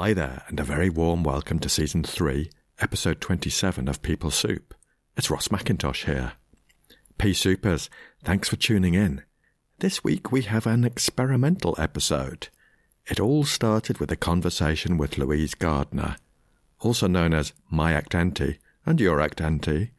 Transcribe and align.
Hi 0.00 0.12
there, 0.12 0.44
and 0.46 0.60
a 0.60 0.62
very 0.62 0.88
warm 0.88 1.24
welcome 1.24 1.58
to 1.58 1.68
Season 1.68 2.04
3, 2.04 2.48
Episode 2.78 3.20
27 3.20 3.88
of 3.88 4.00
People 4.00 4.30
Soup. 4.30 4.72
It's 5.16 5.28
Ross 5.28 5.48
McIntosh 5.48 6.04
here. 6.04 6.34
P 7.18 7.32
Soupers, 7.32 7.88
thanks 8.22 8.48
for 8.48 8.54
tuning 8.54 8.94
in. 8.94 9.22
This 9.80 10.04
week 10.04 10.30
we 10.30 10.42
have 10.42 10.68
an 10.68 10.84
experimental 10.84 11.74
episode. 11.78 12.46
It 13.06 13.18
all 13.18 13.42
started 13.42 13.98
with 13.98 14.12
a 14.12 14.16
conversation 14.16 14.98
with 14.98 15.18
Louise 15.18 15.54
Gardner, 15.56 16.14
also 16.78 17.08
known 17.08 17.34
as 17.34 17.52
My 17.68 17.92
Act 17.92 18.14
Auntie 18.14 18.60
and 18.86 19.00
Your 19.00 19.20
Act 19.20 19.40
Auntie, 19.40 19.90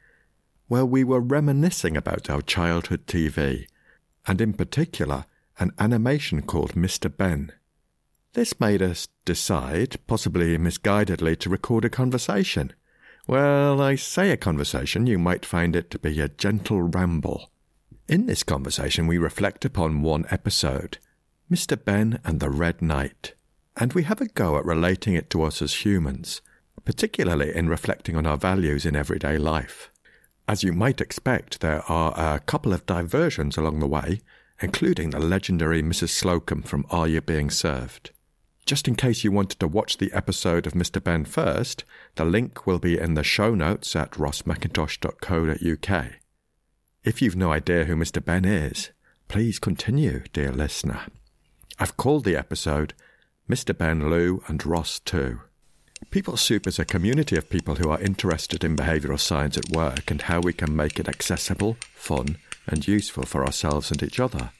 where 0.69 0.85
we 0.85 1.03
were 1.03 1.19
reminiscing 1.19 1.97
about 1.97 2.29
our 2.29 2.41
childhood 2.41 3.05
TV, 3.05 3.67
and 4.25 4.39
in 4.39 4.53
particular, 4.53 5.25
an 5.59 5.73
animation 5.77 6.41
called 6.41 6.71
Mr. 6.71 7.13
Benn. 7.13 7.51
This 8.33 8.59
made 8.59 8.83
us 8.83 9.07
decide, 9.25 9.97
possibly 10.05 10.55
misguidedly, 10.57 11.35
to 11.39 11.49
record 11.49 11.83
a 11.83 11.89
conversation. 11.89 12.73
Well, 13.25 13.81
I 13.81 13.95
say 13.95 14.29
a 14.29 14.37
conversation, 14.37 15.07
you 15.07 15.17
might 15.17 15.45
find 15.45 15.75
it 15.75 15.89
to 15.91 15.99
be 15.99 16.19
a 16.19 16.29
gentle 16.29 16.83
ramble. 16.83 17.49
In 18.07 18.27
this 18.27 18.43
conversation, 18.43 19.07
we 19.07 19.17
reflect 19.17 19.65
upon 19.65 20.03
one 20.03 20.25
episode, 20.29 20.99
Mr. 21.51 21.83
Benn 21.83 22.19
and 22.23 22.39
the 22.39 22.51
Red 22.51 22.83
Knight, 22.83 23.33
and 23.75 23.93
we 23.93 24.03
have 24.03 24.21
a 24.21 24.27
go 24.27 24.57
at 24.57 24.65
relating 24.65 25.15
it 25.15 25.31
to 25.31 25.41
us 25.41 25.59
as 25.59 25.85
humans, 25.85 26.41
particularly 26.85 27.55
in 27.55 27.67
reflecting 27.67 28.15
on 28.15 28.27
our 28.27 28.37
values 28.37 28.85
in 28.85 28.95
everyday 28.95 29.39
life. 29.39 29.89
As 30.47 30.63
you 30.63 30.71
might 30.71 31.01
expect, 31.01 31.61
there 31.61 31.81
are 31.89 32.35
a 32.35 32.39
couple 32.39 32.73
of 32.73 32.85
diversions 32.85 33.57
along 33.57 33.79
the 33.79 33.87
way, 33.87 34.21
including 34.61 35.09
the 35.09 35.19
legendary 35.19 35.81
Mrs. 35.81 36.09
Slocombe 36.09 36.65
from 36.65 36.85
Are 36.91 37.07
You 37.07 37.21
Being 37.21 37.49
Served? 37.49 38.11
Just 38.69 38.87
in 38.87 38.93
case 38.93 39.23
you 39.23 39.31
wanted 39.31 39.59
to 39.61 39.67
watch 39.67 39.97
the 39.97 40.13
episode 40.13 40.67
of 40.67 40.73
Mr. 40.73 41.03
Benn 41.03 41.25
first, 41.25 41.85
the 42.13 42.23
link 42.23 42.67
will 42.67 42.77
be 42.77 42.99
in 42.99 43.15
the 43.15 43.23
show 43.23 43.55
notes 43.55 43.95
at 43.95 44.11
rossmcintosh.co.uk. 44.11 46.05
If 47.03 47.19
you've 47.19 47.35
no 47.35 47.51
idea 47.51 47.85
who 47.85 47.95
Mr. 47.95 48.23
Benn 48.23 48.45
is, 48.45 48.91
please 49.27 49.57
continue, 49.57 50.21
dear 50.33 50.51
listener. 50.51 51.07
I've 51.79 51.97
called 51.97 52.25
the 52.25 52.35
episode 52.35 52.93
Mr. 53.49 53.75
Benn 53.75 54.07
Lou 54.07 54.43
and 54.45 54.63
Ross 54.63 54.99
Too. 54.99 55.39
People 56.11 56.37
Soup 56.37 56.67
is 56.67 56.77
a 56.77 56.85
community 56.85 57.37
of 57.37 57.49
people 57.49 57.77
who 57.77 57.89
are 57.89 57.99
interested 57.99 58.63
in 58.63 58.75
behavioural 58.77 59.19
science 59.19 59.57
at 59.57 59.71
work 59.71 60.11
and 60.11 60.21
how 60.21 60.41
we 60.41 60.53
can 60.53 60.75
make 60.75 60.99
it 60.99 61.09
accessible, 61.09 61.75
fun, 61.95 62.37
and 62.67 62.87
useful 62.87 63.23
for 63.23 63.43
ourselves 63.43 63.89
and 63.89 64.03
each 64.03 64.19
other. 64.19 64.51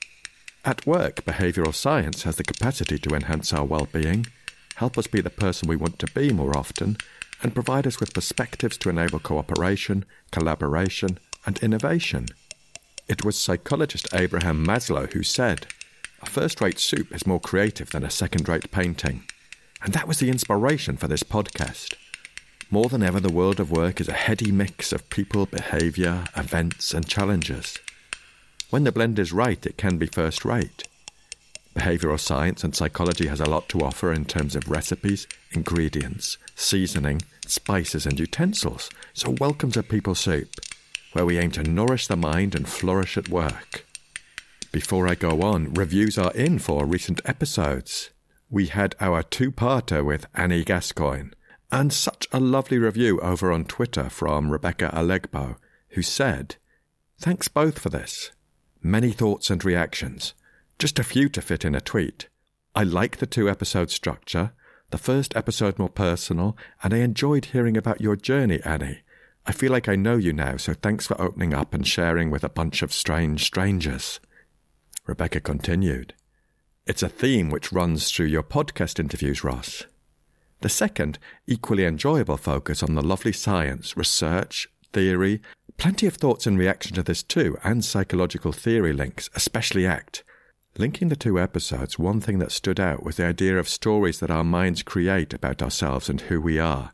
At 0.65 0.85
work, 0.85 1.23
behavioural 1.23 1.73
science 1.73 2.23
has 2.23 2.35
the 2.35 2.43
capacity 2.43 2.97
to 2.99 3.15
enhance 3.15 3.53
our 3.53 3.63
well-being, 3.63 4.27
help 4.75 4.97
us 4.97 5.07
be 5.07 5.21
the 5.21 5.29
person 5.29 5.69
we 5.69 5.77
want 5.77 5.99
to 5.99 6.07
be 6.07 6.33
more 6.33 6.57
often, 6.57 6.97
and 7.41 7.53
provide 7.53 7.87
us 7.87 7.99
with 7.99 8.13
perspectives 8.13 8.77
to 8.77 8.89
enable 8.89 9.19
cooperation, 9.19 10.03
collaboration, 10.31 11.17
and 11.45 11.57
innovation. 11.59 12.27
It 13.07 13.23
was 13.23 13.37
psychologist 13.37 14.07
Abraham 14.13 14.65
Maslow 14.65 15.11
who 15.13 15.23
said, 15.23 15.67
A 16.21 16.25
first 16.25 16.59
rate 16.59 16.79
soup 16.79 17.13
is 17.13 17.25
more 17.25 17.39
creative 17.39 17.91
than 17.91 18.03
a 18.03 18.11
second 18.11 18.49
rate 18.49 18.69
painting. 18.69 19.23
And 19.81 19.93
that 19.93 20.07
was 20.07 20.19
the 20.19 20.29
inspiration 20.29 20.97
for 20.97 21.07
this 21.07 21.23
podcast. 21.23 21.95
More 22.69 22.89
than 22.89 23.01
ever, 23.01 23.21
the 23.21 23.31
world 23.31 23.61
of 23.61 23.71
work 23.71 24.01
is 24.01 24.09
a 24.09 24.13
heady 24.13 24.51
mix 24.51 24.91
of 24.91 25.09
people, 25.09 25.45
behaviour, 25.45 26.25
events, 26.35 26.93
and 26.93 27.07
challenges. 27.07 27.79
When 28.69 28.83
the 28.83 28.91
blend 28.91 29.17
is 29.17 29.33
right, 29.33 29.65
it 29.65 29.77
can 29.77 29.97
be 29.97 30.05
first 30.05 30.45
rate. 30.45 30.83
Behavioral 31.75 32.19
science 32.19 32.63
and 32.63 32.75
psychology 32.75 33.25
has 33.25 33.39
a 33.39 33.49
lot 33.49 33.67
to 33.69 33.81
offer 33.81 34.13
in 34.13 34.25
terms 34.25 34.55
of 34.55 34.69
recipes, 34.69 35.25
ingredients, 35.51 36.37
seasoning, 36.53 37.23
spices, 37.47 38.05
and 38.05 38.19
utensils. 38.19 38.91
So, 39.13 39.31
welcome 39.39 39.71
to 39.71 39.81
People 39.81 40.13
Soup, 40.13 40.47
where 41.13 41.25
we 41.25 41.39
aim 41.39 41.49
to 41.51 41.63
nourish 41.63 42.05
the 42.05 42.15
mind 42.15 42.53
and 42.53 42.69
flourish 42.69 43.17
at 43.17 43.29
work. 43.29 43.87
Before 44.71 45.07
I 45.07 45.15
go 45.15 45.41
on, 45.41 45.73
reviews 45.73 46.19
are 46.19 46.33
in 46.33 46.59
for 46.59 46.85
recent 46.85 47.21
episodes. 47.25 48.11
We 48.51 48.67
had 48.67 48.95
our 48.99 49.23
two 49.23 49.51
parter 49.51 50.05
with 50.05 50.27
Annie 50.35 50.63
Gascoigne, 50.63 51.31
and 51.71 51.91
such 51.91 52.27
a 52.31 52.39
lovely 52.39 52.77
review 52.77 53.19
over 53.21 53.51
on 53.51 53.65
Twitter 53.65 54.11
from 54.11 54.51
Rebecca 54.51 54.91
Alegbo, 54.93 55.55
who 55.89 56.03
said, 56.03 56.57
Thanks 57.17 57.47
both 57.47 57.79
for 57.79 57.89
this. 57.89 58.29
Many 58.81 59.11
thoughts 59.11 59.49
and 59.49 59.63
reactions. 59.65 60.33
Just 60.77 60.99
a 60.99 61.03
few 61.03 61.27
to 61.29 61.41
fit 61.41 61.65
in 61.65 61.75
a 61.75 61.81
tweet. 61.81 62.29
I 62.73 62.83
like 62.83 63.17
the 63.17 63.25
two 63.25 63.49
episode 63.49 63.91
structure, 63.91 64.53
the 64.91 64.97
first 64.97 65.35
episode 65.35 65.77
more 65.77 65.89
personal, 65.89 66.55
and 66.81 66.93
I 66.93 66.97
enjoyed 66.97 67.45
hearing 67.45 67.75
about 67.75 67.99
your 67.99 68.15
journey, 68.15 68.61
Annie. 68.63 69.01
I 69.45 69.51
feel 69.51 69.71
like 69.71 69.89
I 69.89 69.95
know 69.95 70.15
you 70.15 70.31
now, 70.31 70.55
so 70.57 70.73
thanks 70.73 71.07
for 71.07 71.19
opening 71.21 71.53
up 71.53 71.73
and 71.73 71.85
sharing 71.85 72.29
with 72.29 72.43
a 72.43 72.49
bunch 72.49 72.81
of 72.81 72.93
strange 72.93 73.43
strangers. 73.43 74.19
Rebecca 75.05 75.41
continued. 75.41 76.13
It's 76.85 77.03
a 77.03 77.09
theme 77.09 77.49
which 77.49 77.73
runs 77.73 78.09
through 78.09 78.27
your 78.27 78.43
podcast 78.43 78.99
interviews, 78.99 79.43
Ross. 79.43 79.83
The 80.61 80.69
second, 80.69 81.19
equally 81.47 81.85
enjoyable 81.85 82.37
focus 82.37 82.81
on 82.81 82.95
the 82.95 83.01
lovely 83.01 83.33
science, 83.33 83.97
research, 83.97 84.69
theory, 84.93 85.41
plenty 85.79 86.05
of 86.05 86.15
thoughts 86.15 86.45
in 86.45 86.57
reaction 86.57 86.93
to 86.93 87.01
this 87.01 87.23
too, 87.23 87.57
and 87.63 87.83
psychological 87.83 88.51
theory 88.51 88.91
links, 88.91 89.29
especially 89.33 89.87
ACT. 89.87 90.23
Linking 90.77 91.07
the 91.07 91.15
two 91.15 91.39
episodes, 91.39 91.97
one 91.97 92.19
thing 92.19 92.39
that 92.39 92.51
stood 92.51 92.79
out 92.79 93.03
was 93.03 93.15
the 93.15 93.25
idea 93.25 93.57
of 93.57 93.67
stories 93.67 94.19
that 94.19 94.29
our 94.29 94.43
minds 94.43 94.83
create 94.83 95.33
about 95.33 95.61
ourselves 95.61 96.09
and 96.09 96.21
who 96.21 96.39
we 96.41 96.59
are. 96.59 96.93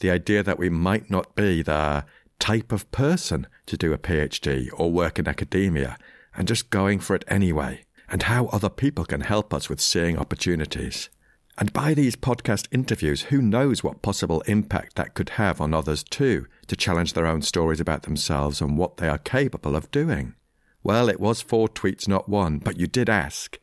The 0.00 0.10
idea 0.10 0.42
that 0.42 0.58
we 0.58 0.68
might 0.68 1.08
not 1.08 1.34
be 1.36 1.62
the 1.62 2.04
type 2.40 2.72
of 2.72 2.90
person 2.90 3.46
to 3.66 3.76
do 3.76 3.92
a 3.92 3.98
PhD 3.98 4.68
or 4.74 4.90
work 4.90 5.18
in 5.18 5.28
academia, 5.28 5.96
and 6.36 6.48
just 6.48 6.70
going 6.70 6.98
for 6.98 7.14
it 7.14 7.24
anyway, 7.28 7.84
and 8.08 8.24
how 8.24 8.46
other 8.46 8.68
people 8.68 9.04
can 9.04 9.20
help 9.20 9.54
us 9.54 9.68
with 9.68 9.80
seeing 9.80 10.18
opportunities. 10.18 11.08
And 11.56 11.72
by 11.72 11.94
these 11.94 12.16
podcast 12.16 12.66
interviews, 12.72 13.22
who 13.22 13.40
knows 13.40 13.84
what 13.84 14.02
possible 14.02 14.40
impact 14.42 14.96
that 14.96 15.14
could 15.14 15.30
have 15.30 15.60
on 15.60 15.72
others 15.72 16.02
too, 16.02 16.46
to 16.66 16.76
challenge 16.76 17.12
their 17.12 17.26
own 17.26 17.42
stories 17.42 17.80
about 17.80 18.02
themselves 18.02 18.60
and 18.60 18.76
what 18.76 18.96
they 18.96 19.08
are 19.08 19.18
capable 19.18 19.76
of 19.76 19.90
doing. 19.90 20.34
Well, 20.82 21.08
it 21.08 21.20
was 21.20 21.40
four 21.40 21.68
tweets, 21.68 22.08
not 22.08 22.28
one, 22.28 22.58
but 22.58 22.76
you 22.76 22.86
did 22.86 23.08
ask. 23.08 23.58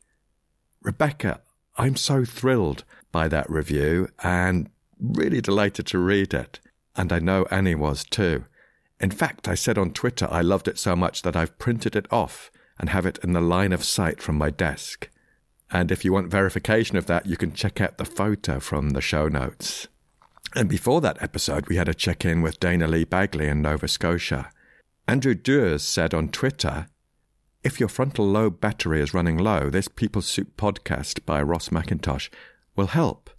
Rebecca, 0.81 1.41
I'm 1.77 1.95
so 1.95 2.25
thrilled 2.25 2.83
by 3.11 3.27
that 3.27 3.49
review 3.49 4.07
and 4.23 4.69
really 4.99 5.41
delighted 5.41 5.85
to 5.87 5.99
read 5.99 6.33
it. 6.33 6.59
And 6.95 7.11
I 7.11 7.19
know 7.19 7.45
Annie 7.51 7.75
was 7.75 8.03
too. 8.03 8.45
In 8.99 9.11
fact, 9.11 9.47
I 9.47 9.55
said 9.55 9.77
on 9.77 9.91
Twitter 9.91 10.27
I 10.29 10.41
loved 10.41 10.67
it 10.67 10.79
so 10.79 10.95
much 10.95 11.23
that 11.23 11.35
I've 11.35 11.57
printed 11.57 11.95
it 11.95 12.05
off 12.11 12.51
and 12.79 12.89
have 12.89 13.05
it 13.05 13.19
in 13.23 13.33
the 13.33 13.41
line 13.41 13.73
of 13.73 13.83
sight 13.83 14.21
from 14.21 14.37
my 14.37 14.49
desk. 14.49 15.09
And 15.71 15.91
if 15.91 16.03
you 16.03 16.11
want 16.11 16.29
verification 16.29 16.97
of 16.97 17.05
that, 17.05 17.25
you 17.25 17.37
can 17.37 17.53
check 17.53 17.79
out 17.79 17.97
the 17.97 18.05
photo 18.05 18.59
from 18.59 18.89
the 18.89 19.01
show 19.01 19.27
notes. 19.27 19.87
And 20.53 20.67
before 20.67 20.99
that 21.01 21.21
episode, 21.21 21.67
we 21.67 21.77
had 21.77 21.87
a 21.87 21.93
check 21.93 22.25
in 22.25 22.41
with 22.41 22.59
Dana 22.59 22.87
Lee 22.87 23.05
Bagley 23.05 23.47
in 23.47 23.61
Nova 23.61 23.87
Scotia. 23.87 24.51
Andrew 25.07 25.33
Dewars 25.33 25.81
said 25.81 26.13
on 26.13 26.27
Twitter, 26.27 26.87
If 27.63 27.79
your 27.79 27.87
frontal 27.87 28.27
lobe 28.27 28.59
battery 28.59 29.01
is 29.01 29.13
running 29.13 29.37
low, 29.37 29.69
this 29.69 29.87
People 29.87 30.21
Soup 30.21 30.55
podcast 30.57 31.25
by 31.25 31.41
Ross 31.41 31.69
McIntosh 31.69 32.29
will 32.75 32.87
help. 32.87 33.29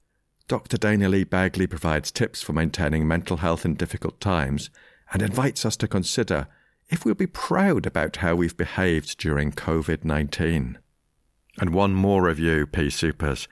Dr. 0.49 0.78
Dana 0.78 1.09
Lee 1.09 1.25
Bagley 1.25 1.66
provides 1.66 2.10
tips 2.10 2.43
for 2.43 2.54
maintaining 2.54 3.06
mental 3.06 3.38
health 3.38 3.64
in 3.64 3.75
difficult 3.75 4.20
times 4.20 4.70
and 5.12 5.22
invites 5.22 5.66
us 5.66 5.76
to 5.76 5.88
consider 5.88 6.47
if 6.88 7.04
we'll 7.04 7.14
be 7.14 7.26
proud 7.26 7.87
about 7.87 8.16
how 8.16 8.34
we've 8.34 8.56
behaved 8.56 9.19
during 9.19 9.53
COVID 9.53 10.04
19. 10.04 10.78
And 11.59 11.75
one 11.75 11.95
more 11.95 12.23
review, 12.23 12.67
P 12.67 12.87
Soupers, 12.87 13.47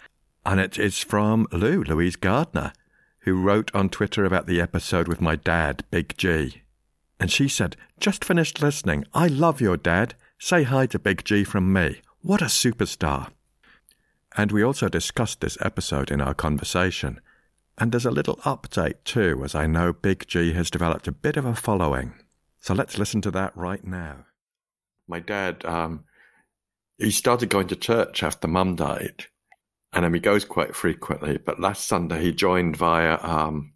and 0.44 0.58
it 0.58 0.78
is 0.78 1.02
from 1.02 1.46
Lou, 1.52 1.82
Louise 1.82 2.16
Gardner, 2.16 2.72
who 3.20 3.40
wrote 3.40 3.74
on 3.74 3.88
Twitter 3.88 4.24
about 4.24 4.46
the 4.46 4.60
episode 4.60 5.06
with 5.06 5.20
my 5.20 5.36
dad, 5.36 5.84
Big 5.90 6.16
G. 6.16 6.62
And 7.18 7.30
she 7.30 7.48
said, 7.48 7.76
Just 7.98 8.24
finished 8.24 8.62
listening. 8.62 9.04
I 9.12 9.26
love 9.26 9.60
your 9.60 9.76
dad. 9.76 10.14
Say 10.38 10.62
hi 10.62 10.86
to 10.86 10.98
Big 10.98 11.24
G 11.24 11.44
from 11.44 11.72
me. 11.72 12.00
What 12.22 12.40
a 12.40 12.46
superstar. 12.46 13.28
And 14.36 14.50
we 14.50 14.62
also 14.62 14.88
discussed 14.88 15.40
this 15.40 15.58
episode 15.60 16.10
in 16.10 16.20
our 16.20 16.34
conversation. 16.34 17.20
And 17.76 17.92
there's 17.92 18.06
a 18.06 18.10
little 18.10 18.36
update 18.36 19.04
too, 19.04 19.42
as 19.44 19.54
I 19.54 19.66
know 19.66 19.92
Big 19.92 20.26
G 20.26 20.52
has 20.54 20.70
developed 20.70 21.08
a 21.08 21.12
bit 21.12 21.36
of 21.36 21.44
a 21.44 21.54
following. 21.54 22.14
So 22.60 22.74
let's 22.74 22.98
listen 22.98 23.20
to 23.22 23.30
that 23.32 23.56
right 23.56 23.84
now. 23.84 24.26
My 25.08 25.18
dad, 25.18 25.64
um, 25.64 26.04
he 27.00 27.10
started 27.10 27.48
going 27.48 27.68
to 27.68 27.76
church 27.76 28.22
after 28.22 28.46
mum 28.46 28.76
died, 28.76 29.24
and 29.92 30.04
um, 30.04 30.14
he 30.14 30.20
goes 30.20 30.44
quite 30.44 30.74
frequently. 30.74 31.38
But 31.38 31.60
last 31.60 31.88
Sunday 31.88 32.22
he 32.22 32.32
joined 32.32 32.76
via 32.76 33.18
um, 33.22 33.72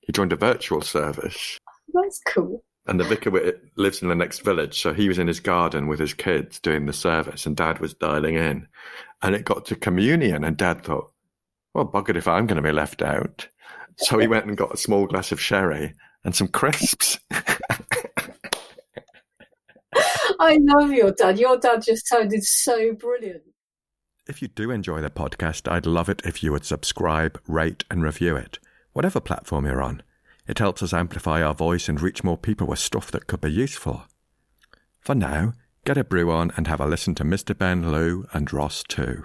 he 0.00 0.12
joined 0.12 0.32
a 0.32 0.36
virtual 0.36 0.80
service. 0.80 1.58
That's 1.92 2.20
cool. 2.26 2.62
And 2.86 2.98
the 2.98 3.04
vicar 3.04 3.30
lives 3.76 4.00
in 4.00 4.08
the 4.08 4.14
next 4.14 4.40
village, 4.40 4.80
so 4.80 4.94
he 4.94 5.08
was 5.08 5.18
in 5.18 5.26
his 5.26 5.40
garden 5.40 5.88
with 5.88 5.98
his 5.98 6.14
kids 6.14 6.58
doing 6.58 6.86
the 6.86 6.92
service, 6.94 7.44
and 7.44 7.54
Dad 7.54 7.80
was 7.80 7.92
dialing 7.92 8.36
in. 8.36 8.66
And 9.20 9.34
it 9.34 9.44
got 9.44 9.66
to 9.66 9.76
communion, 9.76 10.42
and 10.42 10.56
Dad 10.56 10.84
thought, 10.84 11.12
well, 11.74 11.86
buggered 11.86 12.16
if 12.16 12.26
I'm 12.26 12.46
going 12.46 12.56
to 12.56 12.66
be 12.66 12.72
left 12.72 13.02
out. 13.02 13.46
So 13.98 14.18
he 14.18 14.26
went 14.26 14.46
and 14.46 14.56
got 14.56 14.72
a 14.72 14.78
small 14.78 15.06
glass 15.06 15.32
of 15.32 15.40
sherry 15.40 15.94
and 16.24 16.34
some 16.34 16.48
crisps. 16.48 17.18
I 20.40 20.58
love 20.60 20.92
your 20.92 21.10
dad. 21.10 21.38
Your 21.38 21.58
dad 21.58 21.82
just 21.82 22.06
sounded 22.06 22.44
so 22.44 22.92
brilliant. 22.92 23.42
If 24.28 24.40
you 24.40 24.48
do 24.48 24.70
enjoy 24.70 25.00
the 25.00 25.10
podcast, 25.10 25.70
I'd 25.70 25.86
love 25.86 26.08
it 26.08 26.22
if 26.24 26.42
you 26.42 26.52
would 26.52 26.64
subscribe, 26.64 27.40
rate, 27.48 27.84
and 27.90 28.02
review 28.02 28.36
it, 28.36 28.58
whatever 28.92 29.20
platform 29.20 29.66
you're 29.66 29.82
on. 29.82 30.02
It 30.46 30.60
helps 30.60 30.82
us 30.82 30.92
amplify 30.92 31.42
our 31.42 31.54
voice 31.54 31.88
and 31.88 32.00
reach 32.00 32.22
more 32.22 32.38
people 32.38 32.68
with 32.68 32.78
stuff 32.78 33.10
that 33.10 33.26
could 33.26 33.40
be 33.40 33.50
useful. 33.50 34.04
For 35.00 35.14
now, 35.14 35.54
get 35.84 35.98
a 35.98 36.04
brew 36.04 36.30
on 36.30 36.52
and 36.56 36.68
have 36.68 36.80
a 36.80 36.86
listen 36.86 37.14
to 37.16 37.24
Mr. 37.24 37.56
Benn 37.56 37.90
Lou 37.90 38.26
and 38.32 38.52
Ross 38.52 38.84
too. 38.86 39.24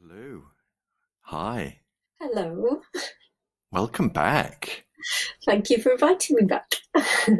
Lou, 0.00 0.44
hi. 1.22 1.80
Hello. 2.20 2.80
Welcome 3.70 4.08
back. 4.08 4.84
Thank 5.46 5.70
you 5.70 5.80
for 5.80 5.92
inviting 5.92 6.34
me 6.34 6.46
back. 6.46 6.74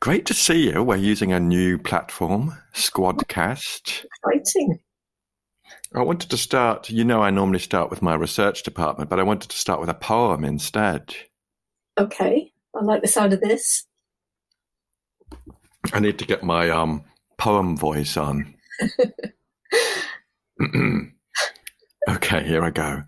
Great 0.00 0.24
to 0.24 0.32
see 0.32 0.70
you. 0.70 0.82
We're 0.82 0.96
using 0.96 1.30
a 1.30 1.38
new 1.38 1.76
platform, 1.76 2.56
Squadcast. 2.72 4.06
Exciting. 4.24 4.78
I 5.94 6.00
wanted 6.00 6.30
to 6.30 6.38
start, 6.38 6.88
you 6.88 7.04
know, 7.04 7.20
I 7.20 7.28
normally 7.28 7.58
start 7.58 7.90
with 7.90 8.00
my 8.00 8.14
research 8.14 8.62
department, 8.62 9.10
but 9.10 9.20
I 9.20 9.24
wanted 9.24 9.50
to 9.50 9.58
start 9.58 9.78
with 9.78 9.90
a 9.90 9.94
poem 9.94 10.42
instead. 10.42 11.14
Okay. 11.98 12.50
I 12.74 12.82
like 12.82 13.02
the 13.02 13.08
sound 13.08 13.34
of 13.34 13.42
this. 13.42 13.84
I 15.92 16.00
need 16.00 16.18
to 16.18 16.26
get 16.26 16.42
my 16.42 16.70
um, 16.70 17.04
poem 17.36 17.76
voice 17.76 18.16
on. 18.16 18.54
okay, 22.08 22.44
here 22.46 22.64
I 22.64 22.70
go. 22.70 23.02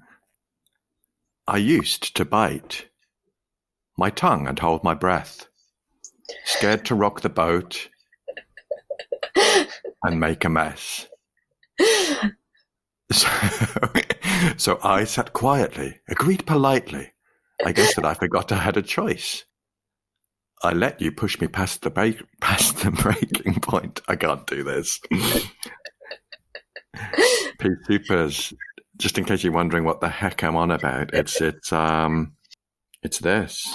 I 1.50 1.56
used 1.56 2.14
to 2.14 2.24
bite 2.24 2.86
my 3.98 4.08
tongue 4.08 4.46
and 4.46 4.56
hold 4.56 4.84
my 4.84 4.94
breath, 4.94 5.48
scared 6.44 6.84
to 6.84 6.94
rock 6.94 7.22
the 7.22 7.28
boat 7.28 7.88
and 10.04 10.20
make 10.20 10.44
a 10.44 10.48
mess. 10.48 11.08
So, 13.10 13.28
so 14.58 14.78
I 14.84 15.02
sat 15.02 15.32
quietly, 15.32 15.98
agreed 16.08 16.46
politely. 16.46 17.10
I 17.66 17.72
guess 17.72 17.96
that 17.96 18.04
I 18.04 18.14
forgot 18.14 18.52
I 18.52 18.58
had 18.58 18.76
a 18.76 18.82
choice. 18.82 19.44
I 20.62 20.72
let 20.72 21.00
you 21.00 21.10
push 21.10 21.40
me 21.40 21.48
past 21.48 21.82
the 21.82 21.90
past 22.40 22.76
the 22.76 22.92
breaking 22.92 23.60
point. 23.60 24.02
I 24.06 24.14
can't 24.14 24.46
do 24.46 24.62
this. 24.62 25.00
P 27.58 27.98
just 29.00 29.16
in 29.16 29.24
case 29.24 29.42
you're 29.42 29.52
wondering 29.52 29.84
what 29.84 30.00
the 30.00 30.08
heck 30.08 30.44
I'm 30.44 30.56
on 30.56 30.70
about, 30.70 31.14
it's 31.14 31.40
it's 31.40 31.72
um 31.72 32.34
it's 33.02 33.18
this. 33.18 33.66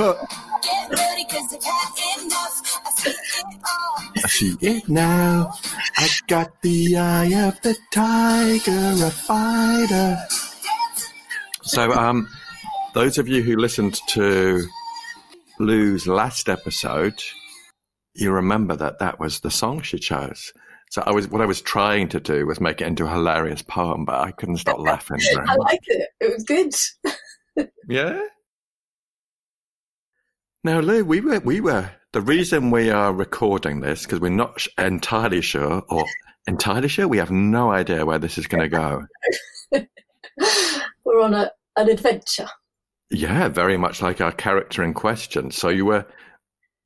Huh. 0.00 0.14
I 4.16 4.28
see 4.28 4.56
it 4.60 4.88
now. 4.88 5.52
I 5.96 6.08
got 6.28 6.62
the 6.62 6.96
eye 6.96 7.48
of 7.48 7.60
the 7.62 7.76
tiger, 7.92 9.04
a 9.04 9.10
fighter. 9.10 10.18
So, 11.62 11.92
um, 11.92 12.28
those 12.94 13.18
of 13.18 13.26
you 13.26 13.42
who 13.42 13.56
listened 13.56 13.98
to 14.10 14.64
Lou's 15.58 16.06
last 16.06 16.48
episode, 16.48 17.20
you 18.18 18.32
remember 18.32 18.76
that 18.76 18.98
that 18.98 19.20
was 19.20 19.40
the 19.40 19.50
song 19.50 19.82
she 19.82 19.98
chose. 19.98 20.52
So 20.90 21.02
I 21.04 21.12
was 21.12 21.28
what 21.28 21.40
I 21.40 21.46
was 21.46 21.60
trying 21.60 22.08
to 22.10 22.20
do 22.20 22.46
was 22.46 22.60
make 22.60 22.80
it 22.80 22.86
into 22.86 23.04
a 23.04 23.10
hilarious 23.10 23.62
poem, 23.62 24.04
but 24.04 24.20
I 24.20 24.30
couldn't 24.32 24.56
stop 24.56 24.78
laughing. 24.78 25.18
I 25.46 25.54
liked 25.54 25.86
it. 25.88 26.08
It 26.20 26.32
was 26.32 26.44
good. 26.44 27.68
yeah. 27.88 28.20
Now, 30.64 30.80
Lou, 30.80 31.04
we 31.04 31.20
were 31.20 31.40
we 31.40 31.60
were 31.60 31.90
the 32.12 32.20
reason 32.20 32.70
we 32.70 32.90
are 32.90 33.12
recording 33.12 33.80
this 33.80 34.02
because 34.02 34.20
we're 34.20 34.30
not 34.30 34.66
entirely 34.78 35.42
sure, 35.42 35.82
or 35.88 36.06
entirely 36.46 36.88
sure, 36.88 37.06
we 37.06 37.18
have 37.18 37.30
no 37.30 37.70
idea 37.70 38.06
where 38.06 38.18
this 38.18 38.38
is 38.38 38.46
going 38.46 38.62
to 38.62 38.68
go. 38.68 39.04
we're 41.04 41.20
on 41.20 41.34
a 41.34 41.50
an 41.76 41.90
adventure. 41.90 42.48
Yeah, 43.10 43.48
very 43.48 43.76
much 43.76 44.02
like 44.02 44.20
our 44.20 44.32
character 44.32 44.82
in 44.82 44.94
question. 44.94 45.50
So 45.50 45.68
you 45.68 45.84
were 45.84 46.06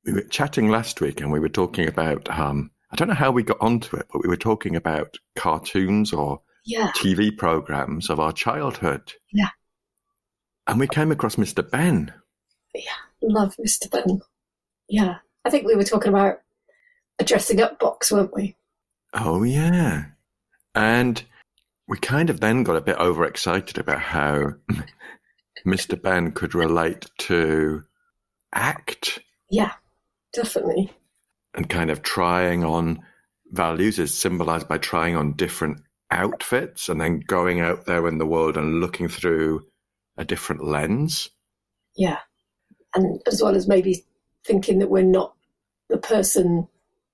we 0.05 0.13
were 0.13 0.23
chatting 0.23 0.69
last 0.69 1.01
week, 1.01 1.21
and 1.21 1.31
we 1.31 1.41
were 1.41 1.49
talking 1.49 1.89
about 1.89 2.29
um, 2.31 2.71
I 2.91 2.97
don't 2.97 3.09
know 3.09 3.15
how 3.15 3.31
we 3.31 3.43
got 3.43 3.61
onto 3.61 3.97
it, 3.97 4.07
but 4.13 4.23
we 4.23 4.29
were 4.29 4.37
talking 4.37 4.77
about 4.77 5.17
cartoons 5.37 6.13
or 6.13 6.41
yeah. 6.65 6.91
TV 6.97 7.37
programs 7.37 8.11
of 8.11 8.21
our 8.21 8.33
childhood. 8.33 9.15
Yeah. 9.33 9.49
And 10.67 10.79
we 10.79 10.87
came 10.87 11.11
across 11.11 11.37
Mr. 11.37 11.69
Benn. 11.69 12.13
Yeah, 12.75 12.83
love 13.23 13.57
Mr. 13.57 13.91
Benn. 13.91 14.21
Yeah. 14.89 15.17
I 15.45 15.51
think 15.51 15.67
we 15.67 15.75
were 15.75 15.85
talking 15.85 16.11
about 16.11 16.41
a 17.19 17.25
dressing 17.25 17.61
up 17.61 17.79
box, 17.79 18.13
weren't 18.13 18.35
we? 18.35 18.57
Oh, 19.15 19.43
yeah. 19.43 20.05
And 20.75 21.23
we 21.89 21.99
kind 21.99 22.31
of 22.31 22.41
then 22.41 22.63
got 22.63 22.77
a 22.77 22.81
bit 22.81 22.99
overexcited 22.99 23.79
about 23.79 24.01
how 24.01 24.53
Mr. 25.67 26.01
Benn 26.01 26.33
could 26.33 26.55
relate 26.55 27.11
to 27.19 27.83
act. 28.55 29.19
Yeah, 29.51 29.73
definitely 30.33 30.91
and 31.55 31.69
kind 31.69 31.91
of 31.91 32.03
trying 32.03 32.65
on 32.65 33.01
values 33.51 33.99
is 33.99 34.17
symbolized 34.17 34.69
by 34.69 34.79
trying 34.79 35.17
on 35.17 35.35
different 35.35 35.81
outfits 36.11 36.89
and 36.89 37.01
then 37.01 37.21
going 37.27 37.61
out 37.61 37.87
there 37.87 38.07
in 38.09 38.19
the 38.19 38.27
world 38.27 38.57
and 38.57 38.81
looking 38.81 39.09
through 39.09 39.63
a 40.17 40.25
different 40.25 40.65
lens. 40.65 41.31
Yeah. 41.97 42.19
And 42.95 43.21
as 43.27 43.43
well 43.43 43.55
as 43.55 43.69
maybe 43.69 44.05
thinking 44.45 44.79
that 44.79 44.91
we're 44.91 45.03
not 45.03 45.35
the 45.89 45.99
person 45.99 46.69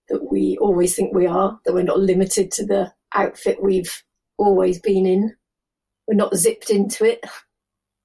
that 0.08 0.30
we 0.30 0.56
always 0.60 0.94
think 0.94 1.14
we 1.14 1.26
are, 1.26 1.58
that 1.64 1.74
we're 1.74 1.82
not 1.82 2.00
limited 2.00 2.50
to 2.52 2.66
the 2.66 2.92
outfit 3.14 3.62
we've 3.62 4.02
always 4.36 4.80
been 4.80 5.06
in. 5.06 5.34
We're 6.06 6.14
not 6.14 6.34
zipped 6.36 6.70
into 6.70 7.04
it. 7.04 7.24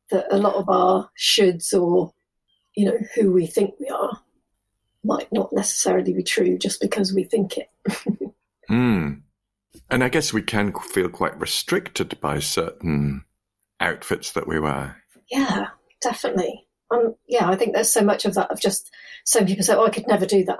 That 0.09 0.25
a 0.31 0.37
lot 0.37 0.55
of 0.55 0.67
our 0.67 1.09
shoulds 1.17 1.73
or, 1.73 2.13
you 2.75 2.85
know, 2.85 2.97
who 3.15 3.31
we 3.31 3.45
think 3.45 3.75
we 3.79 3.87
are 3.87 4.22
might 5.03 5.31
not 5.31 5.51
necessarily 5.53 6.13
be 6.13 6.23
true 6.23 6.57
just 6.57 6.81
because 6.81 7.13
we 7.13 7.23
think 7.23 7.57
it. 7.57 7.69
mm. 8.69 9.21
And 9.89 10.03
I 10.03 10.09
guess 10.09 10.33
we 10.33 10.41
can 10.41 10.73
feel 10.73 11.09
quite 11.09 11.39
restricted 11.39 12.19
by 12.21 12.39
certain 12.39 13.23
outfits 13.79 14.31
that 14.31 14.47
we 14.47 14.59
wear. 14.59 15.03
Yeah, 15.29 15.67
definitely. 16.01 16.67
Um, 16.91 17.15
yeah, 17.27 17.49
I 17.49 17.55
think 17.55 17.73
there's 17.73 17.91
so 17.91 18.03
much 18.03 18.25
of 18.25 18.35
that 18.35 18.51
of 18.51 18.59
just 18.59 18.91
some 19.25 19.45
people 19.45 19.63
say, 19.63 19.73
"Oh, 19.73 19.85
I 19.85 19.89
could 19.89 20.07
never 20.07 20.25
do 20.25 20.43
that," 20.45 20.59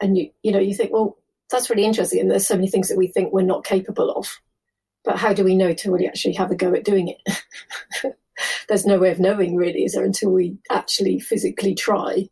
and 0.00 0.16
you 0.16 0.30
you 0.42 0.52
know 0.52 0.58
you 0.58 0.74
think, 0.74 0.92
well, 0.92 1.16
that's 1.50 1.70
really 1.70 1.84
interesting. 1.84 2.20
And 2.20 2.30
there's 2.30 2.46
so 2.46 2.54
many 2.54 2.68
things 2.68 2.88
that 2.88 2.98
we 2.98 3.08
think 3.08 3.32
we're 3.32 3.42
not 3.42 3.64
capable 3.64 4.10
of, 4.12 4.40
but 5.04 5.18
how 5.18 5.32
do 5.32 5.44
we 5.44 5.56
know 5.56 5.72
to 5.72 5.92
really 5.92 6.06
actually 6.06 6.34
have 6.34 6.50
a 6.50 6.56
go 6.56 6.74
at 6.74 6.84
doing 6.84 7.08
it? 7.08 7.42
there's 8.68 8.86
no 8.86 8.98
way 8.98 9.10
of 9.10 9.20
knowing, 9.20 9.56
really, 9.56 9.84
is 9.84 9.92
there, 9.92 10.04
until 10.04 10.30
we 10.30 10.58
actually 10.70 11.18
physically 11.20 11.74
try. 11.74 12.28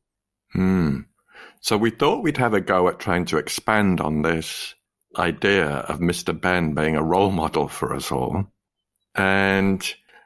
Hmm. 0.53 1.01
So 1.64 1.78
we 1.78 1.88
thought 1.88 2.23
we'd 2.23 2.37
have 2.37 2.52
a 2.52 2.61
go 2.61 2.88
at 2.88 2.99
trying 2.99 3.25
to 3.25 3.38
expand 3.38 3.99
on 3.99 4.21
this 4.21 4.75
idea 5.16 5.66
of 5.66 5.99
Mr. 5.99 6.38
Benn 6.38 6.75
being 6.75 6.94
a 6.94 7.02
role 7.02 7.30
model 7.30 7.68
for 7.68 7.94
us 7.94 8.12
all. 8.12 8.52
And 9.14 9.83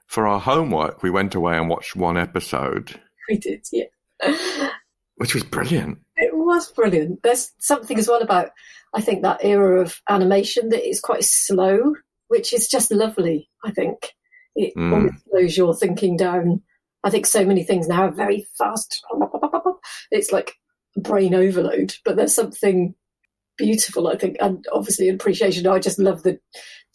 for 0.09 0.27
our 0.27 0.41
homework, 0.41 1.05
we 1.05 1.11
went 1.11 1.37
away 1.37 1.57
and 1.57 1.69
watched 1.69 1.95
one 1.95 2.17
episode. 2.17 3.01
We 3.29 3.37
did, 3.37 3.65
yeah. 3.71 3.85
Which 5.15 5.33
was 5.33 5.45
brilliant. 5.45 6.01
It 6.17 6.35
was 6.35 6.73
brilliant. 6.73 7.23
There's 7.23 7.53
something 7.61 8.01
as 8.01 8.09
well 8.09 8.21
about, 8.21 8.51
I 8.93 9.01
think, 9.01 9.23
that 9.23 9.45
era 9.45 9.81
of 9.81 10.03
animation 10.11 10.71
that 10.71 10.89
is 10.89 10.99
quite 10.99 11.23
slow, 11.23 11.95
which 12.27 12.53
is 12.53 12.67
just 12.67 12.91
lovely, 12.91 13.49
I 13.65 13.71
think. 13.71 14.13
It 14.57 14.75
mm. 14.77 14.93
always 14.93 15.13
slows 15.31 15.57
your 15.57 15.77
thinking 15.77 16.17
down. 16.17 16.63
I 17.05 17.11
think 17.11 17.27
so 17.27 17.45
many 17.45 17.63
things 17.63 17.87
now 17.87 18.07
are 18.07 18.11
very 18.11 18.49
fast. 18.59 19.05
It's 20.11 20.33
like 20.33 20.57
brain 20.97 21.35
overload, 21.35 21.95
but 22.05 22.17
there's 22.17 22.35
something 22.35 22.95
beautiful, 23.57 24.09
I 24.09 24.17
think, 24.17 24.37
and 24.41 24.65
obviously 24.73 25.09
appreciation. 25.09 25.67
I 25.67 25.79
just 25.79 25.99
love 25.99 26.23
the 26.23 26.39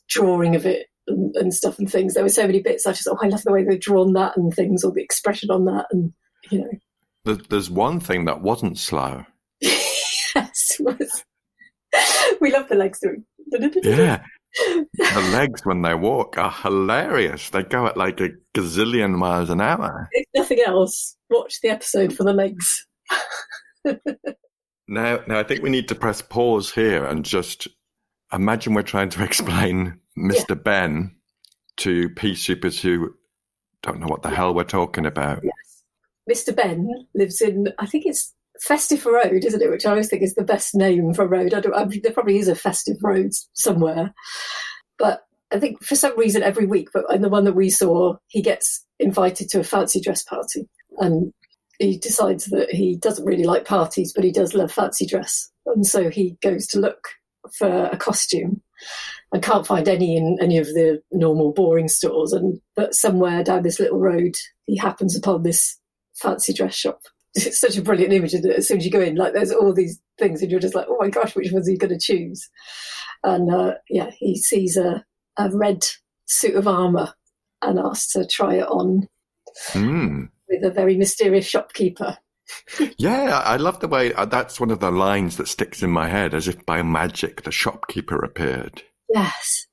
drawing 0.09 0.55
of 0.55 0.65
it 0.65 0.87
and, 1.07 1.35
and, 1.35 1.53
stuff 1.53 1.77
and 1.79 1.91
things. 1.91 2.13
There 2.13 2.23
were 2.23 2.29
so 2.29 2.47
many 2.47 2.61
bits. 2.61 2.87
I 2.87 2.91
just, 2.91 3.07
oh, 3.07 3.17
I 3.21 3.27
love 3.27 3.43
the 3.43 3.51
way 3.51 3.63
they've 3.63 3.79
drawn 3.79 4.13
that 4.13 4.37
and 4.37 4.53
things, 4.53 4.83
or 4.83 4.91
the 4.91 5.03
expression 5.03 5.51
on 5.51 5.65
that, 5.65 5.85
and 5.91 6.13
you 6.49 6.59
know. 6.59 7.35
There's 7.49 7.69
one 7.69 7.99
thing 7.99 8.25
that 8.25 8.41
wasn't 8.41 8.77
slow. 8.77 9.25
yes, 9.61 10.77
was. 10.79 11.23
we 12.41 12.51
love 12.51 12.67
the 12.67 12.75
legs 12.75 12.99
doing. 12.99 13.23
Yeah, 13.83 14.23
the 14.97 15.29
legs 15.31 15.61
when 15.63 15.83
they 15.83 15.95
walk 15.95 16.37
are 16.37 16.51
hilarious. 16.51 17.49
They 17.49 17.63
go 17.63 17.87
at 17.87 17.97
like 17.97 18.19
a 18.19 18.29
gazillion 18.55 19.15
miles 19.15 19.49
an 19.49 19.61
hour. 19.61 20.09
If 20.11 20.25
nothing 20.35 20.59
else, 20.65 21.15
watch 21.29 21.59
the 21.61 21.69
episode 21.69 22.13
for 22.13 22.23
the 22.23 22.33
legs. 22.33 22.85
now, 24.87 25.19
now 25.27 25.39
I 25.39 25.43
think 25.43 25.61
we 25.61 25.69
need 25.69 25.87
to 25.89 25.95
press 25.95 26.21
pause 26.21 26.71
here 26.71 27.05
and 27.05 27.25
just 27.25 27.67
imagine 28.31 28.73
we're 28.73 28.83
trying 28.83 29.09
to 29.09 29.23
explain 29.23 29.99
Mr. 30.17 30.49
Yeah. 30.49 30.55
Benn 30.55 31.15
to 31.77 32.09
pea 32.09 32.35
supers 32.35 32.81
who 32.81 33.13
don't 33.81 33.99
know 33.99 34.07
what 34.07 34.21
the 34.21 34.29
yeah. 34.29 34.35
hell 34.35 34.53
we're 34.53 34.63
talking 34.63 35.05
about. 35.05 35.41
Yes. 35.43 35.53
Mr. 36.29 36.55
Ben 36.55 36.89
lives 37.13 37.41
in, 37.41 37.73
I 37.79 37.85
think 37.85 38.05
it's 38.05 38.33
Festive 38.61 39.05
Road, 39.05 39.43
isn't 39.43 39.61
it? 39.61 39.69
Which 39.69 39.85
I 39.85 39.91
always 39.91 40.09
think 40.09 40.21
is 40.21 40.35
the 40.35 40.43
best 40.43 40.75
name 40.75 41.13
for 41.13 41.23
a 41.23 41.27
road. 41.27 41.53
I 41.53 41.59
don't, 41.59 41.75
I 41.75 41.85
mean, 41.85 42.01
there 42.01 42.13
probably 42.13 42.37
is 42.37 42.47
a 42.47 42.55
Festive 42.55 42.97
Road 43.01 43.31
somewhere. 43.53 44.13
But 44.97 45.25
I 45.51 45.59
think 45.59 45.83
for 45.83 45.95
some 45.95 46.17
reason 46.17 46.43
every 46.43 46.65
week, 46.65 46.89
but 46.93 47.05
in 47.13 47.21
the 47.21 47.29
one 47.29 47.43
that 47.43 47.55
we 47.55 47.69
saw, 47.69 48.15
he 48.27 48.41
gets 48.41 48.85
invited 48.99 49.49
to 49.49 49.59
a 49.59 49.63
fancy 49.63 49.99
dress 49.99 50.23
party. 50.23 50.69
And 50.99 51.33
he 51.79 51.97
decides 51.97 52.45
that 52.45 52.69
he 52.71 52.95
doesn't 52.97 53.25
really 53.25 53.43
like 53.43 53.65
parties, 53.65 54.13
but 54.13 54.23
he 54.23 54.31
does 54.31 54.53
love 54.53 54.71
fancy 54.71 55.05
dress. 55.05 55.49
And 55.65 55.85
so 55.85 56.09
he 56.09 56.37
goes 56.41 56.67
to 56.67 56.79
look 56.79 57.07
for 57.57 57.85
a 57.85 57.97
costume 57.97 58.61
and 59.31 59.43
can't 59.43 59.67
find 59.67 59.87
any 59.87 60.15
in 60.15 60.37
any 60.41 60.57
of 60.57 60.67
the 60.67 61.01
normal 61.11 61.51
boring 61.53 61.87
stores. 61.87 62.33
And 62.33 62.59
but 62.75 62.93
somewhere 62.93 63.43
down 63.43 63.63
this 63.63 63.79
little 63.79 63.99
road, 63.99 64.33
he 64.65 64.77
happens 64.77 65.17
upon 65.17 65.43
this 65.43 65.77
fancy 66.15 66.53
dress 66.53 66.75
shop. 66.75 67.01
It's 67.35 67.59
such 67.59 67.77
a 67.77 67.81
brilliant 67.81 68.13
image, 68.13 68.35
is 68.35 68.45
As 68.45 68.67
soon 68.67 68.77
as 68.77 68.85
you 68.85 68.91
go 68.91 69.01
in, 69.01 69.15
like 69.15 69.33
there's 69.33 69.51
all 69.51 69.73
these 69.73 69.99
things, 70.19 70.43
and 70.43 70.51
you're 70.51 70.59
just 70.59 70.75
like, 70.75 70.85
oh 70.87 70.97
my 70.99 71.09
gosh, 71.09 71.35
which 71.35 71.51
one's 71.51 71.67
he 71.67 71.77
going 71.77 71.97
to 71.97 71.99
choose? 71.99 72.47
And 73.23 73.51
uh, 73.51 73.73
yeah, 73.89 74.11
he 74.19 74.37
sees 74.37 74.77
a, 74.77 75.03
a 75.37 75.49
red 75.49 75.83
suit 76.25 76.53
of 76.53 76.67
armour 76.67 77.11
and 77.63 77.79
asks 77.79 78.11
to 78.11 78.27
try 78.27 78.55
it 78.55 78.67
on 78.67 79.07
mm. 79.69 80.29
With 80.53 80.63
a 80.63 80.73
very 80.73 80.95
mysterious 80.95 81.45
shopkeeper. 81.45 82.17
yeah, 82.97 83.39
I 83.39 83.57
love 83.57 83.79
the 83.79 83.87
way 83.87 84.13
uh, 84.13 84.25
that's 84.25 84.59
one 84.59 84.71
of 84.71 84.79
the 84.79 84.91
lines 84.91 85.37
that 85.37 85.47
sticks 85.47 85.81
in 85.81 85.89
my 85.89 86.07
head, 86.07 86.33
as 86.33 86.47
if 86.47 86.65
by 86.65 86.81
magic 86.83 87.43
the 87.43 87.51
shopkeeper 87.51 88.23
appeared. 88.23 88.83
Yes. 89.09 89.67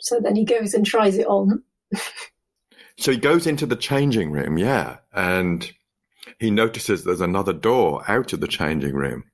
So 0.00 0.20
then 0.20 0.36
he 0.36 0.44
goes 0.44 0.74
and 0.74 0.84
tries 0.84 1.18
it 1.18 1.26
on. 1.26 1.62
so 2.98 3.12
he 3.12 3.18
goes 3.18 3.46
into 3.46 3.66
the 3.66 3.76
changing 3.76 4.32
room, 4.32 4.58
yeah, 4.58 4.98
and 5.12 5.70
he 6.38 6.50
notices 6.50 7.04
there's 7.04 7.20
another 7.20 7.52
door 7.52 8.02
out 8.08 8.32
of 8.32 8.40
the 8.40 8.48
changing 8.48 8.94
room. 8.94 9.24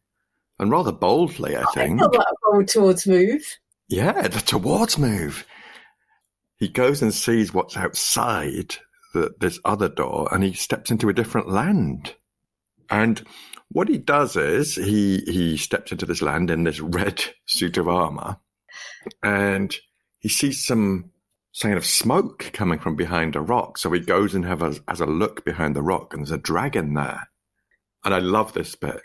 And 0.58 0.70
rather 0.70 0.92
boldly, 0.92 1.56
I 1.56 1.64
think. 1.75 2.00
I 2.00 2.06
that 2.06 2.37
bold 2.44 2.68
towards 2.68 3.06
move. 3.06 3.42
Yeah, 3.88 4.28
the 4.28 4.40
towards 4.40 4.99
move. 4.99 5.46
He 6.56 6.68
goes 6.68 7.02
and 7.02 7.12
sees 7.12 7.52
what's 7.52 7.76
outside 7.76 8.76
the, 9.12 9.35
this 9.40 9.59
other 9.64 9.88
door 9.88 10.28
and 10.33 10.42
he 10.42 10.52
steps 10.52 10.90
into 10.90 11.09
a 11.09 11.14
different 11.14 11.49
land. 11.49 12.14
And 12.90 13.23
what 13.71 13.88
he 13.88 13.99
does 13.99 14.37
is 14.37 14.75
he, 14.75 15.19
he 15.26 15.57
steps 15.57 15.92
into 15.92 16.07
this 16.07 16.23
land 16.23 16.50
in 16.50 16.64
this 16.64 16.81
red 16.81 17.25
suit 17.47 17.76
of 17.76 17.88
armor 17.88 18.38
and 19.23 19.75
he 20.21 20.28
sees 20.28 20.64
some 20.64 21.11
sign 21.52 21.76
of 21.76 21.85
smoke 21.85 22.50
coming 22.52 22.78
from 22.78 22.97
behind 22.97 23.37
a 23.37 23.40
rock. 23.40 23.78
So 23.78 23.90
he 23.92 24.00
goes 24.00 24.35
and 24.35 24.45
have 24.45 24.62
a, 24.62 24.75
has 24.88 25.00
a 25.00 25.07
look 25.07 25.45
behind 25.45 25.76
the 25.76 25.83
rock, 25.83 26.14
and 26.14 26.23
there's 26.23 26.31
a 26.31 26.38
dragon 26.38 26.95
there. 26.95 27.28
And 28.04 28.14
I 28.14 28.19
love 28.19 28.52
this 28.52 28.75
bit. 28.75 29.00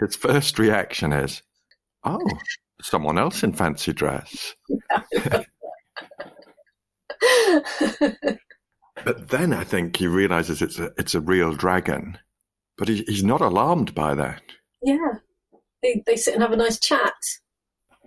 His 0.00 0.16
first 0.16 0.58
reaction 0.58 1.12
is, 1.12 1.42
"Oh, 2.04 2.26
someone 2.82 3.18
else 3.18 3.42
in 3.42 3.52
fancy 3.52 3.92
dress." 3.92 4.54
but 9.04 9.28
then 9.28 9.52
I 9.52 9.64
think 9.64 9.96
he 9.96 10.06
realizes 10.06 10.62
it's 10.62 10.78
a 10.78 10.92
it's 10.96 11.14
a 11.14 11.20
real 11.20 11.54
dragon, 11.54 12.18
but 12.78 12.88
he, 12.88 13.02
he's 13.06 13.24
not 13.24 13.40
alarmed 13.40 13.94
by 13.94 14.14
that. 14.14 14.42
Yeah, 14.82 15.14
they 15.82 16.02
they 16.06 16.16
sit 16.16 16.34
and 16.34 16.42
have 16.42 16.52
a 16.52 16.56
nice 16.56 16.78
chat. 16.78 17.14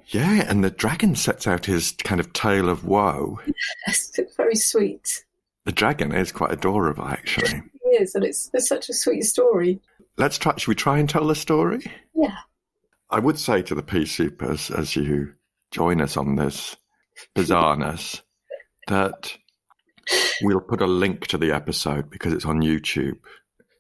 Yeah, 0.08 0.46
and 0.50 0.64
the 0.64 0.72
dragon 0.72 1.16
sets 1.16 1.46
out 1.46 1.66
his 1.66 1.92
kind 2.04 2.20
of 2.20 2.34
tale 2.34 2.68
of 2.68 2.86
woe. 2.86 3.40
Yes, 3.86 4.12
it's 4.18 4.36
very 4.36 4.56
sweet. 4.56 5.24
The 5.66 5.72
dragon 5.72 6.14
is 6.14 6.32
quite 6.32 6.52
adorable, 6.52 7.06
actually. 7.06 7.62
It 7.92 8.04
is, 8.04 8.14
and 8.14 8.24
it's, 8.24 8.52
it's 8.54 8.68
such 8.68 8.88
a 8.90 8.94
sweet 8.94 9.24
story. 9.24 9.80
Let's 10.16 10.38
try. 10.38 10.56
Should 10.56 10.68
we 10.68 10.76
try 10.76 11.00
and 11.00 11.10
tell 11.10 11.26
the 11.26 11.34
story? 11.34 11.92
Yeah. 12.14 12.36
I 13.10 13.18
would 13.18 13.40
say 13.40 13.64
to 13.64 13.74
the 13.74 13.82
pea 13.82 14.06
supers 14.06 14.70
as 14.70 14.96
you 14.96 15.34
join 15.72 16.00
us 16.00 16.16
on 16.16 16.36
this 16.36 16.76
bizarreness 17.36 18.22
that 18.88 19.36
we'll 20.42 20.62
put 20.62 20.82
a 20.82 20.88
link 20.88 21.28
to 21.28 21.38
the 21.38 21.52
episode 21.52 22.10
because 22.10 22.34
it's 22.34 22.46
on 22.46 22.62
YouTube. 22.62 23.18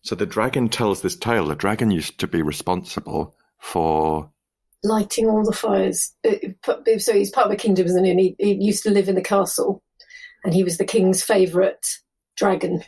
So 0.03 0.15
the 0.15 0.25
dragon 0.25 0.69
tells 0.69 1.01
this 1.01 1.15
tale. 1.15 1.47
The 1.47 1.55
dragon 1.55 1.91
used 1.91 2.19
to 2.19 2.27
be 2.27 2.41
responsible 2.41 3.35
for 3.59 4.31
lighting 4.83 5.27
all 5.27 5.43
the 5.43 5.51
fires. 5.51 6.13
Uh, 6.25 6.35
uh, 6.67 6.97
so 6.99 7.13
he's 7.13 7.31
part 7.31 7.47
of 7.47 7.51
a 7.51 7.57
kingdom, 7.57 7.85
isn't 7.85 8.05
he? 8.05 8.11
And 8.11 8.19
he, 8.19 8.35
he 8.39 8.53
used 8.53 8.83
to 8.83 8.91
live 8.91 9.09
in 9.09 9.15
the 9.15 9.21
castle, 9.21 9.83
and 10.43 10.53
he 10.53 10.63
was 10.63 10.77
the 10.77 10.85
king's 10.85 11.21
favourite 11.23 11.85
dragon, 12.37 12.83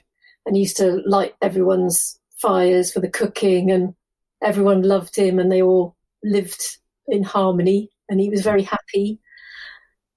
and 0.45 0.55
he 0.55 0.62
used 0.62 0.77
to 0.77 1.01
light 1.05 1.36
everyone's 1.41 2.19
fires 2.41 2.91
for 2.91 3.00
the 3.00 3.10
cooking, 3.10 3.71
and 3.71 3.93
everyone 4.41 4.83
loved 4.83 5.15
him, 5.15 5.39
and 5.39 5.51
they 5.51 5.62
all 5.62 5.95
lived 6.24 6.77
in 7.07 7.24
harmony, 7.24 7.89
and 8.10 8.19
he 8.19 8.29
was 8.29 8.41
very 8.41 8.63
happy. 8.63 9.19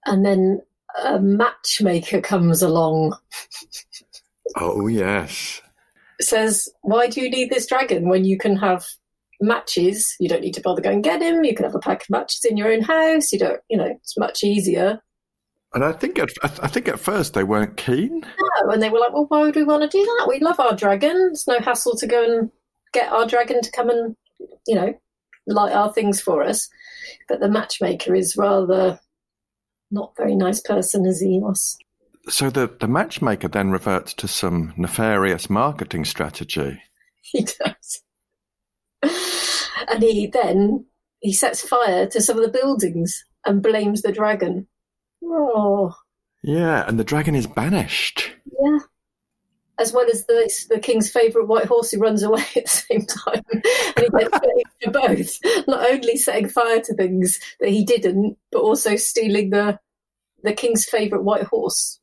And 0.06 0.24
then 0.24 0.60
a 1.02 1.18
matchmaker 1.20 2.20
comes 2.20 2.62
along. 2.62 3.16
oh 4.56 4.86
yes. 4.86 5.60
Says, 6.20 6.68
"Why 6.82 7.08
do 7.08 7.20
you 7.20 7.30
need 7.30 7.50
this 7.50 7.66
dragon 7.66 8.08
when 8.08 8.24
you 8.24 8.38
can 8.38 8.56
have 8.56 8.84
matches, 9.40 10.14
you 10.18 10.28
don't 10.28 10.42
need 10.42 10.54
to 10.54 10.60
bother 10.60 10.82
going 10.82 10.96
and 10.96 11.04
get 11.04 11.22
him. 11.22 11.44
You 11.44 11.54
can 11.54 11.64
have 11.64 11.74
a 11.74 11.80
pack 11.80 12.02
of 12.02 12.10
matches 12.10 12.44
in 12.44 12.56
your 12.56 12.72
own 12.72 12.82
house. 12.82 13.32
You 13.32 13.38
don't, 13.38 13.60
you 13.68 13.76
know, 13.76 13.86
it's 13.86 14.18
much 14.18 14.42
easier. 14.42 15.00
And 15.74 15.84
I 15.84 15.92
think 15.92 16.18
at 16.18 16.30
I 16.42 16.68
think 16.68 16.86
at 16.86 17.00
first 17.00 17.34
they 17.34 17.42
weren't 17.42 17.76
keen. 17.76 18.20
No, 18.20 18.70
and 18.70 18.80
they 18.80 18.90
were 18.90 19.00
like, 19.00 19.12
"Well, 19.12 19.26
why 19.28 19.40
would 19.40 19.56
we 19.56 19.64
want 19.64 19.82
to 19.82 19.88
do 19.88 20.04
that? 20.04 20.28
We 20.28 20.38
love 20.38 20.60
our 20.60 20.76
dragon. 20.76 21.30
It's 21.32 21.48
no 21.48 21.58
hassle 21.58 21.96
to 21.96 22.06
go 22.06 22.22
and 22.22 22.50
get 22.92 23.10
our 23.10 23.26
dragon 23.26 23.60
to 23.60 23.70
come 23.72 23.90
and, 23.90 24.14
you 24.68 24.76
know, 24.76 24.94
light 25.48 25.72
our 25.72 25.92
things 25.92 26.20
for 26.20 26.44
us." 26.44 26.68
But 27.28 27.40
the 27.40 27.48
matchmaker 27.48 28.14
is 28.14 28.36
rather 28.36 29.00
not 29.94 30.16
very 30.16 30.34
nice 30.34 30.60
person 30.60 31.06
as 31.06 31.20
he 31.20 31.38
was. 31.38 31.78
So 32.28 32.50
the 32.50 32.70
the 32.80 32.88
matchmaker 32.88 33.48
then 33.48 33.70
reverts 33.70 34.12
to 34.14 34.28
some 34.28 34.74
nefarious 34.76 35.48
marketing 35.48 36.04
strategy. 36.04 36.82
He 37.32 37.42
does 37.42 38.04
and 39.88 40.02
he 40.02 40.26
then 40.26 40.86
he 41.20 41.32
sets 41.32 41.66
fire 41.66 42.06
to 42.06 42.20
some 42.20 42.36
of 42.36 42.44
the 42.44 42.58
buildings 42.58 43.24
and 43.44 43.62
blames 43.62 44.02
the 44.02 44.12
dragon. 44.12 44.66
Oh. 45.22 45.94
Yeah, 46.42 46.86
and 46.86 46.98
the 46.98 47.04
dragon 47.04 47.34
is 47.34 47.46
banished. 47.46 48.30
Yeah. 48.62 48.78
As 49.78 49.92
well 49.92 50.06
as 50.08 50.26
the 50.26 50.50
the 50.70 50.78
king's 50.78 51.10
favourite 51.10 51.48
white 51.48 51.66
horse 51.66 51.90
who 51.90 51.98
runs 51.98 52.22
away 52.22 52.44
at 52.56 52.64
the 52.64 52.70
same 52.70 53.06
time. 53.06 53.42
and 53.52 53.64
he 53.96 54.08
gets 54.18 54.38
blamed 54.38 54.72
for 54.82 54.90
both. 54.90 55.66
Not 55.66 55.90
only 55.90 56.16
setting 56.16 56.48
fire 56.48 56.80
to 56.80 56.94
things 56.94 57.40
that 57.60 57.70
he 57.70 57.84
didn't, 57.84 58.36
but 58.52 58.60
also 58.60 58.96
stealing 58.96 59.50
the 59.50 59.78
the 60.44 60.52
king's 60.52 60.84
favourite 60.84 61.24
white 61.24 61.44
horse. 61.44 61.98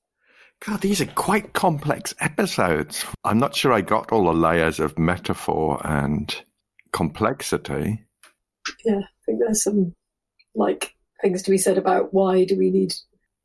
God, 0.65 0.81
these 0.81 1.01
are 1.01 1.07
quite 1.07 1.53
complex 1.53 2.13
episodes. 2.19 3.05
I'm 3.23 3.39
not 3.39 3.55
sure 3.55 3.73
I 3.73 3.81
got 3.81 4.11
all 4.11 4.25
the 4.25 4.33
layers 4.33 4.79
of 4.79 4.99
metaphor 4.99 5.81
and 5.83 6.35
complexity. 6.91 8.03
Yeah, 8.85 8.99
I 8.99 9.21
think 9.25 9.39
there's 9.39 9.63
some 9.63 9.93
like 10.53 10.93
things 11.21 11.41
to 11.43 11.51
be 11.51 11.57
said 11.57 11.77
about 11.77 12.13
why 12.13 12.43
do 12.43 12.57
we 12.57 12.69
need 12.69 12.93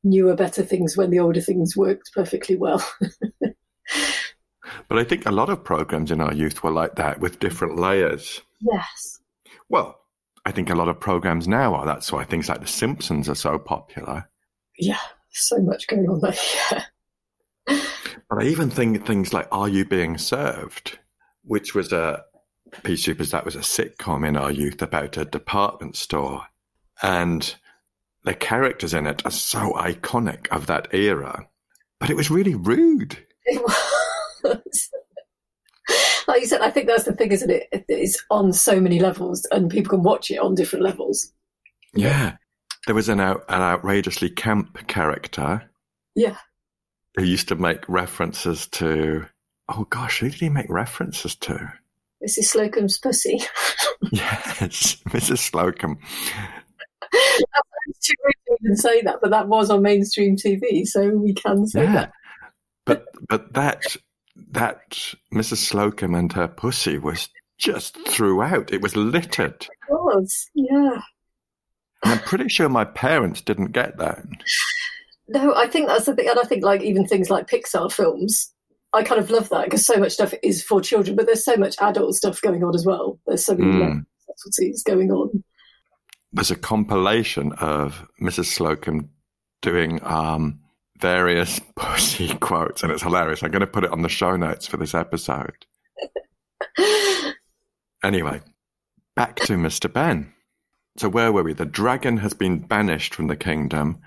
newer, 0.05 0.35
better 0.35 0.62
things 0.62 0.97
when 0.97 1.11
the 1.11 1.21
older 1.21 1.41
things 1.41 1.76
worked 1.76 2.12
perfectly 2.15 2.57
well. 2.57 2.87
but 3.41 4.99
I 4.99 5.05
think 5.05 5.26
a 5.26 5.33
lot 5.33 5.49
of 5.49 5.65
programs 5.65 6.11
in 6.11 6.21
our 6.21 6.35
youth 6.35 6.62
were 6.62 6.71
like 6.71 6.97
that 6.97 7.21
with 7.21 7.38
different 7.38 7.79
layers. 7.79 8.43
Yes. 8.61 9.21
Well, 9.69 9.99
I 10.45 10.53
think 10.53 10.71
a 10.71 10.75
lot 10.75 10.88
of 10.88 11.00
programs 11.00 11.49
now 11.49 11.75
are. 11.75 11.87
That's 11.87 12.12
why 12.12 12.25
things 12.25 12.49
like 12.49 12.61
The 12.61 12.67
Simpsons 12.67 13.29
are 13.29 13.35
so 13.35 13.59
popular. 13.59 14.29
Yeah, 14.78 15.00
so 15.30 15.59
much 15.59 15.87
going 15.87 16.09
on 16.09 16.21
there. 16.21 16.35
Yeah. 16.71 17.80
But 18.28 18.42
I 18.42 18.47
even 18.47 18.71
think 18.71 19.06
things 19.06 19.33
like 19.33 19.49
Are 19.52 19.68
You 19.68 19.85
Being 19.85 20.18
Served, 20.18 20.99
which 21.42 21.75
was 21.75 21.92
a, 21.92 22.25
Pea 22.83 22.97
Supers, 22.97 23.30
that 23.30 23.45
was 23.45 23.54
a 23.54 23.61
sitcom 23.61 24.26
in 24.26 24.37
our 24.37 24.50
youth 24.50 24.83
about 24.83 25.16
a 25.16 25.25
department 25.25 25.97
store. 25.97 26.42
And 27.02 27.54
the 28.25 28.35
characters 28.35 28.95
in 28.95 29.06
it 29.06 29.25
are 29.25 29.30
so 29.30 29.73
iconic 29.75 30.49
of 30.49 30.66
that 30.66 30.92
era. 30.92 31.47
But 32.00 32.11
it 32.11 32.16
was 32.16 32.30
really 32.30 32.54
rude. 32.54 33.18
It 33.45 33.62
was. 34.42 34.90
like 36.26 36.40
you 36.40 36.47
said, 36.47 36.61
I 36.61 36.71
think 36.71 36.88
that's 36.88 37.04
the 37.04 37.14
thing, 37.14 37.30
isn't 37.30 37.50
it? 37.50 37.68
It's 37.88 38.23
on 38.30 38.52
so 38.52 38.80
many 38.80 38.99
levels 38.99 39.47
and 39.52 39.71
people 39.71 39.90
can 39.90 40.02
watch 40.02 40.30
it 40.30 40.38
on 40.38 40.56
different 40.56 40.85
levels. 40.85 41.33
Yeah. 41.95 42.37
There 42.87 42.95
was 42.95 43.09
an, 43.09 43.21
out, 43.21 43.45
an 43.49 43.61
outrageously 43.61 44.31
camp 44.31 44.87
character. 44.87 45.69
Yeah. 46.14 46.37
Who 47.16 47.25
used 47.25 47.49
to 47.49 47.57
make 47.57 47.88
references 47.88 48.66
to. 48.69 49.26
Oh 49.69 49.87
gosh, 49.90 50.21
who 50.21 50.31
did 50.31 50.40
he 50.40 50.49
make 50.49 50.69
references 50.69 51.35
to? 51.37 51.73
Mrs. 52.25 52.55
Slocombe's 52.55 52.99
pussy. 52.99 53.40
yes, 54.12 54.97
Mrs. 55.09 55.50
Slocombe. 55.50 55.99
too 58.00 58.14
rude 58.25 58.35
to 58.47 58.57
even 58.61 58.76
say 58.76 59.02
that, 59.02 59.19
but 59.21 59.31
that 59.31 59.49
was 59.49 59.71
on 59.71 59.83
mainstream 59.83 60.37
TV, 60.37 60.87
so 60.87 61.09
we 61.09 61.35
can 61.35 61.66
say 61.66 61.85
yeah. 61.85 61.93
that. 61.93 62.12
but 62.85 63.07
but 63.28 63.52
that 63.55 63.97
that 64.50 64.90
Mrs. 65.33 65.71
Slocombe 65.71 66.19
and 66.19 66.33
her 66.33 66.49
pussy 66.49 66.99
was 66.99 67.28
just 67.59 67.97
throughout. 68.09 68.73
It 68.73 68.83
was 68.83 68.97
littered. 68.97 69.62
It 69.62 69.90
was, 69.90 70.50
yeah. 70.55 71.00
And 72.07 72.21
I'm 72.21 72.27
pretty 72.27 72.49
sure 72.49 72.69
my 72.69 72.85
parents 72.85 73.41
didn't 73.41 73.73
get 73.73 73.99
that. 73.99 74.25
No, 75.29 75.55
I 75.55 75.67
think 75.67 75.89
that's 75.89 76.07
the 76.07 76.15
thing, 76.15 76.29
and 76.29 76.39
I 76.39 76.45
think 76.45 76.65
like 76.65 76.83
even 76.83 77.07
things 77.07 77.31
like 77.31 77.49
Pixar 77.49 77.91
films, 77.91 78.53
I 78.93 79.03
kind 79.03 79.21
of 79.21 79.29
love 79.29 79.49
that 79.49 79.65
because 79.65 79.85
so 79.85 79.97
much 79.97 80.13
stuff 80.13 80.33
is 80.43 80.63
for 80.63 80.81
children, 80.81 81.17
but 81.17 81.27
there's 81.27 81.45
so 81.45 81.57
much 81.57 81.75
adult 81.81 82.15
stuff 82.15 82.41
going 82.41 82.63
on 82.63 82.75
as 82.75 82.87
well. 82.87 83.19
There's 83.27 83.45
so 83.45 83.57
many 83.57 83.73
mm. 83.73 84.07
subtleties 84.29 84.83
going 84.85 85.11
on. 85.11 85.43
There's 86.33 86.53
a 86.53 86.57
compilation 86.57 87.53
of 87.55 88.07
Mrs. 88.23 88.57
Slocombe 88.57 89.09
doing 89.63 89.99
um, 90.05 90.61
various 91.01 91.61
pussy 91.77 92.33
quotes, 92.37 92.85
and 92.85 92.93
it's 92.93 93.03
hilarious. 93.03 93.43
I'm 93.43 93.51
going 93.51 93.61
to 93.61 93.67
put 93.67 93.85
it 93.85 93.91
on 93.91 94.03
the 94.03 94.09
show 94.09 94.37
notes 94.37 94.67
for 94.67 94.77
this 94.77 94.95
episode. 94.95 95.67
anyway, 98.05 98.43
back 99.17 99.37
to 99.37 99.55
Mr. 99.55 99.93
Benn. 99.93 100.33
So, 100.99 101.09
where 101.09 101.33
were 101.33 101.43
we? 101.43 101.53
The 101.53 101.67
dragon 101.67 102.17
has 102.19 102.33
been 102.33 102.59
banished 102.59 103.15
from 103.15 103.26
the 103.26 103.37
kingdom, 103.37 104.00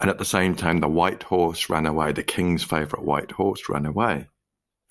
and 0.00 0.08
at 0.08 0.18
the 0.18 0.24
same 0.24 0.54
time, 0.54 0.80
the 0.80 0.88
white 0.88 1.22
horse 1.22 1.68
ran 1.68 1.86
away. 1.86 2.12
The 2.12 2.22
king's 2.22 2.64
favourite 2.64 3.04
white 3.04 3.32
horse 3.32 3.68
ran 3.68 3.84
away. 3.84 4.28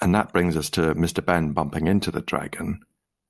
And 0.02 0.14
that 0.16 0.32
brings 0.32 0.56
us 0.56 0.70
to 0.72 0.94
Mr. 0.94 1.26
Benn 1.26 1.52
bumping 1.52 1.88
into 1.88 2.12
the 2.12 2.22
dragon, 2.22 2.82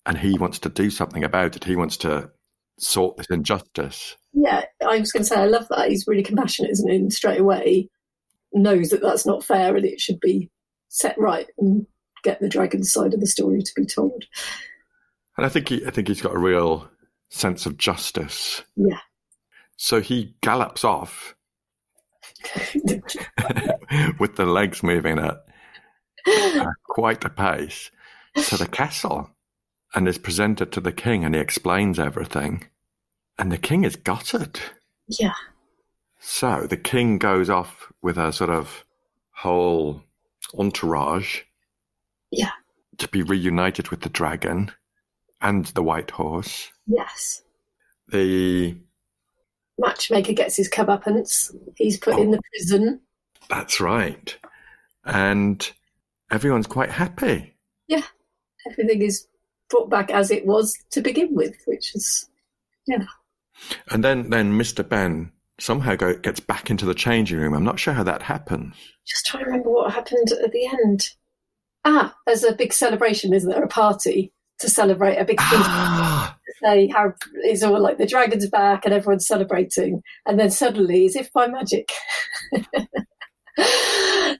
and 0.05 0.17
he 0.17 0.37
wants 0.37 0.59
to 0.59 0.69
do 0.69 0.89
something 0.89 1.23
about 1.23 1.55
it. 1.55 1.63
He 1.63 1.75
wants 1.75 1.97
to 1.97 2.29
sort 2.77 3.17
this 3.17 3.27
injustice. 3.29 4.15
Yeah, 4.33 4.65
I 4.81 4.99
was 4.99 5.11
going 5.11 5.23
to 5.23 5.29
say, 5.29 5.35
I 5.35 5.45
love 5.45 5.67
that. 5.69 5.89
He's 5.89 6.05
really 6.07 6.23
compassionate, 6.23 6.71
isn't 6.71 6.89
he? 6.89 6.95
And 6.97 7.13
straight 7.13 7.39
away 7.39 7.89
knows 8.53 8.89
that 8.89 9.01
that's 9.01 9.25
not 9.25 9.43
fair 9.43 9.75
and 9.75 9.85
it 9.85 9.99
should 9.99 10.19
be 10.19 10.49
set 10.87 11.17
right 11.19 11.47
and 11.57 11.85
get 12.23 12.39
the 12.39 12.49
dragon's 12.49 12.91
side 12.91 13.13
of 13.13 13.19
the 13.19 13.27
story 13.27 13.61
to 13.61 13.71
be 13.75 13.85
told. 13.85 14.25
And 15.37 15.45
I 15.45 15.49
think 15.49 15.69
he, 15.69 15.85
I 15.85 15.91
think 15.91 16.07
he's 16.07 16.21
got 16.21 16.35
a 16.35 16.39
real 16.39 16.89
sense 17.29 17.65
of 17.65 17.77
justice. 17.77 18.63
Yeah. 18.75 18.99
So 19.77 20.01
he 20.01 20.35
gallops 20.41 20.83
off 20.83 21.35
with 24.19 24.35
the 24.35 24.45
legs 24.45 24.83
moving 24.83 25.19
at 25.19 25.45
uh, 26.27 26.65
quite 26.85 27.23
a 27.23 27.29
pace 27.29 27.91
to 28.35 28.57
the 28.57 28.67
castle 28.67 29.29
and 29.95 30.07
is 30.07 30.17
presented 30.17 30.71
to 30.71 30.81
the 30.81 30.91
king 30.91 31.23
and 31.23 31.33
he 31.33 31.41
explains 31.41 31.99
everything. 31.99 32.65
And 33.37 33.51
the 33.51 33.57
king 33.57 33.83
is 33.83 33.95
gutted. 33.95 34.59
Yeah. 35.07 35.33
So 36.19 36.67
the 36.69 36.77
king 36.77 37.17
goes 37.17 37.49
off 37.49 37.91
with 38.01 38.17
a 38.17 38.33
sort 38.33 38.49
of 38.49 38.83
whole 39.31 40.03
entourage. 40.57 41.41
Yeah. 42.31 42.51
To 42.97 43.07
be 43.07 43.23
reunited 43.23 43.87
with 43.89 44.01
the 44.01 44.09
dragon 44.09 44.71
and 45.41 45.65
the 45.67 45.83
white 45.83 46.11
horse. 46.11 46.69
Yes. 46.87 47.41
The 48.09 48.75
matchmaker 49.77 50.33
gets 50.33 50.55
his 50.55 50.69
comeuppance. 50.69 51.55
He's 51.75 51.97
put 51.97 52.15
oh, 52.15 52.21
in 52.21 52.31
the 52.31 52.41
prison. 52.51 53.01
That's 53.49 53.79
right. 53.79 54.37
And 55.05 55.69
everyone's 56.31 56.67
quite 56.67 56.91
happy. 56.91 57.55
Yeah. 57.87 58.03
Everything 58.69 59.01
is 59.01 59.27
brought 59.69 59.89
back 59.89 60.11
as 60.11 60.31
it 60.31 60.45
was 60.45 60.77
to 60.91 61.01
begin 61.01 61.33
with, 61.33 61.55
which 61.65 61.95
is, 61.95 62.27
yeah. 62.87 63.05
And 63.89 64.03
then, 64.03 64.29
then 64.29 64.53
Mr. 64.53 64.87
Benn 64.87 65.31
somehow 65.59 65.95
go, 65.95 66.15
gets 66.15 66.39
back 66.39 66.69
into 66.69 66.85
the 66.85 66.93
changing 66.93 67.39
room. 67.39 67.53
I'm 67.53 67.63
not 67.63 67.79
sure 67.79 67.93
how 67.93 68.03
that 68.03 68.21
happens. 68.21 68.75
Just 69.05 69.25
trying 69.25 69.43
to 69.43 69.49
remember 69.49 69.69
what 69.69 69.93
happened 69.93 70.31
at 70.31 70.51
the 70.51 70.67
end. 70.67 71.09
Ah, 71.85 72.15
there's 72.25 72.43
a 72.43 72.53
big 72.53 72.73
celebration, 72.73 73.33
isn't 73.33 73.49
there? 73.49 73.63
A 73.63 73.67
party 73.67 74.33
to 74.59 74.69
celebrate 74.69 75.17
a 75.17 75.25
big 75.25 75.37
ah. 75.39 76.37
say 76.61 76.87
how 76.87 77.13
it's 77.43 77.63
all 77.63 77.79
like 77.79 77.97
the 77.97 78.05
dragon's 78.05 78.49
back 78.49 78.85
and 78.85 78.93
everyone's 78.93 79.27
celebrating, 79.27 80.01
and 80.25 80.39
then 80.39 80.51
suddenly, 80.51 81.05
as 81.05 81.15
if 81.15 81.31
by 81.33 81.47
magic, 81.47 81.91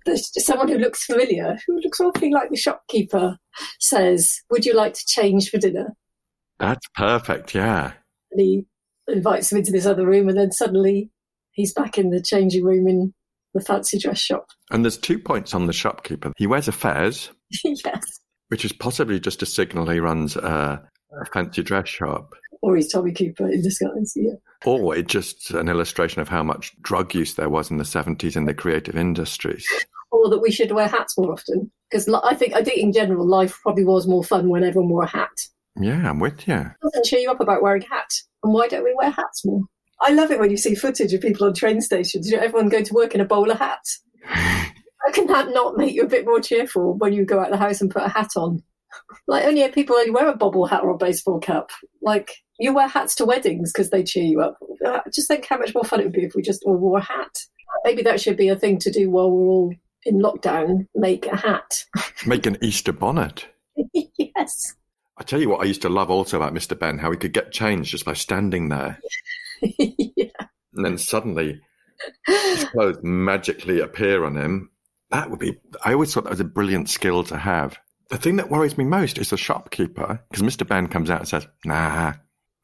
there's 0.06 0.32
someone 0.46 0.68
who 0.68 0.78
looks 0.78 1.06
familiar, 1.06 1.58
who 1.66 1.80
looks 1.80 2.00
awfully 2.00 2.32
like 2.32 2.50
the 2.50 2.58
shopkeeper, 2.58 3.38
says, 3.80 4.42
"Would 4.52 4.66
you 4.66 4.74
like 4.74 4.94
to 4.94 5.06
change 5.08 5.50
for 5.50 5.58
dinner?" 5.58 5.96
That's 6.60 6.88
perfect. 6.96 7.56
Yeah. 7.56 7.94
And 8.32 8.42
he 8.42 8.66
invites 9.08 9.52
him 9.52 9.60
into 9.60 9.72
this 9.72 9.86
other 9.86 10.06
room, 10.06 10.30
and 10.30 10.38
then 10.38 10.52
suddenly 10.52 11.10
he's 11.52 11.74
back 11.74 11.98
in 11.98 12.10
the 12.10 12.22
changing 12.22 12.64
room 12.64 12.88
in 12.88 13.14
the 13.54 13.62
fancy 13.62 13.98
dress 13.98 14.20
shop. 14.20 14.48
And 14.70 14.84
there's 14.84 14.98
two 14.98 15.20
points 15.20 15.54
on 15.54 15.66
the 15.66 15.74
shopkeeper. 15.74 16.34
He 16.38 16.48
wears 16.48 16.68
a 16.68 16.72
fez. 16.72 17.30
yes. 17.64 18.19
Which 18.50 18.66
is 18.66 18.72
possibly 18.72 19.20
just 19.20 19.42
a 19.42 19.46
signal 19.46 19.88
he 19.88 20.00
runs 20.00 20.36
a, 20.36 20.82
a 21.22 21.26
fancy 21.34 21.64
dress 21.64 21.88
shop. 21.88 22.34
Or 22.62 22.76
he's 22.76 22.92
Tommy 22.92 23.14
Cooper 23.14 23.48
in 23.48 23.62
disguise, 23.62 24.14
yeah. 24.16 24.34
Or 24.66 24.96
it's 24.96 25.12
just 25.12 25.52
an 25.52 25.70
illustration 25.70 26.22
of 26.22 26.28
how 26.28 26.44
much 26.44 26.76
drug 26.82 27.16
use 27.16 27.36
there 27.36 27.50
was 27.50 27.72
in 27.72 27.78
the 27.78 27.84
70s 27.84 28.36
in 28.36 28.46
the 28.46 28.54
creative 28.54 28.98
industries. 28.98 29.66
Or 30.12 30.30
that 30.30 30.40
we 30.40 30.52
should 30.52 30.72
wear 30.72 30.88
hats 30.88 31.18
more 31.18 31.32
often. 31.32 31.72
Because 31.90 32.10
I 32.10 32.36
think, 32.36 32.54
I 32.54 32.64
think 32.64 32.80
in 32.80 32.92
general, 32.92 33.26
life 33.26 33.58
probably 33.62 33.86
was 33.86 34.08
more 34.08 34.24
fun 34.24 34.50
when 34.50 34.64
everyone 34.64 34.90
wore 34.90 35.04
a 35.04 35.08
hat. 35.08 35.48
Yeah, 35.80 36.10
I'm 36.10 36.20
with 36.20 36.48
you. 36.48 36.56
It 36.56 36.72
doesn't 36.82 37.06
cheer 37.06 37.20
you 37.20 37.32
up 37.32 37.40
about 37.40 37.62
wearing 37.62 37.84
a 37.84 37.96
hat. 37.96 38.12
And 38.44 38.54
why 38.54 38.68
don't 38.68 38.84
we 38.84 38.94
wear 38.96 39.10
hats 39.10 39.46
more? 39.46 39.62
I 40.02 40.12
love 40.12 40.32
it 40.32 40.40
when 40.40 40.52
you 40.52 40.58
see 40.58 40.76
footage 40.76 41.14
of 41.14 41.22
people 41.22 41.46
on 41.46 41.54
train 41.54 41.82
stations. 41.82 42.30
You 42.30 42.38
know, 42.38 42.44
everyone 42.44 42.70
going 42.70 42.86
to 42.86 42.94
work 42.94 43.16
in 43.16 43.22
a 43.22 43.26
bowler 43.26 43.56
hat. 43.56 43.86
How 45.06 45.12
can 45.14 45.28
that 45.28 45.50
not 45.50 45.78
make 45.78 45.94
you 45.94 46.04
a 46.04 46.08
bit 46.08 46.26
more 46.26 46.40
cheerful 46.40 46.94
when 46.96 47.14
you 47.14 47.26
go 47.26 47.40
out 47.40 47.48
of 47.48 47.52
the 47.52 47.58
house 47.58 47.82
and 47.82 47.92
put 47.92 48.04
a 48.04 48.10
hat 48.10 48.32
on? 48.36 48.62
Like 49.28 49.46
only 49.46 49.68
people 49.70 49.96
only 49.96 50.12
wear 50.12 50.28
a 50.28 50.36
bobble 50.36 50.66
hat 50.66 50.84
or 50.84 50.90
a 50.90 50.98
baseball 50.98 51.40
cap. 51.40 51.70
Like 52.02 52.32
you 52.60 52.74
wear 52.74 52.88
hats 52.88 53.16
to 53.16 53.26
weddings 53.26 53.72
because 53.72 53.90
they 53.90 54.04
cheer 54.04 54.24
you 54.24 54.42
up. 54.42 54.58
Uh, 54.86 55.00
just 55.14 55.28
think 55.28 55.46
how 55.46 55.58
much 55.58 55.74
more 55.74 55.84
fun 55.84 56.00
it 56.00 56.04
would 56.06 56.14
be 56.14 56.26
if 56.26 56.36
we 56.36 56.42
just 56.42 56.64
all 56.64 56.78
wore 56.78 56.98
a 56.98 57.04
hat. 57.04 57.36
Maybe 57.86 58.02
that 58.04 58.20
should 58.20 58.38
be 58.38 58.50
a 58.50 58.56
thing 58.56 58.78
to 58.80 58.92
do 58.92 59.10
while 59.10 59.32
we're 59.32 59.48
all 59.48 59.74
in 60.04 60.20
lockdown. 60.20 60.88
Make 60.96 61.28
a 61.28 61.36
hat. 61.36 61.86
Make 62.26 62.46
an 62.46 62.58
Easter 62.62 62.92
bonnet. 62.92 63.48
yes. 63.94 64.76
I 65.18 65.24
tell 65.24 65.40
you 65.40 65.50
what, 65.50 65.62
I 65.62 65.66
used 65.66 65.82
to 65.84 65.90
love 65.90 66.10
also 66.10 66.38
about 66.38 66.54
Mr. 66.54 66.78
Benn 66.80 66.98
how 66.98 67.12
he 67.12 67.18
could 67.18 67.34
get 67.34 67.52
changed 67.52 67.92
just 67.92 68.06
by 68.06 68.14
standing 68.14 68.70
there. 68.70 69.00
yeah. 69.62 70.48
And 70.74 70.86
then 70.86 70.98
suddenly 70.98 71.62
his 72.26 72.64
clothes 72.66 73.00
magically 73.04 73.82
appear 73.82 74.24
on 74.24 74.38
him. 74.38 74.72
That 75.12 75.30
would 75.30 75.40
be, 75.40 75.58
I 75.84 75.94
always 75.94 76.14
thought 76.14 76.26
that 76.26 76.32
was 76.32 76.40
a 76.40 76.46
brilliant 76.46 76.90
skill 76.90 77.24
to 77.26 77.38
have. 77.38 77.78
The 78.10 78.18
thing 78.18 78.38
that 78.38 78.50
worries 78.50 78.78
me 78.78 78.84
most 78.84 79.18
is 79.18 79.30
the 79.30 79.38
shopkeeper, 79.38 80.24
because 80.30 80.44
Mr. 80.44 80.68
Benn 80.68 80.88
comes 80.88 81.10
out 81.10 81.20
and 81.20 81.28
says, 81.28 81.48
nah, 81.66 82.14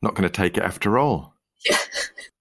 not 0.01 0.15
going 0.15 0.29
to 0.29 0.29
take 0.29 0.57
it 0.57 0.63
after 0.63 0.97
all. 0.97 1.35
Yeah. 1.69 1.77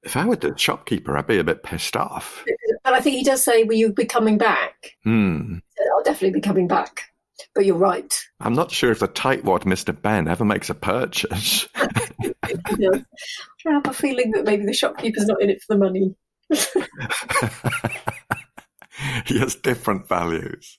If 0.04 0.18
I 0.18 0.26
were 0.26 0.36
the 0.36 0.52
shopkeeper, 0.58 1.16
I'd 1.16 1.26
be 1.26 1.38
a 1.38 1.44
bit 1.44 1.62
pissed 1.62 1.96
off. 1.96 2.44
But 2.84 2.92
I 2.92 3.00
think 3.00 3.16
he 3.16 3.24
does 3.24 3.42
say, 3.42 3.64
will 3.64 3.76
you 3.76 3.90
be 3.90 4.04
coming 4.04 4.36
back? 4.36 4.96
Hmm. 5.02 5.60
I'll 5.96 6.02
definitely 6.04 6.38
be 6.38 6.46
coming 6.46 6.68
back. 6.68 7.04
But 7.54 7.64
you're 7.64 7.76
right. 7.78 8.12
I'm 8.40 8.52
not 8.52 8.70
sure 8.70 8.90
if 8.90 8.98
the 8.98 9.08
tightwad 9.08 9.62
Mr. 9.62 9.98
Benn 9.98 10.28
ever 10.28 10.44
makes 10.44 10.68
a 10.68 10.74
purchase. 10.74 11.66
I 11.74 12.34
have 13.64 13.86
a 13.86 13.94
feeling 13.94 14.32
that 14.32 14.44
maybe 14.44 14.66
the 14.66 14.74
shopkeeper's 14.74 15.24
not 15.24 15.40
in 15.40 15.48
it 15.48 15.62
for 15.62 15.74
the 15.74 15.78
money. 15.78 16.14
he 19.26 19.38
has 19.38 19.54
different 19.54 20.08
values. 20.08 20.78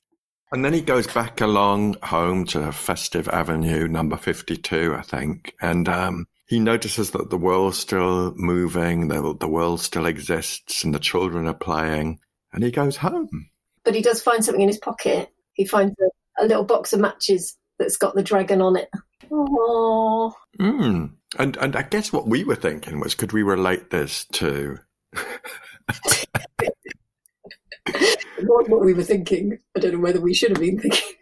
And 0.52 0.64
then 0.64 0.74
he 0.74 0.82
goes 0.82 1.08
back 1.08 1.42
along 1.42 1.98
home 2.04 2.46
to 2.48 2.72
Festive 2.72 3.28
Avenue, 3.30 3.88
number 3.88 4.16
52, 4.16 4.96
I 4.96 5.02
think. 5.02 5.54
And 5.60 5.90
um, 5.90 6.28
he 6.48 6.60
notices 6.60 7.12
that 7.12 7.30
the 7.30 7.38
world's 7.38 7.80
still 7.80 8.34
moving, 8.36 9.08
the, 9.08 9.36
the 9.38 9.48
world 9.48 9.82
still 9.82 10.06
exists, 10.06 10.84
and 10.84 10.94
the 10.94 11.00
children 11.00 11.48
are 11.48 11.54
playing. 11.54 12.20
And 12.54 12.64
he 12.64 12.72
goes 12.72 12.98
home. 12.98 13.50
But 13.84 13.96
he 13.96 14.02
does 14.02 14.22
find 14.22 14.46
something 14.46 14.62
in 14.62 14.70
his 14.70 14.78
pocket. 14.78 15.30
He 15.54 15.66
finds 15.66 15.96
a 16.00 16.10
a 16.38 16.46
little 16.46 16.64
box 16.64 16.94
of 16.94 17.00
matches 17.00 17.58
that's 17.78 17.98
got 17.98 18.16
the 18.16 18.24
dragon 18.24 18.62
on 18.62 18.76
it. 18.76 18.90
Oh. 19.32 20.34
Mm. 20.60 21.14
And 21.38 21.58
and 21.58 21.76
I 21.76 21.82
guess 21.84 22.14
what 22.14 22.28
we 22.28 22.44
were 22.44 22.56
thinking 22.56 23.00
was, 23.00 23.16
could 23.16 23.34
we 23.34 23.44
relate 23.44 23.90
this 23.90 24.26
to? 24.34 24.80
what, 28.46 28.70
what 28.70 28.86
we 28.86 28.94
were 28.94 29.04
thinking. 29.04 29.60
I 29.76 29.80
don't 29.80 29.94
know 29.94 30.00
whether 30.00 30.22
we 30.22 30.34
should 30.34 30.52
have 30.52 30.60
been 30.60 30.80
thinking. 30.80 31.16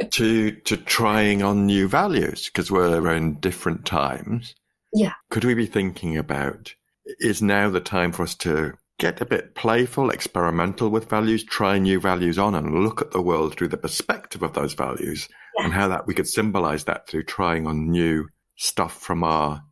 to 0.10 0.52
to 0.52 0.76
trying 0.76 1.42
on 1.42 1.66
new 1.66 1.88
values 1.88 2.46
because 2.46 2.70
we're 2.70 3.12
in 3.12 3.40
different 3.40 3.84
times. 3.84 4.54
Yeah. 4.92 5.12
Could 5.30 5.44
we 5.44 5.54
be 5.54 5.66
thinking 5.66 6.16
about 6.16 6.74
is 7.18 7.42
now 7.42 7.68
the 7.68 7.80
time 7.80 8.12
for 8.12 8.22
us 8.22 8.34
to 8.36 8.74
get 8.98 9.20
a 9.20 9.26
bit 9.26 9.54
playful, 9.54 10.10
experimental 10.10 10.88
with 10.88 11.10
values, 11.10 11.44
try 11.44 11.78
new 11.78 12.00
values 12.00 12.38
on, 12.38 12.54
and 12.54 12.84
look 12.84 13.02
at 13.02 13.10
the 13.10 13.20
world 13.20 13.56
through 13.56 13.68
the 13.68 13.76
perspective 13.76 14.42
of 14.42 14.54
those 14.54 14.74
values 14.74 15.28
yeah. 15.58 15.64
and 15.64 15.74
how 15.74 15.88
that 15.88 16.06
we 16.06 16.14
could 16.14 16.28
symbolize 16.28 16.84
that 16.84 17.08
through 17.08 17.24
trying 17.24 17.66
on 17.66 17.90
new 17.90 18.28
stuff 18.56 19.00
from 19.00 19.24
our. 19.24 19.62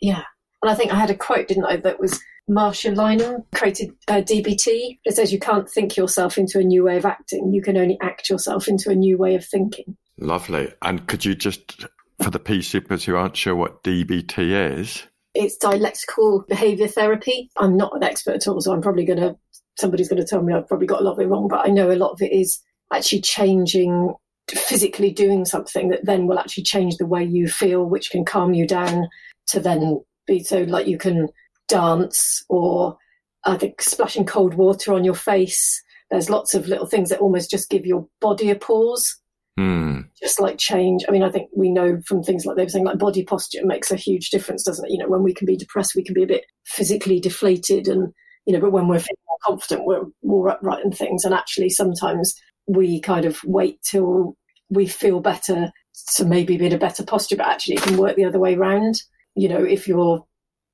Yeah. 0.00 0.22
And 0.62 0.70
I 0.70 0.74
think 0.74 0.92
I 0.92 0.96
had 0.96 1.10
a 1.10 1.14
quote, 1.14 1.48
didn't 1.48 1.66
I, 1.66 1.76
that 1.76 2.00
was 2.00 2.18
Marsha 2.50 2.94
Linehan 2.94 3.44
created 3.54 3.92
uh, 4.08 4.14
DBT. 4.14 4.98
It 5.04 5.14
says 5.14 5.32
you 5.32 5.38
can't 5.38 5.70
think 5.70 5.96
yourself 5.96 6.36
into 6.36 6.58
a 6.58 6.64
new 6.64 6.84
way 6.84 6.96
of 6.96 7.04
acting. 7.04 7.52
You 7.52 7.62
can 7.62 7.76
only 7.76 7.98
act 8.00 8.28
yourself 8.28 8.68
into 8.68 8.90
a 8.90 8.94
new 8.94 9.16
way 9.16 9.34
of 9.34 9.44
thinking. 9.44 9.96
Lovely. 10.18 10.72
And 10.82 11.06
could 11.06 11.24
you 11.24 11.34
just, 11.34 11.86
for 12.22 12.30
the 12.30 12.38
P 12.38 12.58
Soupers 12.58 13.04
who 13.04 13.16
aren't 13.16 13.36
sure 13.36 13.54
what 13.54 13.82
DBT 13.82 14.78
is, 14.78 15.04
it's 15.34 15.56
dialectical 15.56 16.44
behavior 16.48 16.88
therapy. 16.88 17.50
I'm 17.56 17.76
not 17.76 17.96
an 17.96 18.02
expert 18.02 18.34
at 18.34 18.46
all, 18.46 18.60
so 18.60 18.72
I'm 18.72 18.82
probably 18.82 19.04
going 19.04 19.20
to, 19.20 19.36
somebody's 19.78 20.08
going 20.08 20.20
to 20.20 20.28
tell 20.28 20.42
me 20.42 20.52
I've 20.52 20.68
probably 20.68 20.86
got 20.86 21.00
a 21.00 21.04
lot 21.04 21.12
of 21.12 21.20
it 21.20 21.28
wrong, 21.28 21.48
but 21.48 21.66
I 21.66 21.70
know 21.70 21.90
a 21.90 21.96
lot 21.96 22.12
of 22.12 22.20
it 22.20 22.32
is 22.32 22.60
actually 22.92 23.22
changing, 23.22 24.14
physically 24.50 25.10
doing 25.10 25.46
something 25.46 25.88
that 25.88 26.04
then 26.04 26.26
will 26.26 26.38
actually 26.38 26.64
change 26.64 26.96
the 26.96 27.06
way 27.06 27.24
you 27.24 27.48
feel, 27.48 27.84
which 27.84 28.10
can 28.10 28.24
calm 28.24 28.52
you 28.52 28.66
down 28.66 29.08
to 29.48 29.60
then 29.60 30.02
be 30.26 30.42
so 30.42 30.62
like 30.62 30.86
you 30.86 30.98
can 30.98 31.28
dance 31.68 32.44
or 32.48 32.96
I 33.44 33.56
think 33.56 33.82
splashing 33.82 34.26
cold 34.26 34.54
water 34.54 34.92
on 34.92 35.04
your 35.04 35.14
face. 35.14 35.82
There's 36.10 36.30
lots 36.30 36.54
of 36.54 36.68
little 36.68 36.86
things 36.86 37.08
that 37.08 37.20
almost 37.20 37.50
just 37.50 37.70
give 37.70 37.86
your 37.86 38.06
body 38.20 38.50
a 38.50 38.54
pause 38.54 39.22
Mm. 39.58 40.08
Just 40.20 40.40
like 40.40 40.58
change. 40.58 41.04
I 41.06 41.12
mean, 41.12 41.22
I 41.22 41.30
think 41.30 41.50
we 41.54 41.70
know 41.70 42.00
from 42.06 42.22
things 42.22 42.46
like 42.46 42.56
they 42.56 42.62
were 42.62 42.68
saying, 42.68 42.84
like 42.84 42.98
body 42.98 43.24
posture 43.24 43.64
makes 43.64 43.90
a 43.90 43.96
huge 43.96 44.30
difference, 44.30 44.62
doesn't 44.62 44.84
it? 44.84 44.90
You 44.90 44.98
know, 44.98 45.08
when 45.08 45.22
we 45.22 45.34
can 45.34 45.46
be 45.46 45.56
depressed, 45.56 45.94
we 45.94 46.04
can 46.04 46.14
be 46.14 46.22
a 46.22 46.28
bit 46.28 46.44
physically 46.64 47.20
deflated, 47.20 47.86
and 47.86 48.12
you 48.46 48.52
know, 48.52 48.60
but 48.60 48.72
when 48.72 48.88
we're 48.88 48.98
feeling 48.98 49.16
more 49.28 49.38
confident, 49.44 49.86
we're 49.86 50.04
more 50.22 50.48
upright 50.48 50.82
and 50.84 50.96
things. 50.96 51.24
And 51.24 51.34
actually, 51.34 51.68
sometimes 51.68 52.34
we 52.66 53.00
kind 53.00 53.26
of 53.26 53.40
wait 53.44 53.78
till 53.82 54.36
we 54.70 54.86
feel 54.86 55.20
better 55.20 55.70
to 56.16 56.24
maybe 56.24 56.56
be 56.56 56.66
in 56.66 56.72
a 56.72 56.78
better 56.78 57.04
posture, 57.04 57.36
but 57.36 57.46
actually, 57.46 57.76
it 57.76 57.82
can 57.82 57.98
work 57.98 58.16
the 58.16 58.24
other 58.24 58.38
way 58.38 58.54
around. 58.54 59.02
You 59.34 59.48
know, 59.48 59.62
if 59.62 59.86
you 59.86 59.96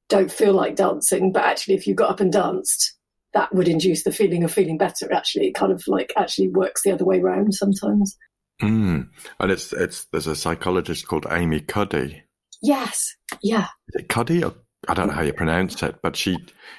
don't 0.09 0.31
feel 0.31 0.53
like 0.53 0.77
dancing, 0.77 1.33
but 1.33 1.45
actually, 1.45 1.75
if 1.75 1.87
you 1.87 1.95
got 1.95 2.11
up 2.11 2.21
and 2.21 2.33
danced, 2.33 2.95
that 3.35 3.55
would 3.55 3.69
induce 3.69 4.05
the 4.05 4.13
feeling 4.13 4.45
of 4.45 4.53
feeling 4.53 4.79
better. 4.79 5.13
Actually, 5.13 5.49
it 5.49 5.55
kind 5.55 5.73
of 5.73 5.83
like 5.87 6.13
actually 6.17 6.49
works 6.49 6.83
the 6.83 6.93
other 6.93 7.05
way 7.05 7.21
around 7.21 7.55
sometimes. 7.55 8.17
Mm. 8.63 9.09
And 9.39 9.53
it's 9.53 9.73
it's 9.73 10.07
there's 10.07 10.27
a 10.27 10.35
psychologist 10.37 11.07
called 11.07 11.27
Amy 11.31 11.61
Cuddy. 11.61 12.23
Yes. 12.63 13.15
Yeah. 13.43 13.69
Is 13.89 14.03
it 14.03 14.09
Cuddy 14.09 14.43
or 14.43 14.55
I 14.89 14.95
don't 14.95 15.09
know 15.09 15.15
how 15.15 15.23
you 15.23 15.33
pronounce 15.33 15.83
it, 15.83 15.97
but 16.03 16.17
she 16.17 16.37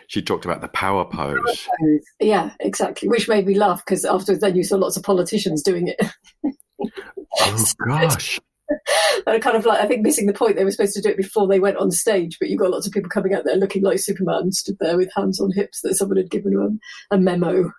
she 0.07 0.21
talked 0.21 0.45
about 0.45 0.61
the 0.61 0.67
power 0.69 1.05
pose. 1.05 1.67
Yeah, 2.19 2.51
exactly. 2.59 3.07
Which 3.07 3.27
made 3.27 3.45
me 3.45 3.55
laugh 3.55 3.83
because 3.85 4.05
afterwards, 4.05 4.41
then 4.41 4.55
you 4.55 4.63
saw 4.63 4.77
lots 4.77 4.97
of 4.97 5.03
politicians 5.03 5.61
doing 5.61 5.87
it. 5.87 6.01
oh 7.39 7.65
gosh! 7.87 8.39
and 9.27 9.41
kind 9.41 9.57
of 9.57 9.65
like 9.65 9.79
I 9.79 9.87
think 9.87 10.01
missing 10.01 10.27
the 10.27 10.33
point. 10.33 10.55
They 10.55 10.63
were 10.63 10.71
supposed 10.71 10.95
to 10.95 11.01
do 11.01 11.09
it 11.09 11.17
before 11.17 11.47
they 11.47 11.59
went 11.59 11.77
on 11.77 11.91
stage, 11.91 12.37
but 12.39 12.49
you've 12.49 12.59
got 12.59 12.71
lots 12.71 12.87
of 12.87 12.93
people 12.93 13.09
coming 13.09 13.33
out 13.33 13.43
there 13.45 13.55
looking 13.55 13.83
like 13.83 13.99
Superman, 13.99 14.51
stood 14.51 14.77
there 14.79 14.97
with 14.97 15.11
hands 15.15 15.39
on 15.39 15.51
hips 15.51 15.81
that 15.81 15.95
someone 15.95 16.17
had 16.17 16.29
given 16.29 16.53
them 16.53 16.79
a 17.11 17.17
memo. 17.17 17.71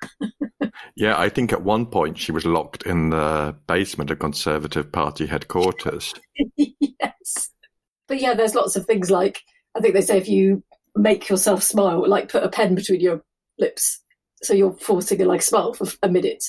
yeah, 0.97 1.19
I 1.19 1.29
think 1.29 1.53
at 1.53 1.63
one 1.63 1.87
point 1.87 2.19
she 2.19 2.33
was 2.33 2.45
locked 2.45 2.83
in 2.85 3.11
the 3.11 3.57
basement 3.67 4.11
of 4.11 4.19
Conservative 4.19 4.91
Party 4.91 5.27
headquarters. 5.27 6.15
yes, 6.57 7.51
but 8.09 8.21
yeah, 8.21 8.35
there's 8.35 8.55
lots 8.55 8.77
of 8.77 8.87
things 8.87 9.11
like 9.11 9.41
I 9.77 9.81
think 9.81 9.95
they 9.95 10.03
say 10.03 10.19
if 10.19 10.29
you 10.29 10.63
make 10.97 11.29
yourself 11.29 11.63
smile, 11.63 12.09
like 12.09 12.29
put 12.29 12.43
a 12.43 12.49
pen 12.49 12.75
between 12.75 13.01
your 13.01 13.23
lips 13.59 14.01
so 14.43 14.55
you're 14.55 14.73
forcing 14.73 15.21
a 15.21 15.27
like 15.27 15.43
smile 15.43 15.75
for 15.75 15.87
a 16.03 16.09
minute, 16.09 16.45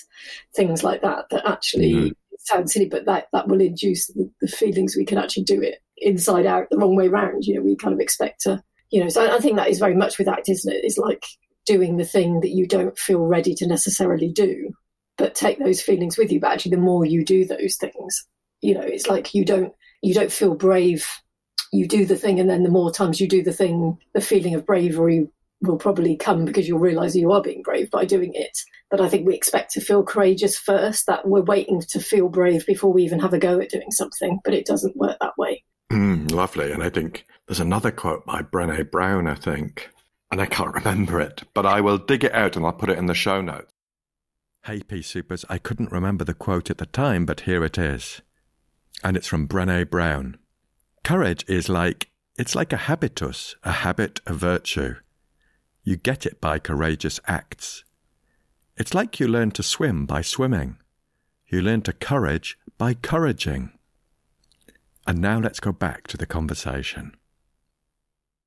things 0.55 0.83
like 0.83 1.01
that. 1.01 1.25
That 1.29 1.47
actually 1.47 1.93
mm 1.93 2.11
sounds 2.43 2.73
silly, 2.73 2.87
but 2.87 3.05
that, 3.05 3.27
that 3.33 3.47
will 3.47 3.61
induce 3.61 4.07
the, 4.07 4.29
the, 4.41 4.47
feelings 4.47 4.95
we 4.95 5.05
can 5.05 5.17
actually 5.17 5.43
do 5.43 5.61
it 5.61 5.79
inside 5.97 6.45
out 6.45 6.67
the 6.69 6.77
wrong 6.77 6.95
way 6.95 7.07
round. 7.07 7.45
You 7.45 7.55
know, 7.55 7.61
we 7.61 7.75
kind 7.75 7.93
of 7.93 7.99
expect 7.99 8.41
to, 8.41 8.63
you 8.89 9.01
know, 9.01 9.09
so 9.09 9.23
I, 9.23 9.35
I 9.35 9.39
think 9.39 9.57
that 9.57 9.69
is 9.69 9.79
very 9.79 9.95
much 9.95 10.17
with 10.17 10.27
act, 10.27 10.49
isn't 10.49 10.71
it? 10.71 10.83
It's 10.83 10.97
like 10.97 11.23
doing 11.65 11.97
the 11.97 12.05
thing 12.05 12.41
that 12.41 12.49
you 12.49 12.67
don't 12.67 12.97
feel 12.97 13.25
ready 13.25 13.53
to 13.55 13.67
necessarily 13.67 14.31
do, 14.31 14.71
but 15.17 15.35
take 15.35 15.59
those 15.59 15.81
feelings 15.81 16.17
with 16.17 16.31
you. 16.31 16.39
But 16.39 16.51
actually, 16.51 16.71
the 16.71 16.77
more 16.77 17.05
you 17.05 17.23
do 17.23 17.45
those 17.45 17.77
things, 17.77 18.27
you 18.61 18.73
know, 18.73 18.81
it's 18.81 19.07
like 19.07 19.33
you 19.33 19.45
don't, 19.45 19.73
you 20.01 20.13
don't 20.13 20.31
feel 20.31 20.55
brave. 20.55 21.07
You 21.73 21.87
do 21.87 22.05
the 22.05 22.17
thing, 22.17 22.39
and 22.39 22.49
then 22.49 22.63
the 22.63 22.69
more 22.69 22.91
times 22.91 23.21
you 23.21 23.29
do 23.29 23.43
the 23.43 23.53
thing, 23.53 23.97
the 24.13 24.19
feeling 24.19 24.55
of 24.55 24.65
bravery 24.65 25.29
will 25.61 25.77
probably 25.77 26.15
come 26.15 26.45
because 26.45 26.67
you'll 26.67 26.79
realize 26.79 27.15
you 27.15 27.31
are 27.31 27.41
being 27.41 27.61
brave 27.61 27.89
by 27.91 28.05
doing 28.05 28.31
it. 28.33 28.57
But 28.89 29.01
I 29.01 29.09
think 29.09 29.25
we 29.25 29.35
expect 29.35 29.71
to 29.73 29.81
feel 29.81 30.03
courageous 30.03 30.57
first, 30.57 31.05
that 31.05 31.27
we're 31.27 31.41
waiting 31.41 31.81
to 31.89 31.99
feel 31.99 32.29
brave 32.29 32.65
before 32.65 32.91
we 32.91 33.03
even 33.03 33.19
have 33.19 33.33
a 33.33 33.39
go 33.39 33.59
at 33.59 33.69
doing 33.69 33.91
something, 33.91 34.39
but 34.43 34.53
it 34.53 34.65
doesn't 34.65 34.97
work 34.97 35.17
that 35.21 35.37
way. 35.37 35.63
Mm, 35.91 36.31
lovely. 36.31 36.71
And 36.71 36.81
I 36.81 36.89
think 36.89 37.25
there's 37.47 37.59
another 37.59 37.91
quote 37.91 38.25
by 38.25 38.41
Brene 38.41 38.89
Brown, 38.89 39.27
I 39.27 39.35
think, 39.35 39.89
and 40.31 40.41
I 40.41 40.45
can't 40.45 40.73
remember 40.85 41.19
it, 41.19 41.43
but 41.53 41.65
I 41.65 41.81
will 41.81 41.97
dig 41.97 42.23
it 42.23 42.33
out 42.33 42.55
and 42.55 42.65
I'll 42.65 42.73
put 42.73 42.89
it 42.89 42.97
in 42.97 43.05
the 43.05 43.13
show 43.13 43.41
notes. 43.41 43.71
Hey, 44.65 44.81
P 44.81 44.97
Soupers, 44.99 45.43
I 45.49 45.57
couldn't 45.57 45.91
remember 45.91 46.23
the 46.23 46.35
quote 46.35 46.69
at 46.69 46.77
the 46.77 46.85
time, 46.85 47.25
but 47.25 47.41
here 47.41 47.63
it 47.63 47.77
is. 47.77 48.21
And 49.03 49.17
it's 49.17 49.27
from 49.27 49.47
Brene 49.47 49.89
Brown. 49.89 50.37
Courage 51.03 51.43
is 51.47 51.67
like, 51.67 52.11
it's 52.37 52.55
like 52.55 52.71
a 52.71 52.77
habitus, 52.77 53.55
a 53.63 53.71
habit, 53.71 54.21
a 54.27 54.33
virtue. 54.33 54.95
You 55.83 55.97
get 55.97 56.25
it 56.25 56.39
by 56.39 56.59
courageous 56.59 57.19
acts. 57.27 57.83
It's 58.77 58.93
like 58.93 59.19
you 59.19 59.27
learn 59.27 59.51
to 59.51 59.63
swim 59.63 60.05
by 60.05 60.21
swimming. 60.21 60.77
You 61.47 61.61
learn 61.61 61.81
to 61.83 61.93
courage 61.93 62.57
by 62.77 62.93
couraging. 62.93 63.71
And 65.07 65.19
now 65.19 65.39
let's 65.39 65.59
go 65.59 65.71
back 65.71 66.07
to 66.07 66.17
the 66.17 66.27
conversation. 66.27 67.13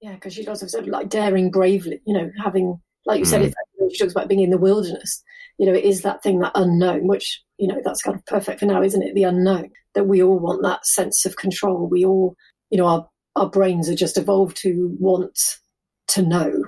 Yeah, 0.00 0.14
because 0.14 0.34
she 0.34 0.46
also 0.46 0.66
said 0.66 0.86
like 0.86 1.08
daring 1.08 1.50
bravely, 1.50 2.00
you 2.06 2.14
know, 2.14 2.30
having, 2.42 2.80
like 3.04 3.18
you 3.18 3.24
said, 3.24 3.42
mm. 3.42 3.46
it's, 3.46 3.96
she 3.96 3.98
talks 3.98 4.12
about 4.12 4.28
being 4.28 4.42
in 4.42 4.50
the 4.50 4.58
wilderness. 4.58 5.22
You 5.58 5.66
know, 5.66 5.74
it 5.74 5.84
is 5.84 6.02
that 6.02 6.22
thing, 6.22 6.38
that 6.40 6.52
unknown, 6.54 7.06
which, 7.06 7.42
you 7.58 7.66
know, 7.66 7.80
that's 7.84 8.02
kind 8.02 8.16
of 8.16 8.24
perfect 8.26 8.60
for 8.60 8.66
now, 8.66 8.82
isn't 8.82 9.02
it? 9.02 9.14
The 9.14 9.24
unknown, 9.24 9.70
that 9.94 10.04
we 10.04 10.22
all 10.22 10.38
want 10.38 10.62
that 10.62 10.86
sense 10.86 11.24
of 11.24 11.36
control. 11.36 11.88
We 11.88 12.04
all, 12.04 12.36
you 12.70 12.78
know, 12.78 12.86
our, 12.86 13.08
our 13.36 13.50
brains 13.50 13.88
are 13.88 13.94
just 13.94 14.18
evolved 14.18 14.56
to 14.58 14.96
want 14.98 15.38
to 16.08 16.22
know 16.22 16.64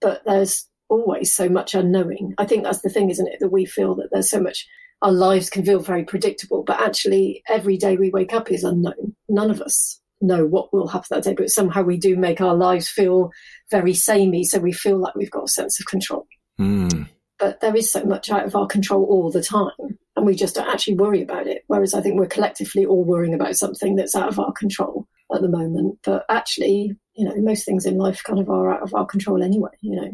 but 0.00 0.22
there's 0.24 0.66
always 0.88 1.34
so 1.34 1.48
much 1.48 1.74
unknowing. 1.74 2.34
I 2.38 2.44
think 2.44 2.64
that's 2.64 2.82
the 2.82 2.90
thing, 2.90 3.10
isn't 3.10 3.28
it? 3.28 3.38
That 3.40 3.52
we 3.52 3.64
feel 3.64 3.94
that 3.96 4.08
there's 4.10 4.30
so 4.30 4.40
much, 4.40 4.66
our 5.02 5.12
lives 5.12 5.48
can 5.48 5.64
feel 5.64 5.80
very 5.80 6.04
predictable, 6.04 6.62
but 6.64 6.80
actually 6.80 7.42
every 7.48 7.76
day 7.76 7.96
we 7.96 8.10
wake 8.10 8.32
up 8.32 8.50
is 8.50 8.64
unknown. 8.64 9.14
None 9.28 9.50
of 9.50 9.60
us 9.60 10.00
know 10.20 10.44
what 10.44 10.72
will 10.72 10.88
happen 10.88 11.06
that 11.10 11.24
day, 11.24 11.34
but 11.34 11.50
somehow 11.50 11.82
we 11.82 11.96
do 11.96 12.16
make 12.16 12.40
our 12.40 12.54
lives 12.54 12.88
feel 12.88 13.30
very 13.70 13.94
samey. 13.94 14.44
So 14.44 14.58
we 14.58 14.72
feel 14.72 14.98
like 14.98 15.14
we've 15.14 15.30
got 15.30 15.44
a 15.44 15.48
sense 15.48 15.80
of 15.80 15.86
control. 15.86 16.26
Mm. 16.60 17.08
But 17.38 17.60
there 17.60 17.74
is 17.74 17.90
so 17.90 18.04
much 18.04 18.30
out 18.30 18.44
of 18.44 18.54
our 18.54 18.66
control 18.66 19.04
all 19.04 19.30
the 19.30 19.42
time, 19.42 19.98
and 20.14 20.26
we 20.26 20.34
just 20.34 20.56
don't 20.56 20.68
actually 20.68 20.96
worry 20.96 21.22
about 21.22 21.46
it. 21.46 21.64
Whereas 21.68 21.94
I 21.94 22.02
think 22.02 22.18
we're 22.18 22.26
collectively 22.26 22.84
all 22.84 23.02
worrying 23.02 23.32
about 23.32 23.56
something 23.56 23.96
that's 23.96 24.14
out 24.14 24.28
of 24.28 24.38
our 24.38 24.52
control 24.52 25.06
at 25.34 25.42
the 25.42 25.48
moment. 25.48 25.98
But 26.02 26.24
actually, 26.28 26.96
you 27.14 27.24
know, 27.24 27.34
most 27.36 27.64
things 27.64 27.86
in 27.86 27.98
life 27.98 28.22
kind 28.24 28.38
of 28.38 28.48
are 28.48 28.72
out 28.72 28.82
of 28.82 28.94
our 28.94 29.06
control 29.06 29.42
anyway, 29.42 29.70
you 29.80 29.96
know. 29.96 30.12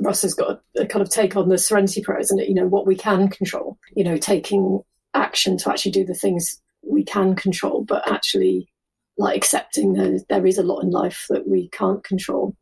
Russ 0.00 0.22
has 0.22 0.34
got 0.34 0.60
a, 0.76 0.82
a 0.82 0.86
kind 0.86 1.02
of 1.02 1.08
take 1.08 1.36
on 1.36 1.48
the 1.48 1.58
serenity 1.58 2.02
prayer, 2.02 2.18
isn't? 2.18 2.48
You 2.48 2.54
know, 2.54 2.66
what 2.66 2.86
we 2.86 2.96
can 2.96 3.28
control, 3.28 3.78
you 3.94 4.02
know, 4.02 4.16
taking 4.16 4.80
action 5.14 5.56
to 5.58 5.70
actually 5.70 5.92
do 5.92 6.04
the 6.04 6.14
things 6.14 6.60
we 6.82 7.04
can 7.04 7.36
control, 7.36 7.84
but 7.84 8.10
actually 8.10 8.68
like 9.16 9.36
accepting 9.36 9.92
that 9.92 10.24
there 10.28 10.44
is 10.46 10.58
a 10.58 10.64
lot 10.64 10.80
in 10.80 10.90
life 10.90 11.26
that 11.30 11.46
we 11.46 11.68
can't 11.68 12.02
control. 12.02 12.56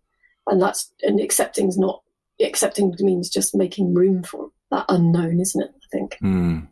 And 0.46 0.60
that's, 0.60 0.92
and 1.02 1.20
accepting 1.20 1.68
is 1.68 1.78
not, 1.78 2.02
accepting 2.40 2.94
means 2.98 3.30
just 3.30 3.54
making 3.54 3.94
room 3.94 4.22
for 4.22 4.48
that 4.70 4.84
unknown, 4.88 5.40
isn't 5.40 5.62
it? 5.62 5.70
I 5.70 5.96
think. 5.96 6.18
Mm. 6.22 6.68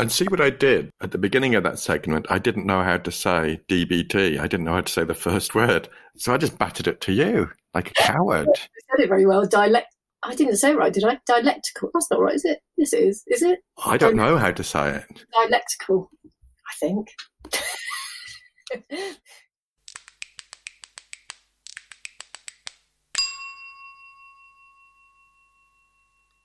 And 0.00 0.10
see 0.10 0.24
what 0.24 0.40
I 0.40 0.48
did 0.48 0.90
at 1.02 1.10
the 1.10 1.18
beginning 1.18 1.54
of 1.56 1.62
that 1.64 1.78
segment. 1.78 2.24
I 2.30 2.38
didn't 2.38 2.64
know 2.64 2.82
how 2.82 2.96
to 2.96 3.12
say 3.12 3.60
DBT. 3.68 4.40
I 4.40 4.46
didn't 4.46 4.64
know 4.64 4.72
how 4.72 4.80
to 4.80 4.90
say 4.90 5.04
the 5.04 5.12
first 5.12 5.54
word. 5.54 5.90
So 6.16 6.32
I 6.32 6.38
just 6.38 6.56
batted 6.56 6.88
it 6.88 7.02
to 7.02 7.12
you 7.12 7.50
like 7.74 7.90
a 7.90 7.94
coward. 8.02 8.48
I 8.48 8.96
said 8.96 9.04
it 9.04 9.08
very 9.10 9.26
well. 9.26 9.44
Dialect. 9.44 9.94
I 10.22 10.34
didn't 10.34 10.56
say 10.56 10.70
it 10.70 10.78
right, 10.78 10.90
did 10.90 11.04
I? 11.04 11.18
Dialectical. 11.26 11.90
That's 11.92 12.10
not 12.10 12.20
right, 12.20 12.34
is 12.34 12.46
it? 12.46 12.60
Yes, 12.78 12.94
it 12.94 13.02
is. 13.02 13.24
Is 13.26 13.42
it? 13.42 13.58
I 13.84 13.98
don't 13.98 14.16
know 14.16 14.38
how 14.38 14.52
to 14.52 14.64
say 14.64 14.88
it. 14.88 15.26
Dialectical, 15.34 16.10
I 16.24 16.72
think. 16.80 17.08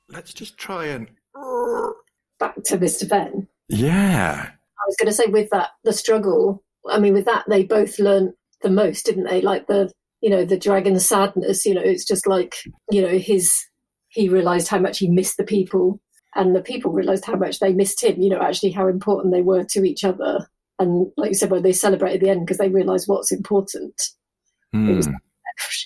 Let's 0.09 0.33
just 0.33 0.57
try 0.57 0.87
and 0.87 1.07
back 2.39 2.55
to 2.65 2.77
Mr. 2.77 3.07
Ben. 3.07 3.47
Yeah. 3.69 4.49
I 4.49 4.87
was 4.87 4.95
going 4.97 5.07
to 5.07 5.13
say 5.13 5.27
with 5.27 5.49
that, 5.51 5.69
the 5.83 5.93
struggle, 5.93 6.63
I 6.89 6.99
mean, 6.99 7.13
with 7.13 7.25
that, 7.25 7.45
they 7.47 7.63
both 7.63 7.99
learned 7.99 8.33
the 8.61 8.69
most, 8.69 9.05
didn't 9.05 9.25
they? 9.25 9.41
Like 9.41 9.67
the, 9.67 9.91
you 10.21 10.29
know, 10.29 10.45
the 10.45 10.59
dragon 10.59 10.99
sadness, 10.99 11.65
you 11.65 11.73
know, 11.73 11.81
it's 11.81 12.05
just 12.05 12.27
like, 12.27 12.55
you 12.91 13.01
know, 13.01 13.17
his, 13.17 13.53
he 14.09 14.29
realized 14.29 14.67
how 14.67 14.79
much 14.79 14.99
he 14.99 15.09
missed 15.09 15.37
the 15.37 15.43
people 15.43 15.99
and 16.35 16.55
the 16.55 16.61
people 16.61 16.91
realized 16.91 17.25
how 17.25 17.35
much 17.35 17.59
they 17.59 17.73
missed 17.73 18.03
him, 18.03 18.21
you 18.21 18.29
know, 18.29 18.41
actually 18.41 18.71
how 18.71 18.87
important 18.87 19.33
they 19.33 19.41
were 19.41 19.63
to 19.63 19.83
each 19.83 20.03
other. 20.03 20.47
And 20.77 21.07
like 21.15 21.29
you 21.29 21.35
said, 21.35 21.49
when 21.49 21.63
they 21.63 21.73
celebrated 21.73 22.21
the 22.21 22.29
end 22.29 22.41
because 22.41 22.57
they 22.57 22.69
realized 22.69 23.07
what's 23.07 23.31
important. 23.31 24.01
Mm. 24.75 24.89
It 24.89 24.95
was 24.95 25.05
hmm. 25.07 25.13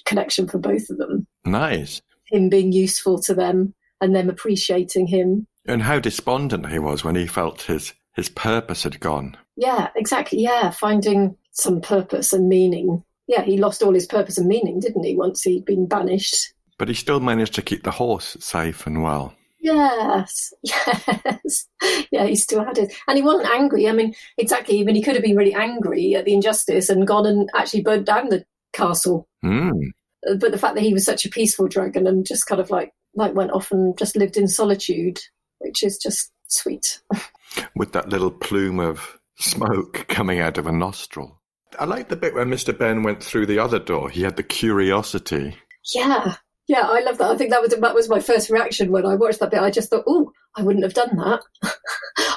connection 0.06 0.48
for 0.48 0.58
both 0.58 0.90
of 0.90 0.98
them. 0.98 1.28
Nice. 1.46 2.02
Him 2.32 2.50
being 2.50 2.72
useful 2.72 3.22
to 3.22 3.36
them 3.36 3.76
and 4.02 4.16
them 4.16 4.30
appreciating 4.30 5.08
him. 5.08 5.48
And 5.70 5.84
how 5.84 6.00
despondent 6.00 6.70
he 6.70 6.80
was 6.80 7.04
when 7.04 7.16
he 7.16 7.28
felt 7.28 7.62
his 7.62 7.94
his 8.16 8.28
purpose 8.28 8.84
had 8.84 9.00
gone. 9.00 9.38
Yeah, 9.56 9.90
exactly. 9.96 10.42
Yeah, 10.42 10.72
finding 10.72 11.38
some 11.52 11.80
purpose 11.80 12.34
and 12.34 12.50
meaning. 12.50 13.04
Yeah, 13.28 13.44
he 13.44 13.58
lost 13.58 13.84
all 13.84 13.94
his 13.94 14.08
purpose 14.08 14.38
and 14.38 14.48
meaning, 14.48 14.80
didn't 14.80 15.04
he, 15.04 15.16
once 15.16 15.44
he'd 15.44 15.64
been 15.64 15.88
banished? 15.88 16.54
But 16.80 16.88
he 16.88 16.96
still 16.96 17.20
managed 17.20 17.54
to 17.56 17.62
keep 17.62 17.84
the 17.84 17.92
horse 17.92 18.36
safe 18.40 18.88
and 18.88 19.04
well. 19.04 19.36
Yes, 19.62 20.54
yes. 20.64 21.68
Yeah, 22.12 22.26
he 22.26 22.36
still 22.36 22.66
had 22.66 22.78
it. 22.78 22.94
And 23.08 23.18
he 23.18 23.24
wasn't 23.24 23.54
angry. 23.54 23.88
I 23.88 23.92
mean, 23.92 24.16
exactly. 24.38 24.80
I 24.80 24.84
mean, 24.84 24.96
he 24.96 25.04
could 25.04 25.16
have 25.16 25.24
been 25.24 25.36
really 25.36 25.54
angry 25.54 26.16
at 26.16 26.26
the 26.26 26.34
injustice 26.34 26.90
and 26.90 27.06
gone 27.06 27.28
and 27.28 27.50
actually 27.56 27.82
burned 27.82 28.06
down 28.06 28.30
the 28.30 28.44
castle. 28.74 29.28
Mm. 29.46 29.92
But 30.40 30.52
the 30.52 30.58
fact 30.58 30.76
that 30.76 30.84
he 30.84 30.94
was 30.94 31.06
such 31.06 31.26
a 31.26 31.30
peaceful 31.30 31.68
dragon 31.68 32.08
and 32.08 32.26
just 32.26 32.48
kind 32.48 32.60
of 32.60 32.72
like 32.72 32.92
like 33.16 33.36
went 33.36 33.52
off 33.52 33.72
and 33.72 33.98
just 33.98 34.16
lived 34.16 34.38
in 34.38 34.48
solitude, 34.48 35.20
which 35.60 35.84
is 35.84 35.98
just 35.98 36.32
sweet. 36.48 37.02
With 37.76 37.94
that 37.94 38.10
little 38.10 38.32
plume 38.32 38.80
of 38.80 39.20
smoke 39.38 40.06
coming 40.08 40.40
out 40.40 40.58
of 40.58 40.68
a 40.68 40.72
nostril. 40.72 41.42
I 41.80 41.86
like 41.86 42.10
the 42.10 42.16
bit 42.16 42.34
where 42.34 42.46
Mr. 42.46 42.78
Ben 42.78 43.04
went 43.04 43.24
through 43.24 43.46
the 43.46 43.60
other 43.60 43.80
door. 43.80 44.10
He 44.10 44.24
had 44.24 44.36
the 44.36 44.44
curiosity. 44.44 45.56
Yeah, 45.94 46.36
yeah, 46.68 46.88
I 46.88 47.02
love 47.02 47.18
that. 47.18 47.32
I 47.32 47.38
think 47.38 47.52
that 47.52 47.62
was 47.62 47.72
that 47.72 47.96
was 47.96 48.10
my 48.10 48.20
first 48.20 48.50
reaction 48.50 48.92
when 48.92 49.06
I 49.06 49.16
watched 49.16 49.40
that 49.40 49.52
bit. 49.52 49.60
I 49.60 49.72
just 49.72 49.90
thought, 49.90 50.04
oh, 50.08 50.32
I 50.56 50.62
wouldn't 50.62 50.84
have 50.84 50.94
done 50.94 51.16
that. 51.18 51.42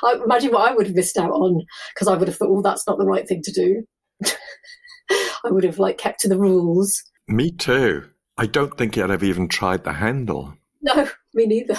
I 0.02 0.18
imagine 0.24 0.52
what 0.52 0.70
I 0.70 0.74
would 0.74 0.86
have 0.86 0.96
missed 0.96 1.18
out 1.18 1.32
on 1.32 1.62
because 1.94 2.08
I 2.08 2.16
would 2.16 2.28
have 2.28 2.36
thought, 2.36 2.50
oh, 2.50 2.62
that's 2.62 2.86
not 2.86 2.98
the 2.98 3.06
right 3.06 3.28
thing 3.28 3.42
to 3.42 3.52
do. 3.52 3.82
I 5.44 5.50
would 5.50 5.64
have 5.64 5.78
like 5.78 5.98
kept 5.98 6.20
to 6.20 6.28
the 6.28 6.38
rules. 6.38 7.02
Me 7.28 7.50
too. 7.50 8.08
I 8.38 8.46
don't 8.46 8.76
think 8.78 8.96
I'd 8.96 9.10
have 9.10 9.22
even 9.22 9.48
tried 9.48 9.84
the 9.84 9.92
handle. 9.92 10.54
No, 10.80 11.08
me 11.34 11.46
neither. 11.46 11.78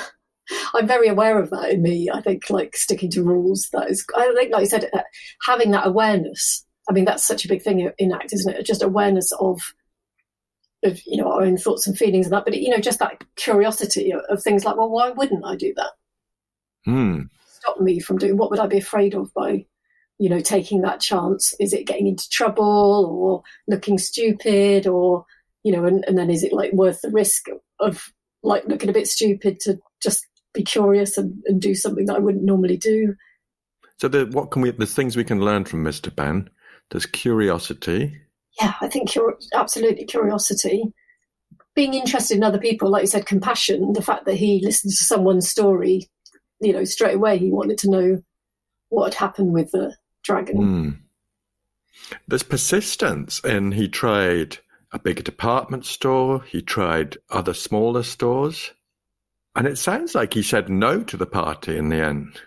I'm 0.73 0.87
very 0.87 1.07
aware 1.07 1.39
of 1.39 1.49
that 1.51 1.71
in 1.71 1.81
me. 1.81 2.09
I 2.13 2.21
think 2.21 2.49
like 2.49 2.75
sticking 2.75 3.09
to 3.11 3.23
rules. 3.23 3.69
That 3.73 3.89
is, 3.89 4.05
I 4.15 4.33
think, 4.35 4.51
like 4.51 4.61
you 4.61 4.67
said, 4.67 4.89
uh, 4.93 5.01
having 5.45 5.71
that 5.71 5.87
awareness. 5.87 6.65
I 6.89 6.93
mean, 6.93 7.05
that's 7.05 7.25
such 7.25 7.45
a 7.45 7.47
big 7.47 7.61
thing 7.61 7.89
in 7.97 8.11
act, 8.11 8.33
isn't 8.33 8.53
it? 8.53 8.65
Just 8.65 8.83
awareness 8.83 9.31
of, 9.39 9.61
of 10.83 10.99
you 11.05 11.17
know, 11.17 11.31
our 11.31 11.43
own 11.43 11.57
thoughts 11.57 11.87
and 11.87 11.97
feelings 11.97 12.25
and 12.25 12.33
that. 12.33 12.45
But 12.45 12.59
you 12.59 12.69
know, 12.69 12.79
just 12.79 12.99
that 12.99 13.23
curiosity 13.35 14.11
of, 14.11 14.21
of 14.29 14.43
things 14.43 14.65
like, 14.65 14.75
well, 14.75 14.89
why 14.89 15.11
wouldn't 15.11 15.45
I 15.45 15.55
do 15.55 15.73
that? 15.77 15.91
Hmm. 16.85 17.21
Stop 17.47 17.79
me 17.79 17.99
from 17.99 18.17
doing. 18.17 18.37
What 18.37 18.49
would 18.49 18.59
I 18.59 18.67
be 18.67 18.79
afraid 18.79 19.15
of 19.15 19.33
by, 19.33 19.65
you 20.19 20.29
know, 20.29 20.41
taking 20.41 20.81
that 20.81 20.99
chance? 20.99 21.53
Is 21.59 21.71
it 21.71 21.87
getting 21.87 22.07
into 22.07 22.29
trouble 22.29 23.05
or 23.09 23.43
looking 23.67 23.97
stupid 23.97 24.87
or 24.87 25.25
you 25.63 25.71
know, 25.71 25.85
and, 25.85 26.03
and 26.07 26.17
then 26.17 26.29
is 26.29 26.43
it 26.43 26.53
like 26.53 26.73
worth 26.73 27.01
the 27.01 27.09
risk 27.09 27.47
of 27.79 28.11
like 28.43 28.65
looking 28.65 28.89
a 28.89 28.93
bit 28.93 29.07
stupid 29.07 29.59
to 29.61 29.79
just 30.01 30.27
be 30.53 30.63
curious 30.63 31.17
and, 31.17 31.41
and 31.45 31.61
do 31.61 31.75
something 31.75 32.05
that 32.05 32.15
I 32.15 32.19
wouldn't 32.19 32.43
normally 32.43 32.77
do. 32.77 33.15
So, 33.97 34.07
the, 34.07 34.25
what 34.27 34.51
can 34.51 34.61
we? 34.61 34.71
There's 34.71 34.93
things 34.93 35.15
we 35.15 35.23
can 35.23 35.41
learn 35.41 35.65
from 35.65 35.83
Mr. 35.83 36.13
Benn. 36.13 36.49
There's 36.91 37.05
curiosity. 37.05 38.19
Yeah, 38.59 38.73
I 38.81 38.87
think 38.87 39.11
cur- 39.11 39.37
absolutely 39.53 40.05
curiosity. 40.05 40.93
Being 41.75 41.95
interested 41.95 42.37
in 42.37 42.43
other 42.43 42.59
people, 42.59 42.89
like 42.89 43.01
you 43.01 43.07
said, 43.07 43.25
compassion. 43.25 43.93
The 43.93 44.01
fact 44.01 44.25
that 44.25 44.35
he 44.35 44.61
listened 44.63 44.91
to 44.91 45.03
someone's 45.03 45.49
story, 45.49 46.09
you 46.59 46.73
know, 46.73 46.83
straight 46.83 47.15
away 47.15 47.37
he 47.37 47.51
wanted 47.51 47.77
to 47.79 47.89
know 47.89 48.23
what 48.89 49.13
had 49.13 49.15
happened 49.15 49.53
with 49.53 49.71
the 49.71 49.95
dragon. 50.23 50.57
Mm. 50.57 50.97
There's 52.27 52.43
persistence, 52.43 53.41
and 53.43 53.73
he 53.73 53.87
tried 53.87 54.57
a 54.91 54.99
bigger 54.99 55.23
department 55.23 55.85
store. 55.85 56.43
He 56.43 56.61
tried 56.61 57.17
other 57.29 57.53
smaller 57.53 58.03
stores. 58.03 58.71
And 59.55 59.67
it 59.67 59.77
sounds 59.77 60.15
like 60.15 60.33
he 60.33 60.41
said 60.41 60.69
no 60.69 61.03
to 61.03 61.17
the 61.17 61.25
party 61.25 61.77
in 61.77 61.89
the 61.89 62.03
end. 62.03 62.39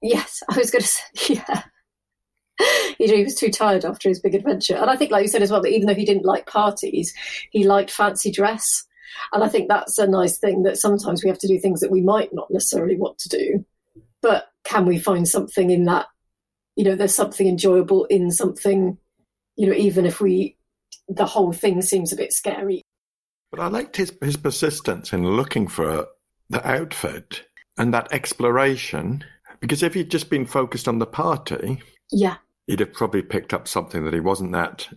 Yes, 0.00 0.42
I 0.50 0.56
was 0.56 0.70
going 0.70 0.82
to 0.82 0.88
say, 0.88 1.02
yeah. 1.28 1.62
he 2.98 3.24
was 3.24 3.34
too 3.34 3.50
tired 3.50 3.84
after 3.84 4.08
his 4.08 4.20
big 4.20 4.34
adventure. 4.34 4.76
And 4.76 4.90
I 4.90 4.96
think, 4.96 5.10
like 5.10 5.22
you 5.22 5.28
said 5.28 5.42
as 5.42 5.50
well, 5.50 5.62
that 5.62 5.72
even 5.72 5.86
though 5.86 5.94
he 5.94 6.06
didn't 6.06 6.24
like 6.24 6.46
parties, 6.46 7.12
he 7.50 7.64
liked 7.64 7.90
fancy 7.90 8.30
dress. 8.30 8.84
And 9.32 9.44
I 9.44 9.48
think 9.48 9.68
that's 9.68 9.98
a 9.98 10.06
nice 10.06 10.38
thing 10.38 10.62
that 10.62 10.78
sometimes 10.78 11.22
we 11.22 11.28
have 11.28 11.38
to 11.38 11.48
do 11.48 11.58
things 11.58 11.80
that 11.80 11.90
we 11.90 12.00
might 12.00 12.30
not 12.32 12.50
necessarily 12.50 12.96
want 12.96 13.18
to 13.18 13.28
do. 13.28 13.64
But 14.22 14.46
can 14.64 14.86
we 14.86 14.98
find 14.98 15.28
something 15.28 15.70
in 15.70 15.84
that? 15.84 16.06
You 16.76 16.84
know, 16.84 16.96
there's 16.96 17.14
something 17.14 17.46
enjoyable 17.46 18.04
in 18.06 18.30
something, 18.30 18.98
you 19.56 19.66
know, 19.66 19.74
even 19.74 20.06
if 20.06 20.20
we 20.20 20.56
the 21.08 21.26
whole 21.26 21.52
thing 21.52 21.82
seems 21.82 22.12
a 22.12 22.16
bit 22.16 22.32
scary. 22.32 22.82
But 23.50 23.60
I 23.60 23.68
liked 23.68 23.96
his, 23.96 24.12
his 24.20 24.36
persistence 24.36 25.12
in 25.12 25.36
looking 25.36 25.68
for 25.68 26.06
the 26.50 26.66
outfit 26.66 27.44
and 27.76 27.92
that 27.92 28.12
exploration, 28.12 29.24
because 29.60 29.82
if 29.82 29.94
he'd 29.94 30.10
just 30.10 30.30
been 30.30 30.46
focused 30.46 30.88
on 30.88 30.98
the 30.98 31.06
party, 31.06 31.80
yeah, 32.10 32.36
he'd 32.66 32.80
have 32.80 32.92
probably 32.92 33.22
picked 33.22 33.54
up 33.54 33.68
something 33.68 34.04
that 34.04 34.14
he 34.14 34.20
wasn't 34.20 34.52
that 34.52 34.88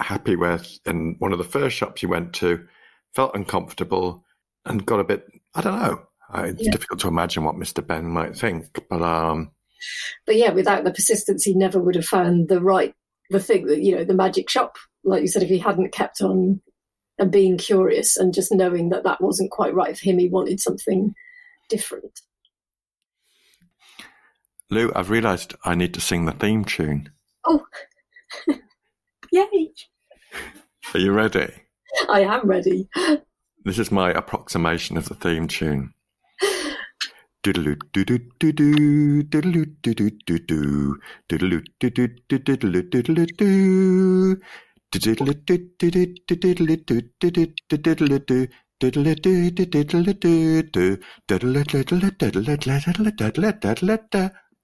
happy 0.00 0.36
with. 0.36 0.78
In 0.86 1.16
one 1.18 1.32
of 1.32 1.38
the 1.38 1.44
first 1.44 1.76
shops 1.76 2.00
he 2.00 2.06
went 2.06 2.32
to, 2.34 2.66
felt 3.14 3.34
uncomfortable 3.34 4.24
and 4.64 4.86
got 4.86 5.00
a 5.00 5.04
bit, 5.04 5.26
I 5.54 5.60
don't 5.60 5.80
know. 5.80 6.02
It's 6.34 6.62
yeah. 6.62 6.72
difficult 6.72 7.00
to 7.00 7.08
imagine 7.08 7.44
what 7.44 7.54
Mr. 7.54 7.86
Benn 7.86 8.06
might 8.06 8.36
think, 8.36 8.84
but 8.90 9.02
um, 9.02 9.52
but 10.26 10.36
yeah, 10.36 10.50
without 10.50 10.84
the 10.84 10.90
persistence, 10.90 11.44
he 11.44 11.54
never 11.54 11.78
would 11.78 11.94
have 11.94 12.04
found 12.04 12.48
the 12.48 12.60
right, 12.60 12.94
the 13.30 13.38
thing 13.38 13.66
that 13.66 13.80
you 13.80 13.94
know, 13.94 14.04
the 14.04 14.14
magic 14.14 14.50
shop 14.50 14.76
like 15.06 15.22
you 15.22 15.28
said, 15.28 15.42
if 15.42 15.48
he 15.48 15.58
hadn't 15.58 15.92
kept 15.92 16.20
on 16.20 16.60
and 17.18 17.30
being 17.30 17.56
curious 17.56 18.16
and 18.16 18.34
just 18.34 18.52
knowing 18.52 18.90
that 18.90 19.04
that 19.04 19.20
wasn't 19.20 19.50
quite 19.50 19.74
right 19.74 19.96
for 19.96 20.04
him, 20.04 20.18
he 20.18 20.28
wanted 20.28 20.60
something 20.60 21.14
different. 21.68 22.20
Lou, 24.70 24.90
I've 24.94 25.10
realised 25.10 25.54
I 25.64 25.74
need 25.74 25.94
to 25.94 26.00
sing 26.00 26.26
the 26.26 26.32
theme 26.32 26.64
tune. 26.64 27.10
Oh, 27.44 27.64
yay! 29.32 29.70
Are 30.94 31.00
you 31.00 31.12
ready? 31.12 31.52
I 32.08 32.20
am 32.20 32.46
ready. 32.46 32.88
This 33.64 33.78
is 33.78 33.90
my 33.90 34.10
approximation 34.10 34.96
of 34.96 35.08
the 35.08 35.14
theme 35.14 35.48
tune. 35.48 35.92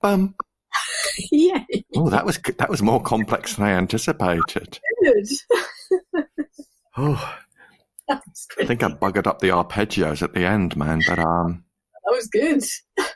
Bum. 0.00 0.35
Yay. 1.32 1.85
Oh, 1.96 2.08
that 2.11 2.24
was 2.24 2.38
that 2.58 2.70
was 2.70 2.82
more 2.82 3.02
complex 3.02 3.56
than 3.56 3.66
I 3.66 3.72
anticipated. 3.72 4.78
Good. 5.02 5.28
oh, 6.96 7.37
I 8.08 8.20
think 8.64 8.82
I 8.82 8.88
buggered 8.88 9.26
up 9.26 9.40
the 9.40 9.48
arpeggios 9.48 10.22
at 10.22 10.35
the 10.35 10.44
end, 10.44 10.76
man. 10.76 11.02
But 11.06 11.18
um, 11.18 11.64
that 12.04 12.12
was 12.12 12.28
good. 12.28 12.64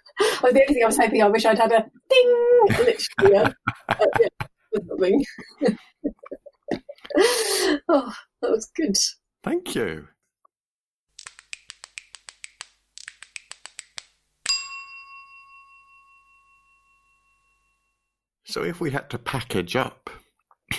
Oh, 0.42 0.50
the 0.50 0.62
only 0.62 0.72
thing 0.72 0.82
I 0.82 0.86
was 0.86 0.96
hoping 0.96 1.22
I 1.22 1.28
wish 1.28 1.44
I'd 1.44 1.58
had 1.58 1.72
a 1.72 1.84
ding, 2.08 2.66
literally, 2.70 3.36
uh, 3.36 3.50
yeah, 4.18 4.28
something. 4.88 5.24
oh, 7.88 8.12
that 8.42 8.50
was 8.50 8.70
good. 8.76 8.94
Thank 9.42 9.74
you. 9.74 10.08
So, 18.44 18.62
if 18.62 18.80
we 18.80 18.90
had 18.90 19.10
to 19.10 19.18
package 19.18 19.76
up 19.76 20.10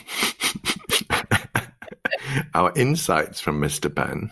our 2.54 2.71
insights 2.76 3.41
from 3.41 3.62
Mr. 3.62 3.93
Benn, 3.93 4.32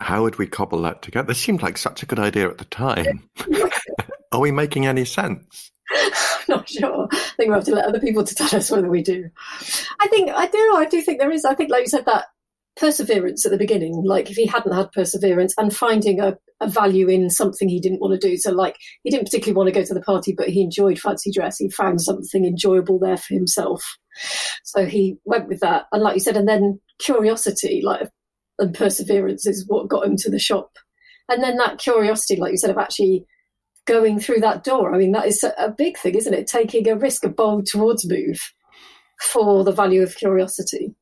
how 0.00 0.22
would 0.22 0.36
we 0.36 0.46
cobble 0.46 0.82
that 0.82 1.02
together? 1.02 1.28
This 1.28 1.38
seemed 1.38 1.62
like 1.62 1.78
such 1.78 2.02
a 2.02 2.06
good 2.06 2.18
idea 2.18 2.48
at 2.48 2.58
the 2.58 2.64
time. 2.66 3.28
Are 4.32 4.40
we 4.40 4.50
making 4.50 4.86
any 4.86 5.04
sense? 5.04 5.70
Not 6.48 6.68
sure. 6.68 7.08
I 7.12 7.16
think 7.36 7.48
we 7.48 7.54
have 7.54 7.64
to 7.64 7.74
let 7.74 7.86
other 7.86 8.00
people 8.00 8.24
to 8.24 8.34
tell 8.34 8.54
us 8.56 8.70
whether 8.70 8.88
we 8.88 9.02
do. 9.02 9.30
I 10.00 10.08
think 10.08 10.30
I 10.30 10.46
do. 10.46 10.74
I 10.76 10.86
do 10.86 11.02
think 11.02 11.20
there 11.20 11.30
is. 11.30 11.44
I 11.44 11.54
think, 11.54 11.70
like 11.70 11.82
you 11.82 11.88
said, 11.88 12.06
that 12.06 12.26
perseverance 12.76 13.44
at 13.44 13.52
the 13.52 13.58
beginning. 13.58 14.02
Like 14.04 14.30
if 14.30 14.36
he 14.36 14.46
hadn't 14.46 14.74
had 14.74 14.92
perseverance 14.92 15.54
and 15.58 15.74
finding 15.74 16.20
a, 16.20 16.36
a 16.60 16.68
value 16.68 17.08
in 17.08 17.30
something 17.30 17.68
he 17.68 17.80
didn't 17.80 18.00
want 18.00 18.20
to 18.20 18.28
do. 18.28 18.36
So 18.36 18.52
like 18.52 18.76
he 19.02 19.10
didn't 19.10 19.26
particularly 19.26 19.56
want 19.56 19.68
to 19.68 19.80
go 19.80 19.84
to 19.84 19.94
the 19.94 20.00
party, 20.00 20.34
but 20.36 20.48
he 20.48 20.62
enjoyed 20.62 20.98
fancy 20.98 21.30
dress. 21.30 21.58
He 21.58 21.70
found 21.70 22.00
something 22.00 22.44
enjoyable 22.44 22.98
there 22.98 23.16
for 23.16 23.34
himself. 23.34 23.82
So 24.64 24.86
he 24.86 25.18
went 25.24 25.48
with 25.48 25.60
that. 25.60 25.86
And 25.92 26.02
like 26.02 26.14
you 26.14 26.20
said, 26.20 26.36
and 26.36 26.48
then 26.48 26.80
curiosity, 26.98 27.80
like 27.84 28.08
and 28.58 28.74
perseverance, 28.74 29.46
is 29.46 29.64
what 29.66 29.88
got 29.88 30.06
him 30.06 30.16
to 30.18 30.30
the 30.30 30.38
shop. 30.38 30.70
And 31.28 31.42
then 31.42 31.56
that 31.56 31.78
curiosity, 31.78 32.36
like 32.36 32.52
you 32.52 32.58
said, 32.58 32.70
of 32.70 32.78
actually 32.78 33.24
going 33.86 34.18
through 34.18 34.40
that 34.40 34.64
door. 34.64 34.94
I 34.94 34.98
mean, 34.98 35.12
that 35.12 35.26
is 35.26 35.44
a 35.44 35.70
big 35.70 35.98
thing, 35.98 36.14
isn't 36.14 36.34
it? 36.34 36.46
Taking 36.46 36.88
a 36.88 36.96
risk, 36.96 37.24
a 37.24 37.28
bold 37.28 37.66
towards 37.66 38.08
move 38.08 38.40
for 39.32 39.64
the 39.64 39.72
value 39.72 40.02
of 40.02 40.16
curiosity. 40.16 40.94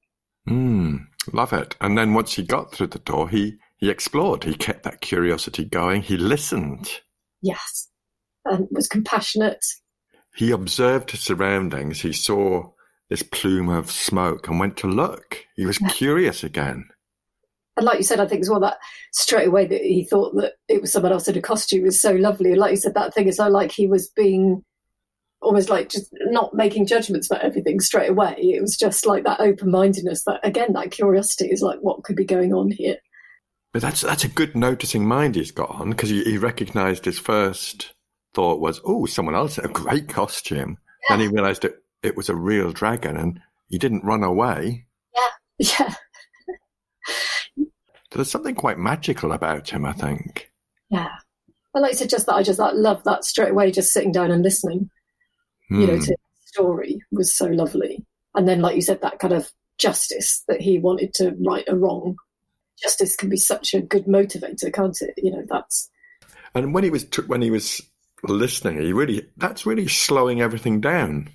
Mm, 0.48 1.06
love 1.32 1.52
it. 1.52 1.76
And 1.80 1.96
then 1.96 2.14
once 2.14 2.34
he 2.34 2.42
got 2.42 2.72
through 2.72 2.88
the 2.88 2.98
door, 2.98 3.28
he 3.28 3.58
he 3.76 3.90
explored. 3.90 4.44
He 4.44 4.54
kept 4.54 4.84
that 4.84 5.00
curiosity 5.00 5.64
going. 5.64 6.02
He 6.02 6.16
listened. 6.16 6.88
Yes, 7.40 7.88
and 8.44 8.68
was 8.70 8.88
compassionate. 8.88 9.64
He 10.34 10.50
observed 10.50 11.10
his 11.10 11.20
surroundings. 11.20 12.00
He 12.00 12.12
saw 12.12 12.70
this 13.10 13.22
plume 13.22 13.68
of 13.68 13.90
smoke 13.90 14.48
and 14.48 14.58
went 14.58 14.76
to 14.78 14.86
look. 14.86 15.44
He 15.56 15.66
was 15.66 15.80
yeah. 15.80 15.88
curious 15.88 16.42
again. 16.42 16.88
And 17.76 17.86
like 17.86 17.98
you 17.98 18.04
said, 18.04 18.20
I 18.20 18.26
think 18.26 18.42
as 18.42 18.50
well 18.50 18.60
that 18.60 18.78
straight 19.12 19.48
away 19.48 19.66
that 19.66 19.80
he 19.80 20.04
thought 20.04 20.34
that 20.36 20.54
it 20.68 20.80
was 20.80 20.92
someone 20.92 21.12
else 21.12 21.28
in 21.28 21.36
a 21.36 21.42
costume 21.42 21.84
was 21.84 22.00
so 22.00 22.12
lovely. 22.12 22.50
And 22.50 22.60
like 22.60 22.72
you 22.72 22.76
said, 22.76 22.94
that 22.94 23.14
thing 23.14 23.28
is 23.28 23.36
so 23.36 23.48
like 23.48 23.72
he 23.72 23.86
was 23.86 24.08
being 24.10 24.62
almost 25.40 25.68
like 25.68 25.88
just 25.88 26.08
not 26.26 26.54
making 26.54 26.86
judgments 26.86 27.30
about 27.30 27.42
everything 27.42 27.80
straight 27.80 28.10
away. 28.10 28.34
It 28.38 28.60
was 28.60 28.76
just 28.76 29.06
like 29.06 29.24
that 29.24 29.40
open 29.40 29.70
mindedness 29.70 30.24
that 30.24 30.40
again, 30.44 30.72
that 30.74 30.90
curiosity 30.90 31.46
is 31.46 31.62
like 31.62 31.78
what 31.80 32.04
could 32.04 32.16
be 32.16 32.24
going 32.24 32.52
on 32.52 32.70
here. 32.70 32.96
But 33.72 33.82
that's 33.82 34.02
that's 34.02 34.24
a 34.24 34.28
good 34.28 34.54
noticing 34.54 35.06
mind 35.06 35.34
he's 35.34 35.50
got 35.50 35.70
on 35.70 35.90
because 35.90 36.10
he, 36.10 36.22
he 36.24 36.36
recognised 36.36 37.06
his 37.06 37.18
first 37.18 37.94
thought 38.34 38.60
was, 38.60 38.80
oh, 38.84 39.06
someone 39.06 39.34
else 39.34 39.58
in 39.58 39.64
a 39.64 39.68
great 39.68 40.08
costume. 40.08 40.78
Yeah. 41.08 41.16
Then 41.16 41.20
he 41.20 41.34
realised 41.34 41.64
it 41.64 41.76
it 42.02 42.16
was 42.16 42.28
a 42.28 42.36
real 42.36 42.72
dragon, 42.72 43.16
and 43.16 43.40
he 43.68 43.78
didn't 43.78 44.04
run 44.04 44.22
away. 44.22 44.86
Yeah, 45.14 45.28
yeah. 45.78 45.94
There's 48.14 48.30
something 48.30 48.54
quite 48.54 48.78
magical 48.78 49.32
about 49.32 49.70
him, 49.70 49.84
I 49.84 49.92
think. 49.92 50.50
Yeah. 50.90 51.08
I 51.74 51.78
like 51.78 51.96
to 51.98 52.06
just 52.06 52.26
that 52.26 52.34
I 52.34 52.42
just 52.42 52.58
like, 52.58 52.74
love 52.74 53.02
that 53.04 53.24
straight 53.24 53.50
away, 53.50 53.70
just 53.70 53.92
sitting 53.92 54.12
down 54.12 54.30
and 54.30 54.42
listening. 54.42 54.90
Mm. 55.70 55.80
You 55.80 55.86
know, 55.86 55.94
hmm. 55.94 56.00
to 56.00 56.10
the 56.10 56.46
story 56.46 57.00
was 57.10 57.34
so 57.34 57.46
lovely. 57.46 58.04
And 58.34 58.46
then, 58.46 58.60
like 58.60 58.76
you 58.76 58.82
said, 58.82 59.00
that 59.02 59.18
kind 59.18 59.32
of 59.32 59.50
justice 59.78 60.44
that 60.48 60.60
he 60.60 60.78
wanted 60.78 61.14
to 61.14 61.34
right 61.46 61.64
a 61.68 61.76
wrong. 61.76 62.16
Justice 62.82 63.16
can 63.16 63.28
be 63.28 63.36
such 63.36 63.74
a 63.74 63.80
good 63.80 64.06
motivator, 64.06 64.72
can't 64.72 65.00
it? 65.00 65.14
You 65.16 65.32
know, 65.32 65.44
that's. 65.48 65.90
And 66.54 66.74
when 66.74 66.84
he 66.84 66.90
was 66.90 67.04
t- 67.04 67.22
when 67.22 67.42
he 67.42 67.50
was 67.50 67.80
listening, 68.22 68.80
he 68.80 68.92
really 68.92 69.26
that's 69.36 69.66
really 69.66 69.88
slowing 69.88 70.40
everything 70.40 70.80
down. 70.80 71.28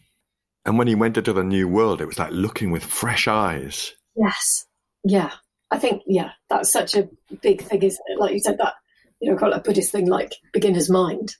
And 0.65 0.77
when 0.77 0.87
he 0.87 0.95
went 0.95 1.17
into 1.17 1.33
the 1.33 1.43
new 1.43 1.67
world, 1.67 2.01
it 2.01 2.07
was 2.07 2.19
like 2.19 2.31
looking 2.31 2.71
with 2.71 2.83
fresh 2.83 3.27
eyes. 3.27 3.93
Yes. 4.15 4.65
Yeah. 5.03 5.31
I 5.71 5.77
think, 5.77 6.03
yeah, 6.07 6.31
that's 6.49 6.71
such 6.71 6.95
a 6.95 7.09
big 7.41 7.61
thing, 7.61 7.83
isn't 7.83 8.05
it? 8.07 8.19
Like 8.19 8.33
you 8.33 8.39
said, 8.39 8.57
that, 8.59 8.75
you 9.19 9.29
know, 9.29 9.37
quite 9.37 9.53
a 9.53 9.59
Buddhist 9.59 9.91
thing 9.91 10.07
like 10.07 10.33
beginner's 10.53 10.89
mind, 10.89 11.35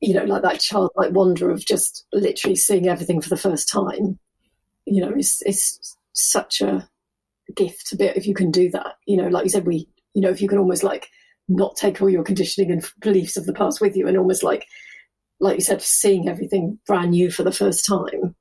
you 0.00 0.12
know, 0.12 0.24
like 0.24 0.42
that 0.42 0.60
childlike 0.60 1.12
wonder 1.12 1.50
of 1.50 1.64
just 1.64 2.04
literally 2.12 2.56
seeing 2.56 2.88
everything 2.88 3.20
for 3.20 3.30
the 3.30 3.36
first 3.36 3.68
time, 3.68 4.18
you 4.84 5.00
know, 5.00 5.12
it's, 5.16 5.40
it's 5.42 5.96
such 6.12 6.60
a 6.60 6.88
gift 7.54 7.86
to 7.86 7.96
be, 7.96 8.04
if 8.04 8.26
you 8.26 8.34
can 8.34 8.50
do 8.50 8.70
that, 8.70 8.96
you 9.06 9.16
know, 9.16 9.28
like 9.28 9.44
you 9.44 9.50
said, 9.50 9.66
we, 9.66 9.88
you 10.14 10.20
know, 10.20 10.30
if 10.30 10.42
you 10.42 10.48
can 10.48 10.58
almost 10.58 10.82
like 10.82 11.08
not 11.48 11.76
take 11.76 12.02
all 12.02 12.10
your 12.10 12.24
conditioning 12.24 12.70
and 12.70 12.84
beliefs 13.00 13.36
of 13.36 13.46
the 13.46 13.52
past 13.52 13.80
with 13.80 13.96
you 13.96 14.06
and 14.06 14.18
almost 14.18 14.42
like, 14.42 14.66
like 15.40 15.54
you 15.54 15.62
said, 15.62 15.80
seeing 15.80 16.28
everything 16.28 16.78
brand 16.86 17.12
new 17.12 17.30
for 17.30 17.42
the 17.42 17.52
first 17.52 17.86
time 17.86 18.34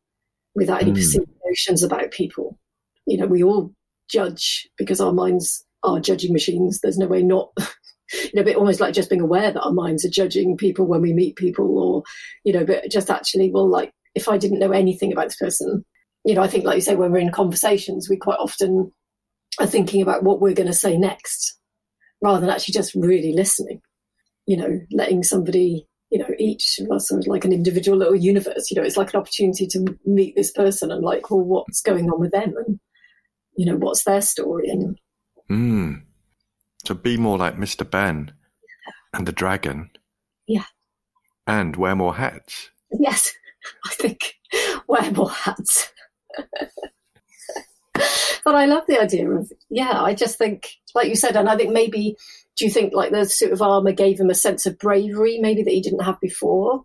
without 0.55 0.81
any 0.81 0.91
mm. 0.91 0.95
perceived 0.95 1.29
notions 1.45 1.83
about 1.83 2.11
people. 2.11 2.57
You 3.05 3.17
know, 3.17 3.27
we 3.27 3.43
all 3.43 3.73
judge 4.09 4.67
because 4.77 4.99
our 4.99 5.13
minds 5.13 5.65
are 5.83 5.99
judging 5.99 6.33
machines. 6.33 6.79
There's 6.81 6.97
no 6.97 7.07
way 7.07 7.23
not. 7.23 7.51
you 8.13 8.31
know, 8.33 8.43
but 8.43 8.55
almost 8.55 8.79
like 8.79 8.93
just 8.93 9.09
being 9.09 9.21
aware 9.21 9.51
that 9.51 9.61
our 9.61 9.73
minds 9.73 10.05
are 10.05 10.09
judging 10.09 10.57
people 10.57 10.85
when 10.85 11.01
we 11.01 11.13
meet 11.13 11.35
people, 11.35 11.77
or 11.77 12.03
you 12.43 12.53
know, 12.53 12.65
but 12.65 12.89
just 12.89 13.09
actually, 13.09 13.51
well, 13.51 13.67
like 13.67 13.91
if 14.13 14.27
I 14.27 14.37
didn't 14.37 14.59
know 14.59 14.71
anything 14.71 15.11
about 15.11 15.25
this 15.25 15.37
person, 15.37 15.83
you 16.23 16.35
know, 16.35 16.41
I 16.41 16.47
think 16.47 16.65
like 16.65 16.75
you 16.75 16.81
say, 16.81 16.95
when 16.95 17.11
we're 17.11 17.19
in 17.19 17.31
conversations, 17.31 18.09
we 18.09 18.17
quite 18.17 18.39
often 18.39 18.91
are 19.59 19.67
thinking 19.67 20.01
about 20.01 20.23
what 20.23 20.41
we're 20.41 20.53
going 20.53 20.67
to 20.67 20.73
say 20.73 20.97
next, 20.97 21.57
rather 22.21 22.39
than 22.39 22.49
actually 22.49 22.73
just 22.73 22.95
really 22.95 23.33
listening. 23.33 23.81
You 24.45 24.57
know, 24.57 24.79
letting 24.91 25.23
somebody 25.23 25.87
you 26.11 26.19
know, 26.19 26.29
each 26.37 26.79
of 26.79 26.89
us 26.91 27.11
are 27.11 27.21
like 27.25 27.45
an 27.45 27.51
individual 27.51 27.97
little 27.97 28.15
universe. 28.15 28.69
You 28.69 28.79
know, 28.79 28.85
it's 28.85 28.95
like 28.95 29.13
an 29.13 29.19
opportunity 29.19 29.67
to 29.67 29.97
meet 30.05 30.35
this 30.35 30.51
person 30.51 30.91
and 30.91 31.03
like, 31.03 31.29
well, 31.29 31.41
what's 31.41 31.81
going 31.81 32.09
on 32.09 32.19
with 32.19 32.31
them? 32.31 32.53
And 32.65 32.79
you 33.55 33.65
know, 33.65 33.77
what's 33.77 34.03
their 34.03 34.21
story? 34.21 34.69
And 34.69 34.99
mm. 35.49 36.01
so 36.85 36.93
be 36.93 37.17
more 37.17 37.37
like 37.37 37.55
Mr. 37.57 37.89
Benn 37.89 38.33
and 39.13 39.27
the 39.27 39.31
dragon. 39.31 39.89
Yeah. 40.47 40.65
And 41.47 41.75
wear 41.75 41.95
more 41.95 42.15
hats. 42.15 42.69
Yes, 42.91 43.33
I 43.85 43.93
think 43.93 44.35
wear 44.87 45.11
more 45.11 45.31
hats. 45.31 45.91
but 47.93 48.55
I 48.55 48.65
love 48.65 48.83
the 48.87 48.99
idea 48.99 49.29
of 49.29 49.51
yeah. 49.69 50.01
I 50.01 50.13
just 50.13 50.37
think, 50.37 50.71
like 50.93 51.07
you 51.07 51.15
said, 51.15 51.35
and 51.35 51.49
I 51.49 51.55
think 51.55 51.71
maybe 51.71 52.17
do 52.55 52.65
you 52.65 52.71
think 52.71 52.93
like 52.93 53.11
the 53.11 53.25
suit 53.25 53.51
of 53.51 53.61
armor 53.61 53.91
gave 53.91 54.19
him 54.19 54.29
a 54.29 54.35
sense 54.35 54.65
of 54.65 54.77
bravery, 54.77 55.39
maybe 55.39 55.63
that 55.63 55.73
he 55.73 55.81
didn't 55.81 56.03
have 56.03 56.19
before? 56.19 56.83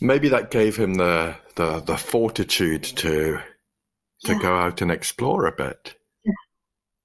Maybe 0.00 0.28
that 0.28 0.50
gave 0.50 0.76
him 0.76 0.94
the 0.94 1.36
the, 1.56 1.80
the 1.80 1.96
fortitude 1.96 2.84
to 2.84 3.40
to 4.24 4.32
yeah. 4.32 4.38
go 4.38 4.56
out 4.56 4.80
and 4.82 4.90
explore 4.90 5.46
a 5.46 5.52
bit. 5.52 5.94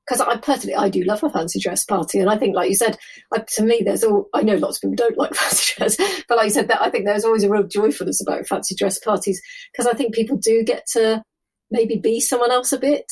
Because 0.06 0.19
I 0.19 0.36
personally, 0.36 0.76
I 0.76 0.89
do 0.89 1.04
love 1.06 1.23
a 1.23 1.30
fancy 1.30 1.60
dress 1.62 1.86
party, 1.86 2.19
and 2.19 2.30
I 2.30 2.38
think, 2.38 2.56
like 2.56 2.69
you 2.69 2.76
said, 2.76 2.97
like, 3.32 3.47
to 3.56 3.63
me, 3.63 3.84
there's 3.86 4.04
all. 4.04 4.28
I 4.34 4.41
know 4.41 4.56
lots 4.56 4.78
of 4.78 4.82
people 4.82 4.95
don't 4.95 5.17
like 5.17 5.34
fancy 5.34 5.76
dress, 5.78 5.95
but 6.28 6.38
like 6.38 6.45
you 6.45 6.52
said, 6.52 6.67
that 6.67 6.82
I 6.82 6.89
think 6.89 7.06
there's 7.06 7.23
always 7.23 7.45
a 7.45 7.49
real 7.49 7.63
joyfulness 7.63 8.21
about 8.21 8.45
fancy 8.45 8.76
dress 8.76 8.99
parties 8.99 9.41
because 9.71 9.88
I 9.88 9.93
think 9.95 10.13
people 10.13 10.36
do 10.36 10.62
get 10.63 10.86
to 10.93 11.23
maybe 11.71 11.97
be 11.97 12.19
someone 12.19 12.52
else 12.52 12.73
a 12.73 12.80
bit. 12.80 13.10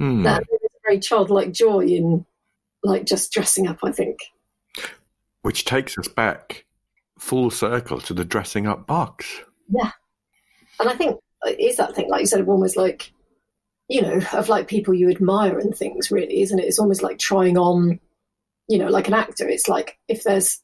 Hmm. 0.00 0.24
That 0.24 0.42
very 0.84 0.98
childlike 0.98 1.52
joy 1.52 1.86
in 1.86 2.26
like 2.82 3.04
just 3.04 3.32
dressing 3.32 3.68
up. 3.68 3.78
I 3.84 3.92
think, 3.92 4.18
which 5.42 5.64
takes 5.64 5.96
us 5.96 6.08
back 6.08 6.64
full 7.20 7.50
circle 7.50 8.00
to 8.00 8.14
the 8.14 8.24
dressing 8.24 8.66
up 8.66 8.88
box. 8.88 9.42
Yeah, 9.68 9.92
and 10.80 10.88
I 10.88 10.96
think 10.96 11.20
is 11.46 11.76
that 11.76 11.94
thing, 11.94 12.08
like 12.08 12.20
you 12.20 12.26
said, 12.26 12.40
of 12.40 12.48
almost 12.48 12.76
like, 12.76 13.12
you 13.88 14.00
know, 14.02 14.20
of 14.32 14.48
like 14.48 14.68
people 14.68 14.94
you 14.94 15.10
admire 15.10 15.58
and 15.58 15.74
things, 15.74 16.10
really, 16.10 16.42
isn't 16.42 16.58
it? 16.58 16.64
It's 16.64 16.78
almost 16.78 17.02
like 17.02 17.18
trying 17.18 17.58
on, 17.58 18.00
you 18.68 18.78
know, 18.78 18.88
like 18.88 19.08
an 19.08 19.14
actor. 19.14 19.48
It's 19.48 19.68
like 19.68 19.98
if 20.08 20.24
there's 20.24 20.60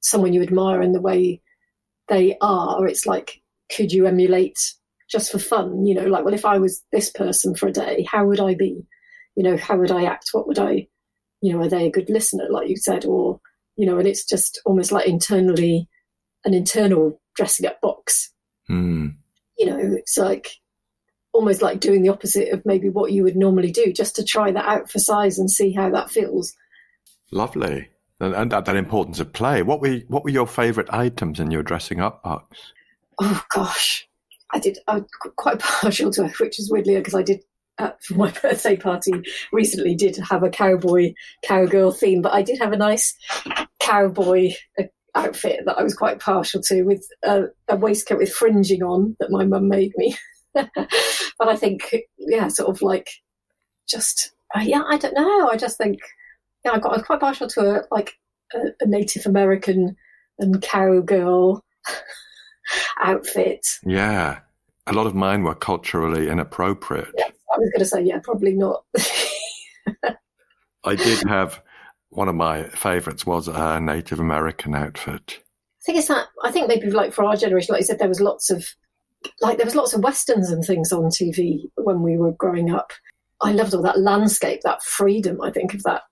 someone 0.00 0.32
you 0.32 0.42
admire 0.42 0.82
in 0.82 0.92
the 0.92 1.00
way 1.00 1.40
they 2.08 2.36
are, 2.40 2.86
it's 2.86 3.06
like, 3.06 3.40
could 3.74 3.92
you 3.92 4.06
emulate 4.06 4.58
just 5.10 5.32
for 5.32 5.38
fun? 5.38 5.86
You 5.86 5.94
know, 5.94 6.06
like, 6.06 6.24
well, 6.24 6.34
if 6.34 6.44
I 6.44 6.58
was 6.58 6.82
this 6.92 7.10
person 7.10 7.54
for 7.54 7.68
a 7.68 7.72
day, 7.72 8.06
how 8.10 8.26
would 8.26 8.40
I 8.40 8.54
be? 8.54 8.84
You 9.36 9.42
know, 9.44 9.56
how 9.56 9.76
would 9.76 9.90
I 9.90 10.04
act? 10.04 10.30
What 10.32 10.46
would 10.46 10.58
I, 10.58 10.88
you 11.40 11.52
know, 11.52 11.62
are 11.62 11.68
they 11.68 11.86
a 11.86 11.90
good 11.90 12.10
listener, 12.10 12.46
like 12.50 12.68
you 12.68 12.76
said? 12.76 13.04
Or, 13.04 13.40
you 13.76 13.86
know, 13.86 13.98
and 13.98 14.08
it's 14.08 14.24
just 14.24 14.60
almost 14.66 14.92
like 14.92 15.06
internally 15.06 15.88
an 16.44 16.54
internal 16.54 17.20
dressing 17.36 17.66
up 17.66 17.80
box. 17.80 18.32
Mm 18.70 19.14
you 19.58 19.66
know, 19.66 19.78
it's 19.78 20.16
like 20.16 20.50
almost 21.32 21.62
like 21.62 21.80
doing 21.80 22.02
the 22.02 22.08
opposite 22.08 22.52
of 22.52 22.64
maybe 22.64 22.88
what 22.88 23.12
you 23.12 23.22
would 23.22 23.36
normally 23.36 23.70
do, 23.70 23.92
just 23.92 24.16
to 24.16 24.24
try 24.24 24.50
that 24.50 24.66
out 24.66 24.90
for 24.90 24.98
size 24.98 25.38
and 25.38 25.50
see 25.50 25.72
how 25.72 25.90
that 25.90 26.10
feels. 26.10 26.54
Lovely. 27.30 27.88
And, 28.20 28.34
and 28.34 28.52
that, 28.52 28.64
that 28.64 28.76
importance 28.76 29.20
of 29.20 29.32
play. 29.32 29.62
What 29.62 29.80
were 29.80 30.00
what 30.08 30.24
were 30.24 30.30
your 30.30 30.46
favourite 30.46 30.92
items 30.92 31.38
in 31.38 31.50
your 31.50 31.62
dressing 31.62 32.00
up 32.00 32.22
box? 32.22 32.72
Oh 33.20 33.44
gosh, 33.54 34.08
I 34.52 34.58
did. 34.58 34.78
I 34.88 34.98
was 34.98 35.08
quite 35.36 35.58
partial 35.60 36.10
to 36.12 36.24
it, 36.24 36.40
which 36.40 36.58
is 36.58 36.70
weirdly 36.70 36.96
because 36.96 37.14
I 37.14 37.22
did 37.22 37.40
uh, 37.78 37.90
for 38.02 38.14
my 38.16 38.30
birthday 38.30 38.76
party 38.76 39.12
recently 39.52 39.94
did 39.94 40.16
have 40.30 40.42
a 40.42 40.50
cowboy 40.50 41.12
cowgirl 41.44 41.92
theme, 41.92 42.22
but 42.22 42.32
I 42.32 42.42
did 42.42 42.58
have 42.58 42.72
a 42.72 42.76
nice 42.76 43.14
cowboy 43.80 44.50
outfit 45.14 45.60
that 45.66 45.78
I 45.78 45.82
was 45.82 45.94
quite 45.94 46.20
partial 46.20 46.60
to 46.62 46.82
with 46.82 47.06
a, 47.24 47.44
a 47.68 47.76
waistcoat 47.76 48.18
with 48.18 48.32
fringing 48.32 48.82
on 48.82 49.16
that 49.20 49.30
my 49.30 49.44
mum 49.44 49.68
made 49.68 49.92
me. 49.96 50.16
but 50.54 50.68
I 51.40 51.56
think, 51.56 51.94
yeah, 52.18 52.48
sort 52.48 52.68
of 52.68 52.82
like 52.82 53.08
just, 53.88 54.32
uh, 54.54 54.60
yeah, 54.60 54.82
I 54.86 54.96
don't 54.96 55.14
know. 55.14 55.48
I 55.48 55.56
just 55.56 55.78
think, 55.78 55.98
yeah, 56.64 56.72
I 56.72 56.78
got 56.78 56.92
I 56.92 56.96
was 56.96 57.06
quite 57.06 57.20
partial 57.20 57.48
to 57.48 57.60
a, 57.60 57.82
like 57.90 58.14
a, 58.54 58.58
a 58.80 58.86
Native 58.86 59.26
American 59.26 59.96
and 60.38 60.62
cowgirl 60.62 61.64
outfit. 63.02 63.66
Yeah. 63.84 64.40
A 64.86 64.92
lot 64.92 65.06
of 65.06 65.14
mine 65.14 65.42
were 65.42 65.54
culturally 65.54 66.28
inappropriate. 66.28 67.12
Yeah, 67.16 67.26
I 67.26 67.58
was 67.58 67.70
going 67.70 67.80
to 67.80 67.84
say, 67.84 68.02
yeah, 68.02 68.20
probably 68.22 68.54
not. 68.54 68.84
I 70.84 70.94
did 70.94 71.22
have 71.28 71.60
one 72.10 72.28
of 72.28 72.34
my 72.34 72.64
favourites 72.70 73.26
was 73.26 73.48
a 73.48 73.80
Native 73.80 74.20
American 74.20 74.74
outfit. 74.74 75.38
I 75.38 75.84
think 75.84 75.98
it's 75.98 76.08
that. 76.08 76.26
I 76.42 76.50
think 76.50 76.68
maybe 76.68 76.90
like 76.90 77.12
for 77.12 77.24
our 77.24 77.36
generation, 77.36 77.72
like 77.72 77.82
you 77.82 77.86
said, 77.86 77.98
there 77.98 78.08
was 78.08 78.20
lots 78.20 78.50
of 78.50 78.66
like 79.40 79.56
there 79.56 79.66
was 79.66 79.74
lots 79.74 79.94
of 79.94 80.02
westerns 80.02 80.50
and 80.50 80.64
things 80.64 80.92
on 80.92 81.04
TV 81.04 81.70
when 81.76 82.02
we 82.02 82.16
were 82.16 82.32
growing 82.32 82.70
up. 82.70 82.92
I 83.40 83.52
loved 83.52 83.74
all 83.74 83.82
that 83.82 84.00
landscape, 84.00 84.60
that 84.64 84.82
freedom. 84.82 85.40
I 85.40 85.50
think 85.50 85.74
of 85.74 85.82
that 85.84 86.02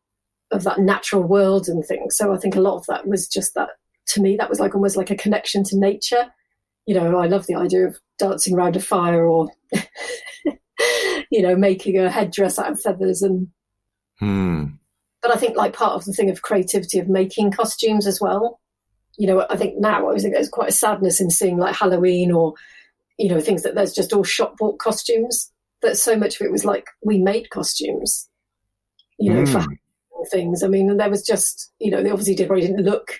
of 0.52 0.62
that 0.64 0.78
natural 0.78 1.22
world 1.22 1.68
and 1.68 1.84
things. 1.84 2.16
So 2.16 2.32
I 2.32 2.38
think 2.38 2.54
a 2.54 2.60
lot 2.60 2.76
of 2.76 2.86
that 2.86 3.06
was 3.06 3.28
just 3.28 3.54
that. 3.54 3.70
To 4.10 4.22
me, 4.22 4.36
that 4.36 4.48
was 4.48 4.60
like 4.60 4.74
almost 4.74 4.96
like 4.96 5.10
a 5.10 5.16
connection 5.16 5.64
to 5.64 5.78
nature. 5.78 6.26
You 6.86 6.94
know, 6.94 7.18
I 7.18 7.26
love 7.26 7.46
the 7.46 7.56
idea 7.56 7.88
of 7.88 7.98
dancing 8.18 8.54
around 8.54 8.76
a 8.76 8.80
fire 8.80 9.26
or, 9.26 9.48
you 11.30 11.42
know, 11.42 11.56
making 11.56 11.98
a 11.98 12.08
headdress 12.08 12.58
out 12.58 12.70
of 12.70 12.80
feathers 12.80 13.22
and. 13.22 13.48
Hmm. 14.20 14.66
But 15.26 15.34
I 15.34 15.40
think 15.40 15.56
like 15.56 15.72
part 15.72 15.94
of 15.94 16.04
the 16.04 16.12
thing 16.12 16.30
of 16.30 16.42
creativity 16.42 17.00
of 17.00 17.08
making 17.08 17.50
costumes 17.50 18.06
as 18.06 18.20
well. 18.20 18.60
You 19.18 19.26
know, 19.26 19.44
I 19.50 19.56
think 19.56 19.74
now 19.76 20.08
I 20.08 20.18
think 20.18 20.34
there's 20.34 20.48
quite 20.48 20.68
a 20.68 20.72
sadness 20.72 21.20
in 21.20 21.30
seeing 21.30 21.58
like 21.58 21.74
Halloween 21.74 22.30
or, 22.30 22.54
you 23.18 23.28
know, 23.28 23.40
things 23.40 23.64
that 23.64 23.74
there's 23.74 23.92
just 23.92 24.12
all 24.12 24.22
shop 24.22 24.56
bought 24.56 24.78
costumes. 24.78 25.50
That 25.82 25.96
so 25.96 26.16
much 26.16 26.36
of 26.36 26.46
it 26.46 26.52
was 26.52 26.64
like 26.64 26.86
we 27.02 27.18
made 27.18 27.50
costumes, 27.50 28.28
you 29.18 29.34
know, 29.34 29.42
mm. 29.42 29.52
for 29.52 29.66
things. 30.30 30.62
I 30.62 30.68
mean, 30.68 30.96
there 30.96 31.10
was 31.10 31.26
just, 31.26 31.72
you 31.80 31.90
know, 31.90 32.04
they 32.04 32.10
obviously 32.10 32.36
did, 32.36 32.48
didn't 32.48 32.84
look, 32.84 33.18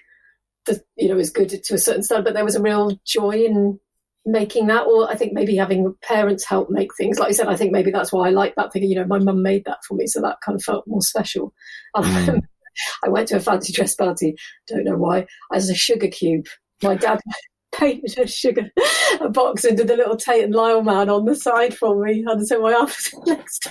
the, 0.66 0.80
you 0.94 1.08
know, 1.08 1.18
as 1.18 1.30
good 1.30 1.48
to 1.48 1.74
a 1.74 1.78
certain 1.78 2.02
extent, 2.02 2.24
but 2.24 2.34
there 2.34 2.44
was 2.44 2.54
a 2.54 2.62
real 2.62 2.96
joy 3.04 3.32
in 3.32 3.80
making 4.26 4.66
that. 4.66 4.86
Or 4.86 5.08
I 5.08 5.14
think 5.14 5.32
maybe 5.32 5.56
having 5.56 5.94
parents 6.02 6.44
help 6.44 6.68
make 6.70 6.94
things. 6.96 7.18
Like 7.18 7.28
I 7.28 7.32
said, 7.32 7.48
I 7.48 7.56
think 7.56 7.72
maybe 7.72 7.90
that's 7.90 8.12
why 8.12 8.28
I 8.28 8.30
like 8.30 8.54
that 8.56 8.72
thing. 8.72 8.82
You 8.84 8.96
know, 8.96 9.06
my 9.06 9.18
mum 9.18 9.42
made 9.42 9.64
that 9.64 9.78
for 9.86 9.94
me, 9.94 10.06
so 10.06 10.20
that 10.20 10.38
kind 10.44 10.56
of 10.56 10.62
felt 10.62 10.86
more 10.86 11.02
special. 11.02 11.54
Mm. 11.96 12.42
I 13.04 13.08
went 13.08 13.28
to 13.28 13.36
a 13.36 13.40
fancy 13.40 13.72
dress 13.72 13.94
party, 13.94 14.36
don't 14.66 14.84
know 14.84 14.96
why, 14.96 15.26
as 15.52 15.70
a 15.70 15.74
sugar 15.74 16.08
cube. 16.08 16.46
My 16.82 16.94
dad 16.94 17.20
painted 17.74 18.18
a 18.18 18.26
sugar 18.26 18.70
a 19.20 19.28
box 19.30 19.64
and 19.64 19.76
did 19.76 19.88
the 19.88 19.96
little 19.96 20.16
Tate 20.16 20.44
and 20.44 20.54
Lyle 20.54 20.82
man 20.82 21.08
on 21.08 21.24
the 21.24 21.34
side 21.34 21.74
for 21.74 22.04
me. 22.04 22.24
And 22.26 22.46
so 22.46 22.60
my 22.60 22.72
arm 22.72 22.86
was 22.86 23.14
next 23.26 23.68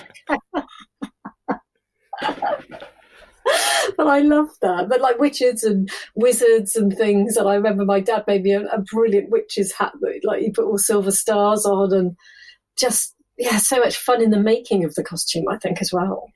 but 3.96 4.06
I 4.06 4.20
love 4.20 4.48
that. 4.62 4.88
But 4.88 5.00
like 5.00 5.18
witches 5.18 5.62
and 5.62 5.90
wizards 6.14 6.76
and 6.76 6.96
things. 6.96 7.36
And 7.36 7.48
I 7.48 7.54
remember 7.54 7.84
my 7.84 8.00
dad 8.00 8.24
made 8.26 8.42
me 8.42 8.52
a, 8.52 8.66
a 8.66 8.80
brilliant 8.80 9.30
witch's 9.30 9.72
hat 9.72 9.92
that 10.00 10.20
like 10.24 10.42
he 10.42 10.50
put 10.50 10.66
all 10.66 10.78
silver 10.78 11.12
stars 11.12 11.64
on 11.64 11.92
and 11.92 12.16
just 12.76 13.14
yeah, 13.38 13.58
so 13.58 13.78
much 13.78 13.96
fun 13.96 14.22
in 14.22 14.30
the 14.30 14.40
making 14.40 14.84
of 14.84 14.94
the 14.94 15.04
costume. 15.04 15.44
I 15.50 15.58
think 15.58 15.80
as 15.80 15.92
well. 15.92 16.30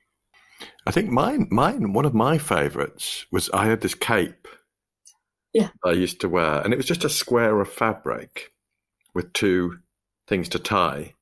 I 0.85 0.91
think 0.91 1.09
mine, 1.09 1.47
mine, 1.51 1.93
one 1.93 2.05
of 2.05 2.13
my 2.13 2.37
favourites 2.37 3.25
was 3.31 3.49
I 3.51 3.65
had 3.65 3.81
this 3.81 3.95
cape. 3.95 4.47
Yeah. 5.53 5.69
I 5.83 5.91
used 5.91 6.21
to 6.21 6.29
wear, 6.29 6.61
and 6.61 6.73
it 6.73 6.77
was 6.77 6.85
just 6.85 7.03
a 7.03 7.09
square 7.09 7.59
of 7.59 7.69
fabric 7.69 8.51
with 9.13 9.33
two 9.33 9.79
things 10.27 10.47
to 10.49 10.59
tie. 10.59 11.13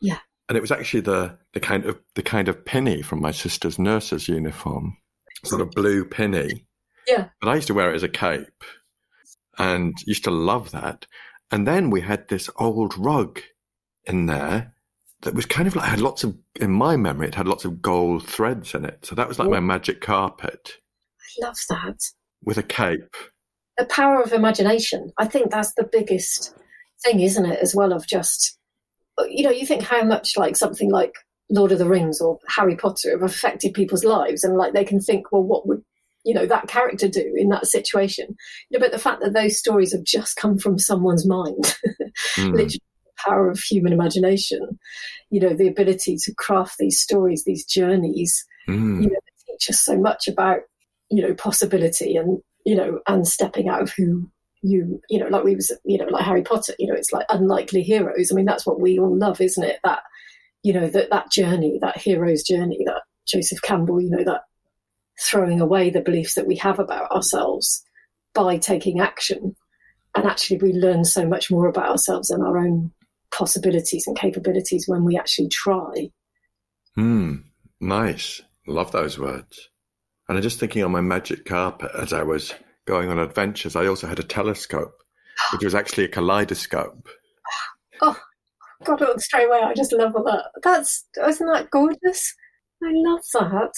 Yeah. 0.00 0.18
And 0.48 0.56
it 0.56 0.60
was 0.60 0.70
actually 0.70 1.00
the 1.00 1.38
the 1.54 1.60
kind 1.60 1.86
of 1.86 1.98
the 2.14 2.22
kind 2.22 2.48
of 2.48 2.64
pinny 2.64 3.00
from 3.02 3.20
my 3.20 3.30
sister's 3.30 3.78
nurse's 3.78 4.28
uniform 4.28 4.98
sort 5.44 5.60
of 5.60 5.70
blue 5.70 6.04
penny. 6.04 6.66
Yeah. 7.06 7.28
But 7.40 7.48
I 7.48 7.54
used 7.56 7.66
to 7.68 7.74
wear 7.74 7.92
it 7.92 7.96
as 7.96 8.02
a 8.02 8.08
cape 8.08 8.64
and 9.58 9.94
used 10.06 10.24
to 10.24 10.30
love 10.30 10.70
that. 10.72 11.06
And 11.50 11.66
then 11.66 11.90
we 11.90 12.00
had 12.00 12.28
this 12.28 12.50
old 12.56 12.96
rug 12.96 13.40
in 14.04 14.26
there 14.26 14.74
that 15.22 15.34
was 15.34 15.46
kind 15.46 15.66
of 15.66 15.76
like 15.76 15.88
had 15.88 16.00
lots 16.00 16.24
of 16.24 16.36
in 16.60 16.70
my 16.70 16.96
memory 16.96 17.28
it 17.28 17.34
had 17.34 17.48
lots 17.48 17.64
of 17.64 17.80
gold 17.80 18.26
threads 18.26 18.74
in 18.74 18.84
it. 18.84 19.06
So 19.06 19.14
that 19.14 19.28
was 19.28 19.38
like 19.38 19.48
my 19.48 19.60
magic 19.60 20.00
carpet. 20.00 20.72
I 21.20 21.46
love 21.46 21.56
that. 21.68 21.98
With 22.42 22.58
a 22.58 22.62
cape. 22.62 23.14
The 23.78 23.86
power 23.86 24.22
of 24.22 24.32
imagination. 24.32 25.10
I 25.18 25.26
think 25.26 25.50
that's 25.50 25.74
the 25.74 25.88
biggest 25.90 26.54
thing, 27.02 27.20
isn't 27.20 27.46
it, 27.46 27.58
as 27.60 27.74
well 27.74 27.92
of 27.92 28.06
just 28.06 28.58
you 29.28 29.44
know, 29.44 29.50
you 29.50 29.66
think 29.66 29.82
how 29.82 30.02
much 30.02 30.36
like 30.36 30.56
something 30.56 30.90
like 30.90 31.14
Lord 31.50 31.72
of 31.72 31.78
the 31.78 31.88
Rings 31.88 32.20
or 32.20 32.38
Harry 32.48 32.76
Potter 32.76 33.10
have 33.10 33.22
affected 33.22 33.74
people's 33.74 34.04
lives, 34.04 34.44
and 34.44 34.56
like 34.56 34.72
they 34.72 34.84
can 34.84 35.00
think, 35.00 35.30
well, 35.32 35.42
what 35.42 35.66
would 35.66 35.82
you 36.24 36.34
know 36.34 36.46
that 36.46 36.68
character 36.68 37.08
do 37.08 37.34
in 37.36 37.48
that 37.50 37.66
situation? 37.66 38.36
You 38.70 38.78
know, 38.78 38.84
but 38.84 38.92
the 38.92 38.98
fact 38.98 39.20
that 39.22 39.34
those 39.34 39.58
stories 39.58 39.92
have 39.92 40.04
just 40.04 40.36
come 40.36 40.58
from 40.58 40.78
someone's 40.78 41.26
mind, 41.26 41.64
mm. 42.36 42.52
literally 42.52 42.80
the 43.04 43.12
power 43.24 43.50
of 43.50 43.58
human 43.58 43.92
imagination, 43.92 44.78
you 45.30 45.40
know, 45.40 45.54
the 45.54 45.68
ability 45.68 46.16
to 46.24 46.34
craft 46.34 46.76
these 46.78 47.00
stories, 47.00 47.44
these 47.44 47.64
journeys, 47.64 48.44
mm. 48.68 49.02
you 49.02 49.08
know, 49.10 49.18
teach 49.46 49.70
us 49.70 49.80
so 49.80 49.98
much 49.98 50.28
about 50.28 50.60
you 51.10 51.22
know 51.22 51.34
possibility 51.34 52.16
and 52.16 52.40
you 52.64 52.74
know 52.74 53.00
and 53.06 53.26
stepping 53.26 53.68
out 53.68 53.82
of 53.82 53.92
who 53.96 54.28
you 54.62 55.00
you 55.08 55.18
know 55.18 55.28
like 55.28 55.44
we 55.44 55.54
was 55.54 55.70
you 55.84 55.98
know 55.98 56.06
like 56.06 56.24
harry 56.24 56.42
potter 56.42 56.74
you 56.78 56.86
know 56.86 56.94
it's 56.94 57.12
like 57.12 57.26
unlikely 57.28 57.82
heroes 57.82 58.32
i 58.32 58.34
mean 58.34 58.46
that's 58.46 58.66
what 58.66 58.80
we 58.80 58.98
all 58.98 59.16
love 59.16 59.40
isn't 59.40 59.64
it 59.64 59.78
that 59.84 60.00
you 60.64 60.72
know, 60.72 60.88
that, 60.88 61.10
that 61.10 61.30
journey, 61.30 61.78
that 61.82 61.98
hero's 61.98 62.42
journey, 62.42 62.82
that 62.86 63.02
Joseph 63.28 63.60
Campbell, 63.62 64.00
you 64.00 64.10
know, 64.10 64.24
that 64.24 64.40
throwing 65.22 65.60
away 65.60 65.90
the 65.90 66.00
beliefs 66.00 66.34
that 66.34 66.46
we 66.46 66.56
have 66.56 66.78
about 66.78 67.10
ourselves 67.12 67.84
by 68.34 68.56
taking 68.56 68.98
action. 68.98 69.54
And 70.16 70.24
actually, 70.24 70.58
we 70.58 70.72
learn 70.72 71.04
so 71.04 71.26
much 71.28 71.50
more 71.50 71.68
about 71.68 71.90
ourselves 71.90 72.30
and 72.30 72.42
our 72.42 72.58
own 72.58 72.92
possibilities 73.30 74.06
and 74.06 74.18
capabilities 74.18 74.86
when 74.88 75.04
we 75.04 75.18
actually 75.18 75.48
try. 75.48 76.10
Hmm, 76.94 77.36
nice. 77.80 78.40
Love 78.66 78.90
those 78.90 79.18
words. 79.18 79.68
And 80.28 80.38
I'm 80.38 80.42
just 80.42 80.58
thinking 80.58 80.82
on 80.82 80.92
my 80.92 81.02
magic 81.02 81.44
carpet 81.44 81.90
as 81.94 82.14
I 82.14 82.22
was 82.22 82.54
going 82.86 83.10
on 83.10 83.18
adventures, 83.18 83.76
I 83.76 83.86
also 83.86 84.06
had 84.06 84.18
a 84.18 84.24
telescope, 84.24 84.94
which 85.52 85.64
was 85.64 85.74
actually 85.74 86.04
a 86.04 86.08
kaleidoscope. 86.08 87.08
Oh, 88.00 88.18
got 88.84 89.00
it 89.02 89.20
straight 89.20 89.46
away. 89.46 89.60
I 89.62 89.74
just 89.74 89.92
love 89.92 90.14
all 90.16 90.24
that. 90.24 90.46
That's 90.62 91.04
isn't 91.26 91.46
that 91.46 91.70
gorgeous? 91.70 92.34
I 92.82 92.90
love 92.92 93.20
that. 93.32 93.72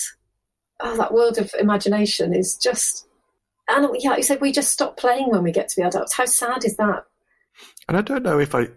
Oh, 0.81 0.97
that 0.97 1.15
world 1.15 1.39
of 1.39 1.55
imagination 1.59 2.35
is 2.35 2.57
just. 2.57 3.07
And 3.69 3.89
yeah, 3.99 4.17
you 4.17 4.23
said, 4.23 4.41
we 4.41 4.53
just 4.53 4.73
stop 4.73 4.97
playing 4.97 5.31
when 5.31 5.43
we 5.43 5.51
get 5.51 5.69
to 5.71 5.81
be 5.81 5.83
adults. 5.83 6.13
How 6.13 6.27
sad 6.27 6.65
is 6.65 6.77
that? 6.77 7.05
And 7.89 7.97
I 7.97 8.01
don't 8.01 8.23
know 8.23 8.39
if 8.39 8.55
I, 8.55 8.69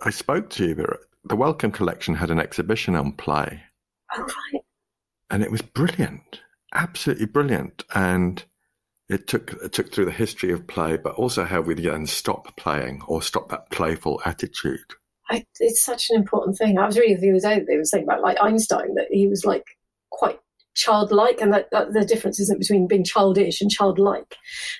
I 0.00 0.10
spoke 0.10 0.48
to 0.50 0.66
you, 0.66 0.74
but 0.74 1.00
the 1.24 1.36
Wellcome 1.36 1.72
Collection 1.72 2.14
had 2.14 2.30
an 2.30 2.40
exhibition 2.40 2.94
on 2.94 3.12
play. 3.12 3.62
Oh 4.16 4.22
right. 4.22 4.62
And 5.30 5.42
it 5.42 5.50
was 5.50 5.62
brilliant, 5.62 6.40
absolutely 6.74 7.26
brilliant, 7.26 7.84
and 7.94 8.42
it 9.08 9.26
took 9.26 9.52
it 9.62 9.72
took 9.72 9.92
through 9.92 10.06
the 10.06 10.10
history 10.10 10.52
of 10.52 10.66
play, 10.66 10.96
but 10.96 11.14
also 11.14 11.44
how 11.44 11.60
we 11.60 11.74
then 11.74 12.06
stop 12.06 12.56
playing 12.56 13.02
or 13.06 13.22
stop 13.22 13.48
that 13.50 13.70
playful 13.70 14.20
attitude. 14.24 14.94
I, 15.30 15.44
it's 15.60 15.84
such 15.84 16.10
an 16.10 16.16
important 16.16 16.58
thing. 16.58 16.78
I 16.78 16.86
was 16.86 16.98
reading 16.98 17.20
the 17.20 17.30
other 17.30 17.40
day 17.40 17.60
that 17.60 17.66
they 17.68 17.76
were 17.76 17.84
saying 17.84 18.04
about 18.04 18.22
like 18.22 18.38
Einstein 18.40 18.94
that 18.96 19.08
he 19.10 19.28
was 19.28 19.44
like 19.44 19.64
quite 20.10 20.38
childlike, 20.74 21.40
and 21.40 21.52
that, 21.52 21.68
that 21.70 21.92
the 21.92 22.04
difference 22.04 22.40
isn't 22.40 22.58
between 22.58 22.88
being 22.88 23.04
childish 23.04 23.60
and 23.60 23.70
childlike. 23.70 24.36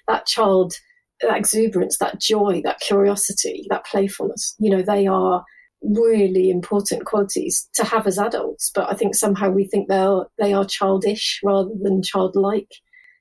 That 0.09 0.27
child, 0.27 0.75
that 1.21 1.37
exuberance, 1.37 1.99
that 1.99 2.21
joy, 2.21 2.63
that 2.65 2.81
curiosity, 2.81 3.67
that 3.71 3.87
playfulness. 3.87 4.57
You 4.59 4.71
know, 4.71 4.83
they 4.83 5.07
are 5.07 5.45
really 5.83 6.51
important 6.51 7.07
qualities 7.07 7.69
to 7.75 7.85
have 7.85 8.07
as 8.07 8.19
adults. 8.19 8.71
But 8.75 8.91
I 8.91 8.95
think 8.95 9.15
somehow 9.15 9.51
we 9.51 9.65
think 9.67 9.89
they 9.89 9.99
are 9.99 10.27
they 10.39 10.53
are 10.53 10.65
childish 10.65 11.41
rather 11.45 11.71
than 11.81 12.03
childlike. 12.03 12.73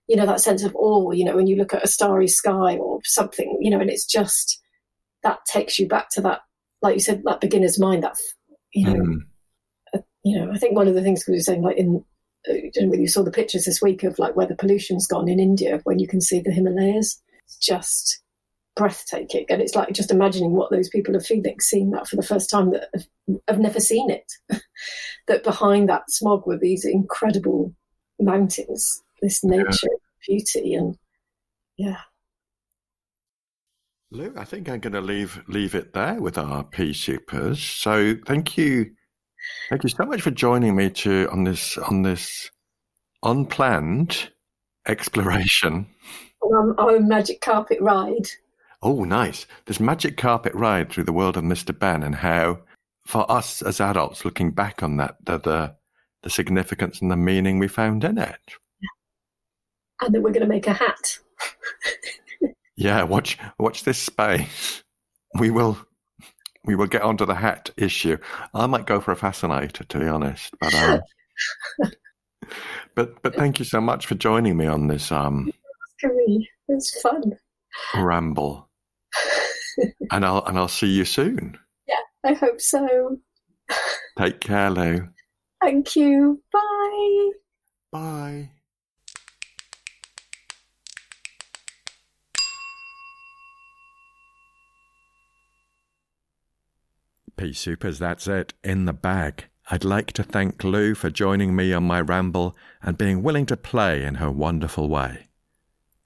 You 0.08 0.16
know, 0.16 0.26
that 0.26 0.42
sense 0.42 0.64
of 0.64 0.76
awe. 0.76 1.12
You 1.12 1.26
know, 1.26 1.36
when 1.36 1.48
you 1.48 1.58
look 1.58 1.76
at 1.76 1.84
a 1.84 1.88
starry 1.88 2.28
sky 2.28 2.78
or 2.78 3.00
something. 3.04 3.58
You 3.62 3.70
know, 3.70 3.80
and 3.80 3.90
it's 3.90 4.08
just 4.08 4.62
that 5.22 5.40
takes 5.46 5.78
you 5.78 5.88
back 5.88 6.10
to 6.12 6.22
that 6.22 6.40
like 6.82 6.96
you 6.96 7.02
said, 7.02 7.24
that 7.26 7.42
beginner's 7.42 7.80
mind, 7.80 8.04
that, 8.04 8.16
you 8.74 8.86
know, 8.86 8.94
mm. 8.94 9.18
uh, 9.94 10.00
you 10.24 10.38
know, 10.38 10.52
I 10.52 10.58
think 10.58 10.76
one 10.76 10.88
of 10.88 10.96
the 10.96 11.02
things 11.02 11.26
we 11.28 11.36
were 11.36 11.42
saying, 11.42 11.62
like 11.62 11.78
in, 11.78 12.04
uh, 12.50 12.54
you 12.74 13.08
saw 13.08 13.24
the 13.24 13.32
pictures 13.32 13.66
this 13.66 13.82
week 13.82 14.04
of 14.04 14.18
like 14.20 14.36
where 14.36 14.48
the 14.48 14.56
pollution's 14.56 15.08
gone 15.08 15.28
in 15.28 15.40
India, 15.40 15.82
when 15.84 16.00
you 16.00 16.08
can 16.08 16.22
see 16.22 16.40
the 16.40 16.52
Himalayas, 16.52 17.22
it's 17.46 17.58
just 17.58 18.22
breathtaking. 18.76 19.46
And 19.50 19.62
it's 19.62 19.76
like 19.76 19.92
just 19.94 20.12
imagining 20.12 20.54
what 20.54 20.72
those 20.72 20.90
people 20.90 21.16
are 21.16 21.22
feeling, 21.22 21.60
seeing 21.60 21.92
that 21.92 22.08
for 22.08 22.16
the 22.16 22.24
first 22.24 22.50
time 22.50 22.72
that 22.72 22.88
have, 22.94 23.06
have 23.48 23.60
never 23.60 23.80
seen 23.80 24.10
it. 24.10 24.32
that 25.28 25.44
behind 25.44 25.90
that 25.90 26.10
smog 26.10 26.48
were 26.48 26.58
these 26.58 26.86
incredible 26.86 27.74
mountains, 28.20 29.02
this 29.22 29.44
nature 29.44 29.68
yeah. 29.84 29.98
beauty, 30.28 30.74
and 30.74 30.98
yeah. 31.78 31.98
Lou, 34.12 34.34
I 34.36 34.44
think 34.44 34.68
I'm 34.68 34.80
going 34.80 34.94
to 34.94 35.02
leave 35.02 35.44
leave 35.48 35.76
it 35.76 35.94
there 35.94 36.16
with 36.16 36.38
our 36.38 36.64
P 36.64 36.92
Soupers. 36.92 37.58
So 37.58 38.16
thank 38.26 38.58
you, 38.58 38.92
thank 39.70 39.84
you 39.84 39.90
so 39.90 40.06
much 40.06 40.22
for 40.22 40.32
joining 40.32 40.76
me 40.76 40.90
to 40.90 41.30
on 41.32 41.44
this 41.44 41.78
on 41.78 42.02
this 42.02 42.50
unplanned 43.22 44.32
exploration. 44.88 45.88
On 46.42 46.74
our 46.80 47.00
magic 47.00 47.42
carpet 47.42 47.80
ride. 47.82 48.28
Oh, 48.82 49.04
nice! 49.04 49.46
This 49.66 49.80
magic 49.80 50.18
carpet 50.18 50.56
ride 50.56 50.90
through 50.90 51.04
the 51.04 51.14
world 51.14 51.38
of 51.38 51.44
Mr. 51.44 51.78
Benn, 51.78 52.02
and 52.02 52.16
how, 52.16 52.62
for 53.06 53.30
us 53.30 53.62
as 53.62 53.80
adults, 53.80 54.26
looking 54.26 54.52
back 54.52 54.82
on 54.82 54.98
that, 54.98 55.18
the 55.24 55.38
the, 55.38 55.76
the 56.24 56.30
significance 56.32 57.02
and 57.02 57.12
the 57.12 57.18
meaning 57.18 57.60
we 57.60 57.68
found 57.68 58.04
in 58.04 58.18
it. 58.18 58.40
And 60.02 60.16
that 60.16 60.22
we're 60.22 60.32
going 60.32 60.42
to 60.42 60.48
make 60.48 60.66
a 60.66 60.74
hat. 60.74 61.20
Yeah, 62.80 63.04
watch 63.04 63.38
watch 63.60 63.84
this 63.84 64.00
space. 64.00 64.84
We 65.38 65.52
will 65.52 65.78
we 66.64 66.76
will 66.76 66.88
get 66.88 67.02
onto 67.02 67.26
the 67.26 67.36
hat 67.36 67.70
issue. 67.76 68.18
I 68.54 68.68
might 68.68 68.86
go 68.86 69.02
for 69.02 69.12
a 69.12 69.18
fascinator, 69.18 69.84
to 69.84 70.00
be 70.00 70.08
honest. 70.08 70.54
But 70.62 70.74
um, 70.74 71.02
but 72.96 73.22
but 73.22 73.36
thank 73.36 73.60
you 73.60 73.66
so 73.66 73.82
much 73.82 74.06
for 74.06 74.16
joining 74.16 74.56
me 74.56 74.66
on 74.66 74.88
this 74.88 75.12
um. 75.12 75.52
It's 76.70 77.02
fun. 77.02 77.38
Ramble. 77.98 78.70
and 80.12 80.26
I'll 80.26 80.46
and 80.46 80.58
I'll 80.58 80.70
see 80.70 80.88
you 80.88 81.04
soon. 81.04 81.58
Yeah, 81.86 82.32
I 82.32 82.34
hope 82.34 82.62
so. 82.62 83.18
Take 84.18 84.40
care, 84.40 84.70
Lou. 84.70 85.10
Thank 85.62 85.98
you. 85.98 86.42
Bye. 86.54 87.30
Bye. 87.92 88.50
P 97.40 97.52
Soupers, 97.52 98.00
that's 98.00 98.28
it, 98.28 98.54
in 98.66 98.84
the 98.84 98.92
bag. 98.92 99.46
I'd 99.72 99.86
like 99.86 100.12
to 100.14 100.24
thank 100.24 100.62
Lou 100.62 100.94
for 100.94 101.10
joining 101.10 101.56
me 101.56 101.72
on 101.72 101.86
my 101.86 102.02
ramble 102.02 102.54
and 102.84 102.98
being 102.98 103.24
willing 103.24 103.46
to 103.46 103.56
play 103.56 104.04
in 104.04 104.16
her 104.16 104.30
wonderful 104.30 104.90
way. 104.90 105.30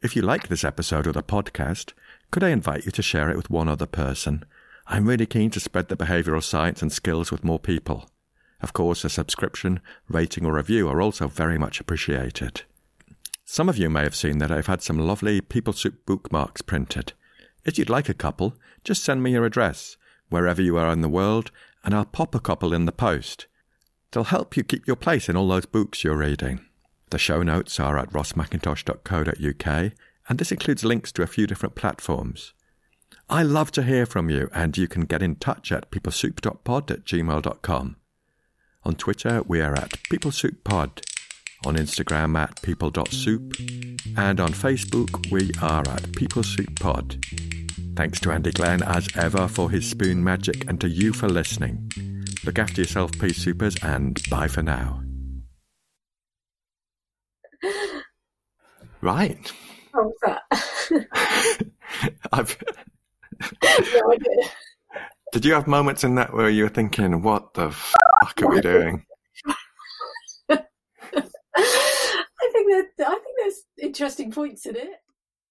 If 0.04 0.16
you 0.16 0.22
like 0.22 0.48
this 0.48 0.64
episode 0.64 1.08
of 1.08 1.16
the 1.16 1.24
podcast, 1.24 1.94
could 2.30 2.44
I 2.44 2.50
invite 2.50 2.86
you 2.86 2.92
to 2.92 3.02
share 3.02 3.32
it 3.32 3.36
with 3.36 3.50
one 3.50 3.68
other 3.68 3.88
person? 3.88 4.46
I'm 4.86 5.08
really 5.08 5.26
keen 5.26 5.50
to 5.52 5.60
spread 5.60 5.88
the 5.88 5.96
behavioural 5.96 6.44
science 6.44 6.84
and 6.84 6.92
skills 6.92 7.32
with 7.32 7.44
more 7.44 7.58
people. 7.58 8.12
Of 8.62 8.74
course, 8.74 9.04
a 9.04 9.10
subscription, 9.10 9.80
rating, 10.08 10.46
or 10.46 10.54
review 10.54 10.88
are 10.88 11.02
also 11.02 11.28
very 11.28 11.58
much 11.58 11.80
appreciated. 11.80 12.62
Some 13.44 13.70
of 13.70 13.78
you 13.80 13.90
may 13.90 14.04
have 14.04 14.16
seen 14.16 14.38
that 14.38 14.52
I've 14.52 14.68
had 14.68 14.84
some 14.84 15.00
lovely 15.00 15.42
People 15.42 15.74
Soup 15.74 15.96
bookmarks 16.06 16.62
printed. 16.62 17.14
If 17.66 17.80
you'd 17.80 17.90
like 17.90 18.08
a 18.08 18.14
couple, 18.14 18.56
just 18.84 19.04
send 19.04 19.24
me 19.24 19.32
your 19.32 19.46
address 19.46 19.98
wherever 20.30 20.62
you 20.62 20.78
are 20.78 20.92
in 20.92 21.02
the 21.02 21.10
world, 21.10 21.52
and 21.84 21.94
I'll 21.94 22.06
pop 22.06 22.34
a 22.36 22.40
couple 22.40 22.74
in 22.74 22.86
the 22.86 22.92
post. 22.92 23.48
They'll 24.12 24.26
help 24.26 24.56
you 24.56 24.64
keep 24.64 24.88
your 24.88 24.96
place 24.96 25.28
in 25.28 25.36
all 25.36 25.48
those 25.48 25.66
books 25.66 26.04
you're 26.04 26.18
reading. 26.18 26.66
The 27.10 27.18
show 27.18 27.44
notes 27.44 27.80
are 27.80 27.98
at 27.98 28.12
rossmackintosh.co.uk, 28.12 29.92
and 30.30 30.40
this 30.40 30.52
includes 30.52 30.86
links 30.86 31.12
to 31.14 31.24
a 31.24 31.28
few 31.28 31.48
different 31.48 31.76
platforms. 31.76 32.54
I 33.30 33.44
love 33.44 33.72
to 33.72 33.84
hear 33.84 34.06
from 34.06 34.30
you, 34.30 34.50
and 34.54 34.78
you 34.78 34.88
can 34.88 35.06
get 35.06 35.22
in 35.22 35.36
touch 35.36 35.72
at 35.72 35.90
peoplesoup.pod 35.92 36.92
at 36.92 37.06
gmail.com. 37.06 37.96
On 38.84 38.96
Twitter, 38.96 39.42
we 39.48 39.62
are 39.62 39.74
at 39.74 39.92
peoplesouppod. 40.12 41.02
On 41.66 41.76
Instagram, 41.78 42.38
at 42.38 42.62
people.soup. 42.62 43.54
And 44.18 44.40
on 44.40 44.52
Facebook, 44.52 45.32
we 45.32 45.52
are 45.62 45.88
at 45.88 46.04
peoplesouppod. 46.12 47.63
Thanks 47.96 48.20
to 48.22 48.32
Andy 48.32 48.52
Glenn, 48.52 48.82
as 48.84 49.08
ever, 49.16 49.48
for 49.48 49.70
his 49.70 49.90
spoon 49.90 50.24
magic, 50.24 50.68
and 50.68 50.82
to 50.82 50.90
you 50.90 51.14
for 51.14 51.30
listening. 51.30 51.92
Look 52.44 52.58
after 52.58 52.82
yourself, 52.82 53.12
P 53.14 53.28
Soupers, 53.28 53.82
and 53.84 54.20
bye 54.30 54.48
for 54.48 54.64
now. 54.64 55.02
Right. 59.04 59.52
How 59.94 60.04
was 60.04 60.16
that? 60.22 60.44
I've. 62.32 62.58
no, 63.42 64.12
I 64.12 64.18
did. 64.18 64.50
Did 65.34 65.44
you 65.44 65.54
have 65.56 65.68
moments 65.68 66.06
in 66.06 66.16
that 66.16 66.34
where 66.34 66.50
you 66.50 66.64
were 66.64 66.70
thinking, 66.70 67.22
"What 67.22 67.54
the 67.54 67.72
fuck 67.72 68.42
are 68.42 68.48
we 68.48 68.62
doing?" 68.62 69.04
I 70.50 70.60
think 72.54 72.72
that 72.98 73.08
I 73.08 73.12
think 73.12 73.36
there's 73.42 73.64
interesting 73.82 74.32
points 74.32 74.66
in 74.66 74.78
it. 74.78 75.02